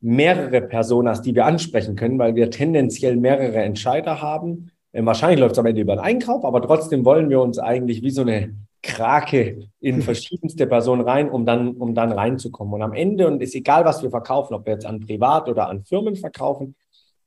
mehrere 0.01 0.63
Personas, 0.63 1.23
die 1.23 1.35
wir 1.35 1.45
ansprechen 1.47 1.95
können, 1.95 2.19
weil 2.19 2.35
wir 2.35 2.51
tendenziell 2.51 3.17
mehrere 3.17 3.59
Entscheider 3.59 4.23
haben. 4.23 4.71
Äh, 4.93 5.05
wahrscheinlich 5.05 5.41
läuft 5.41 5.53
es 5.53 5.59
am 5.59 5.67
Ende 5.67 5.83
über 5.83 5.97
den 5.97 6.01
Einkauf, 6.01 6.45
aber 6.45 6.63
trotzdem 6.63 7.05
wollen 7.05 7.29
wir 7.31 7.41
uns 7.41 7.59
eigentlich 7.59 8.03
wie 8.03 8.11
so 8.11 8.23
eine 8.23 8.55
Krake 8.83 9.69
in 9.81 10.03
verschiedenste 10.03 10.67
Personen 10.67 11.03
rein, 11.03 11.29
um 11.29 11.45
dann, 11.45 11.77
um 11.77 11.95
dann 11.95 12.13
reinzukommen. 12.13 12.75
Und 12.75 12.83
am 12.83 12.95
Ende, 12.95 13.27
und 13.27 13.43
ist 13.43 13.55
egal, 13.55 13.85
was 13.85 14.03
wir 14.03 14.11
verkaufen, 14.11 14.55
ob 14.55 14.67
wir 14.67 14.75
jetzt 14.75 14.87
an 14.87 15.01
Privat 15.01 15.49
oder 15.49 15.69
an 15.69 15.85
Firmen 15.85 16.17
verkaufen, 16.17 16.75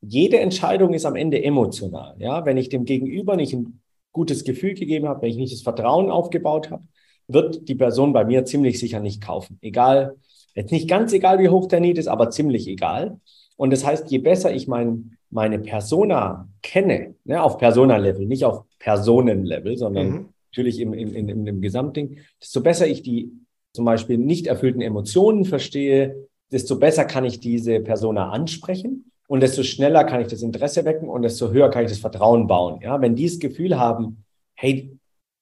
jede 0.02 0.40
Entscheidung 0.40 0.94
ist 0.94 1.06
am 1.06 1.16
Ende 1.16 1.44
emotional. 1.44 2.16
Ja, 2.20 2.46
wenn 2.46 2.58
ich 2.58 2.70
dem 2.70 2.86
Gegenüber 2.86 3.36
nicht 3.36 3.54
ein 3.54 3.80
gutes 4.12 4.44
Gefühl 4.44 4.74
gegeben 4.74 5.08
habe, 5.08 5.22
wenn 5.22 5.30
ich 5.30 5.38
nicht 5.38 5.54
das 5.54 5.62
Vertrauen 5.62 6.12
aufgebaut 6.12 6.72
habe, 6.72 6.84
wird 7.28 7.70
die 7.70 7.76
Person 7.76 8.12
bei 8.12 8.26
mir 8.26 8.44
ziemlich 8.44 8.80
sicher 8.80 9.00
nicht 9.00 9.22
kaufen. 9.22 9.58
Egal, 9.62 10.16
Jetzt 10.56 10.72
nicht 10.72 10.90
ganz 10.90 11.14
egal, 11.14 11.40
wie 11.40 11.50
hoch 11.50 11.68
der 11.68 11.80
Need 11.80 11.98
ist, 11.98 12.08
aber 12.08 12.30
ziemlich 12.30 12.68
egal. 12.68 13.20
Und 13.56 13.72
das 13.72 13.86
heißt, 13.86 14.10
je 14.12 14.20
besser 14.20 14.54
ich 14.54 14.68
mein, 14.68 15.18
meine 15.30 15.60
Persona 15.60 16.48
kenne, 16.62 17.16
ne, 17.24 17.42
auf 17.42 17.58
Persona-Level, 17.58 18.26
nicht 18.26 18.46
auf 18.46 18.64
Personen-Level, 18.80 19.78
sondern 19.78 20.10
mhm. 20.10 20.26
natürlich 20.52 20.80
im, 20.80 20.94
im, 20.94 21.16
im, 21.16 21.48
im 21.48 21.62
Gesamtding, 21.62 22.18
desto 22.42 22.62
besser 22.62 22.88
ich 22.88 23.02
die 23.02 23.32
zum 23.74 23.86
Beispiel 23.86 24.18
nicht 24.18 24.48
erfüllten 24.48 24.82
Emotionen 24.82 25.46
verstehe, 25.46 26.28
desto 26.52 26.78
besser 26.78 27.06
kann 27.06 27.26
ich 27.26 27.40
diese 27.40 27.80
Persona 27.80 28.30
ansprechen 28.30 29.12
und 29.28 29.42
desto 29.42 29.64
schneller 29.64 30.04
kann 30.04 30.22
ich 30.22 30.28
das 30.28 30.44
Interesse 30.44 30.86
wecken 30.86 31.10
und 31.10 31.24
desto 31.24 31.52
höher 31.52 31.70
kann 31.70 31.86
ich 31.86 31.90
das 31.90 32.00
Vertrauen 32.00 32.46
bauen. 32.46 32.82
Ja, 32.82 33.02
wenn 33.02 33.16
die 33.16 33.26
das 33.26 33.40
Gefühl 33.40 33.80
haben, 33.80 34.24
hey, 34.54 34.96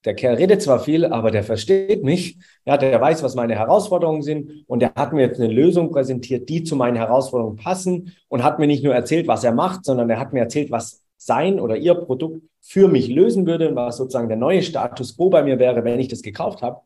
der 0.06 0.16
Kerl 0.16 0.36
redet 0.36 0.62
zwar 0.62 0.80
viel, 0.80 1.06
aber 1.06 1.30
der 1.30 1.44
versteht 1.44 2.04
mich. 2.04 2.38
Ja, 2.66 2.78
der 2.78 3.00
weiß, 3.00 3.22
was 3.22 3.36
meine 3.36 3.56
Herausforderungen 3.56 4.24
sind 4.24 4.64
und 4.68 4.80
der 4.82 4.94
hat 4.96 5.14
mir 5.14 5.22
jetzt 5.22 5.40
eine 5.40 5.52
Lösung 5.52 5.92
präsentiert, 5.92 6.50
die 6.50 6.64
zu 6.64 6.76
meinen 6.76 6.96
Herausforderungen 6.96 7.58
passen 7.58 8.14
und 8.28 8.44
hat 8.44 8.58
mir 8.58 8.68
nicht 8.68 8.84
nur 8.84 8.96
erzählt, 8.96 9.28
was 9.28 9.44
er 9.44 9.54
macht, 9.54 9.86
sondern 9.86 10.10
er 10.10 10.20
hat 10.20 10.34
mir 10.34 10.40
erzählt, 10.40 10.72
was 10.72 11.04
sein 11.18 11.60
oder 11.60 11.78
ihr 11.78 11.94
Produkt 11.94 12.42
für 12.62 12.88
mich 12.88 13.10
lösen 13.10 13.46
würde 13.46 13.70
und 13.70 13.76
was 13.76 13.98
sozusagen 13.98 14.28
der 14.28 14.38
neue 14.38 14.64
Status 14.64 15.16
quo 15.16 15.30
bei 15.30 15.44
mir 15.44 15.60
wäre, 15.60 15.84
wenn 15.84 16.00
ich 16.00 16.08
das 16.08 16.24
gekauft 16.24 16.64
habe. 16.64 16.82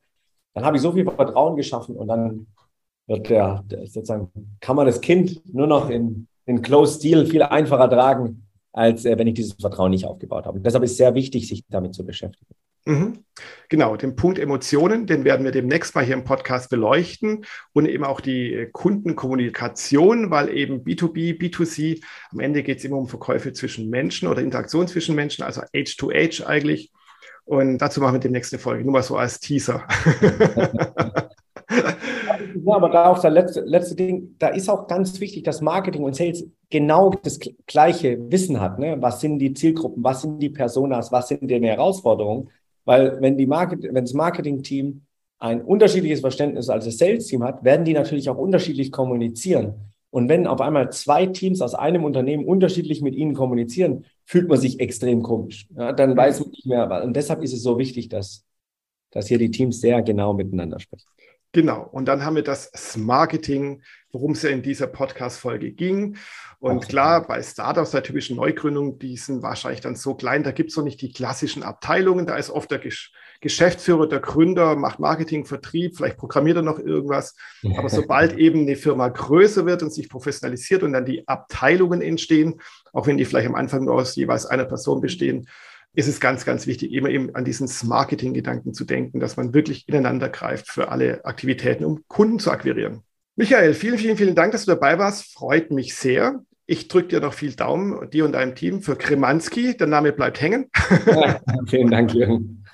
Dann 0.53 0.65
habe 0.65 0.75
ich 0.75 0.81
so 0.81 0.91
viel 0.91 1.09
Vertrauen 1.09 1.55
geschaffen 1.55 1.95
und 1.95 2.07
dann 2.07 2.47
wird 3.07 3.29
der, 3.29 3.63
der 3.67 3.85
sozusagen, 3.87 4.31
kann 4.59 4.75
man 4.75 4.87
das 4.87 4.99
Kind 4.99 5.41
nur 5.53 5.67
noch 5.67 5.89
in, 5.89 6.27
in 6.45 6.61
Close 6.61 6.99
Deal 6.99 7.25
viel 7.25 7.43
einfacher 7.43 7.89
tragen, 7.89 8.47
als 8.73 9.05
äh, 9.05 9.17
wenn 9.17 9.27
ich 9.27 9.35
dieses 9.35 9.53
Vertrauen 9.53 9.91
nicht 9.91 10.05
aufgebaut 10.05 10.45
habe. 10.45 10.57
Und 10.57 10.65
deshalb 10.65 10.83
ist 10.83 10.91
es 10.91 10.97
sehr 10.97 11.13
wichtig, 11.13 11.47
sich 11.47 11.63
damit 11.69 11.93
zu 11.93 12.05
beschäftigen. 12.05 12.55
Mhm. 12.85 13.25
Genau, 13.67 13.97
den 13.97 14.15
Punkt 14.15 14.39
Emotionen, 14.39 15.07
den 15.07 15.25
werden 15.25 15.43
wir 15.43 15.51
demnächst 15.51 15.95
mal 15.95 16.05
hier 16.05 16.13
im 16.13 16.23
Podcast 16.23 16.69
beleuchten 16.69 17.45
und 17.73 17.87
eben 17.87 18.03
auch 18.03 18.21
die 18.21 18.69
Kundenkommunikation, 18.71 20.29
weil 20.29 20.49
eben 20.49 20.83
B2B, 20.83 21.37
B2C, 21.39 22.01
am 22.31 22.39
Ende 22.39 22.63
geht 22.63 22.77
es 22.77 22.85
immer 22.85 22.97
um 22.97 23.07
Verkäufe 23.07 23.53
zwischen 23.53 23.89
Menschen 23.89 24.27
oder 24.27 24.41
Interaktion 24.41 24.87
zwischen 24.87 25.15
Menschen, 25.15 25.43
also 25.43 25.61
Age-to-Age 25.75 26.45
eigentlich. 26.45 26.91
Und 27.43 27.79
dazu 27.79 28.01
machen 28.01 28.13
wir 28.13 28.19
demnächst 28.19 28.53
eine 28.53 28.59
Folge, 28.59 28.83
nur 28.83 28.93
mal 28.93 29.03
so 29.03 29.17
als 29.17 29.39
Teaser. 29.39 29.87
Ja, 32.65 32.75
aber 32.75 32.89
da 32.89 33.05
auch 33.07 33.19
das 33.19 33.31
letzte, 33.31 33.61
letzte 33.61 33.95
Ding, 33.95 34.35
da 34.39 34.47
ist 34.47 34.69
auch 34.69 34.87
ganz 34.87 35.19
wichtig, 35.19 35.43
dass 35.43 35.61
Marketing 35.61 36.03
und 36.03 36.15
Sales 36.15 36.45
genau 36.69 37.11
das 37.11 37.39
gleiche 37.67 38.17
Wissen 38.31 38.59
hat. 38.59 38.79
Ne? 38.79 38.97
Was 38.99 39.21
sind 39.21 39.39
die 39.39 39.53
Zielgruppen, 39.53 40.03
was 40.03 40.21
sind 40.21 40.39
die 40.39 40.49
Personas, 40.49 41.11
was 41.11 41.27
sind 41.27 41.47
die 41.47 41.61
Herausforderungen? 41.61 42.49
Weil 42.85 43.19
wenn, 43.21 43.37
die 43.37 43.47
Market, 43.47 43.83
wenn 43.83 44.05
das 44.05 44.13
Marketing-Team 44.13 45.01
ein 45.39 45.61
unterschiedliches 45.61 46.21
Verständnis 46.21 46.69
als 46.69 46.85
das 46.85 46.97
Sales-Team 46.97 47.43
hat, 47.43 47.63
werden 47.63 47.85
die 47.85 47.93
natürlich 47.93 48.29
auch 48.29 48.37
unterschiedlich 48.37 48.91
kommunizieren. 48.91 49.73
Und 50.11 50.29
wenn 50.29 50.47
auf 50.47 50.61
einmal 50.61 50.91
zwei 50.91 51.25
Teams 51.25 51.61
aus 51.61 51.75
einem 51.75 52.05
Unternehmen 52.05 52.45
unterschiedlich 52.45 53.01
mit 53.01 53.15
ihnen 53.15 53.33
kommunizieren, 53.33 54.05
fühlt 54.23 54.47
man 54.47 54.57
sich 54.57 54.79
extrem 54.79 55.21
komisch. 55.21 55.67
Ja, 55.75 55.91
dann 55.91 56.15
weiß 56.15 56.39
man 56.39 56.51
nicht 56.51 56.65
mehr. 56.65 57.03
Und 57.03 57.15
deshalb 57.15 57.43
ist 57.43 57.51
es 57.51 57.63
so 57.63 57.77
wichtig, 57.77 58.07
dass, 58.07 58.45
dass 59.11 59.27
hier 59.27 59.39
die 59.39 59.51
Teams 59.51 59.81
sehr 59.81 60.01
genau 60.01 60.33
miteinander 60.33 60.79
sprechen. 60.79 61.05
Genau. 61.55 61.87
Und 61.89 62.09
dann 62.09 62.25
haben 62.25 62.35
wir 62.35 62.43
das 62.43 62.97
Marketing, 62.97 63.81
worum 64.11 64.33
es 64.33 64.41
ja 64.41 64.49
in 64.49 64.61
dieser 64.61 64.87
Podcast-Folge 64.87 65.71
ging. 65.71 66.17
Und 66.59 66.77
okay. 66.79 66.87
klar, 66.87 67.25
bei 67.25 67.41
Startups, 67.41 67.91
bei 67.91 68.01
typischen 68.01 68.35
Neugründungen, 68.35 68.99
die 68.99 69.15
sind 69.15 69.41
wahrscheinlich 69.41 69.79
dann 69.79 69.95
so 69.95 70.15
klein, 70.15 70.43
da 70.43 70.51
gibt 70.51 70.71
es 70.71 70.75
noch 70.75 70.83
nicht 70.83 71.01
die 71.01 71.13
klassischen 71.13 71.63
Abteilungen. 71.63 72.25
Da 72.25 72.35
ist 72.35 72.49
oft 72.49 72.69
der 72.71 72.79
Gesch 72.79 73.13
Geschäftsführer, 73.39 74.07
der 74.07 74.19
Gründer, 74.19 74.75
macht 74.75 74.99
Marketing, 74.99 75.45
Vertrieb, 75.45 75.95
vielleicht 75.95 76.17
programmiert 76.17 76.57
er 76.57 76.61
noch 76.61 76.79
irgendwas. 76.79 77.35
Aber 77.77 77.87
sobald 77.87 78.37
eben 78.37 78.61
eine 78.61 78.75
Firma 78.75 79.07
größer 79.07 79.65
wird 79.65 79.81
und 79.81 79.93
sich 79.93 80.09
professionalisiert 80.09 80.83
und 80.83 80.91
dann 80.91 81.05
die 81.05 81.25
Abteilungen 81.25 82.01
entstehen, 82.01 82.59
auch 82.91 83.07
wenn 83.07 83.15
die 83.17 83.23
vielleicht 83.23 83.47
am 83.47 83.55
Anfang 83.55 83.85
nur 83.85 83.95
aus 83.95 84.15
jeweils 84.17 84.45
einer 84.45 84.65
Person 84.65 84.99
bestehen, 84.99 85.47
ist 85.95 86.07
es 86.07 86.19
ganz, 86.19 86.45
ganz 86.45 86.67
wichtig, 86.67 86.91
immer 86.91 87.09
eben 87.09 87.33
an 87.35 87.45
diesen 87.45 87.69
Marketing-Gedanken 87.87 88.73
zu 88.73 88.83
denken, 88.83 89.19
dass 89.19 89.37
man 89.37 89.53
wirklich 89.53 89.87
ineinander 89.87 90.29
greift 90.29 90.67
für 90.67 90.89
alle 90.89 91.23
Aktivitäten, 91.25 91.85
um 91.85 92.03
Kunden 92.07 92.39
zu 92.39 92.51
akquirieren. 92.51 93.01
Michael, 93.37 93.73
vielen, 93.73 93.97
vielen, 93.97 94.17
vielen 94.17 94.35
Dank, 94.35 94.51
dass 94.51 94.65
du 94.65 94.71
dabei 94.71 94.99
warst. 94.99 95.33
Freut 95.33 95.71
mich 95.71 95.95
sehr. 95.95 96.41
Ich 96.67 96.87
drücke 96.87 97.09
dir 97.09 97.19
noch 97.19 97.33
viel 97.33 97.53
Daumen, 97.53 98.09
dir 98.09 98.25
und 98.25 98.33
deinem 98.33 98.55
Team 98.55 98.81
für 98.81 98.95
Kremanski. 98.95 99.77
Der 99.77 99.87
Name 99.87 100.11
bleibt 100.11 100.41
hängen. 100.41 100.69
Ja, 101.05 101.39
vielen 101.67 101.91
Dank, 101.91 102.13
Jürgen. 102.13 102.65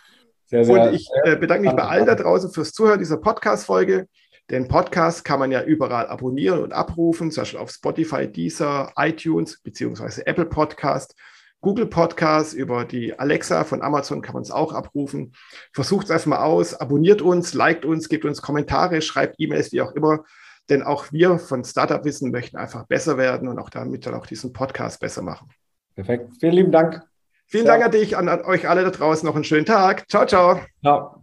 Sehr, 0.46 0.66
sehr, 0.66 0.82
und 0.82 0.94
ich 0.94 1.08
äh, 1.24 1.36
bedanke 1.36 1.68
mich 1.68 1.76
bei 1.76 1.84
allen 1.84 2.06
da 2.06 2.16
draußen 2.16 2.52
fürs 2.52 2.74
Zuhören 2.74 3.00
dieser 3.00 3.18
Podcast-Folge. 3.18 4.08
Den 4.50 4.68
Podcast 4.68 5.24
kann 5.24 5.40
man 5.40 5.52
ja 5.52 5.64
überall 5.64 6.08
abonnieren 6.08 6.60
und 6.60 6.74
abrufen, 6.74 7.32
zum 7.32 7.42
Beispiel 7.42 7.60
auf 7.60 7.72
Spotify, 7.72 8.28
Deezer, 8.28 8.92
iTunes 8.98 9.62
beziehungsweise 9.62 10.28
Apple 10.28 10.46
Podcast. 10.46 11.16
Google 11.62 11.86
Podcast, 11.86 12.54
über 12.54 12.86
die 12.86 13.18
Alexa 13.18 13.64
von 13.64 13.82
Amazon 13.82 14.22
kann 14.22 14.34
man 14.34 14.44
es 14.44 14.52
auch 14.52 14.74
abrufen. 14.74 15.34
Versucht 15.74 16.06
es 16.06 16.12
einfach 16.12 16.26
mal 16.28 16.44
aus, 16.44 16.74
abonniert 16.74 17.22
uns, 17.22 17.54
liked 17.54 17.86
uns, 17.86 18.10
gebt 18.10 18.26
uns 18.26 18.42
Kommentare, 18.42 19.02
schreibt 19.02 19.36
E-Mails, 19.40 19.72
wie 19.72 19.82
auch 19.82 19.94
immer. 19.94 20.24
Denn 20.70 20.84
auch 20.84 21.12
wir 21.12 21.38
von 21.38 21.64
Startup 21.64 22.04
Wissen 22.04 22.32
möchten 22.32 22.58
einfach 22.58 22.86
besser 22.88 23.18
werden 23.18 23.48
und 23.48 23.60
auch 23.60 23.70
damit 23.70 24.06
dann 24.06 24.16
auch 24.16 24.26
diesen 24.26 24.54
Podcast 24.54 25.00
besser 25.00 25.22
machen. 25.22 25.50
Perfekt. 25.96 26.32
Vielen 26.40 26.54
lieben 26.54 26.72
Dank. 26.72 27.02
Vielen 27.46 27.66
ciao. 27.66 27.76
Dank 27.76 27.86
an 27.86 27.92
dich, 27.92 28.18
an, 28.18 28.30
an 28.30 28.42
euch 28.42 28.68
alle 28.68 28.84
da 28.84 28.90
draußen. 28.90 29.28
Noch 29.28 29.36
einen 29.36 29.44
schönen 29.44 29.66
Tag. 29.66 30.10
Ciao, 30.10 30.26
ciao. 30.26 30.62
Ciao. 30.82 31.21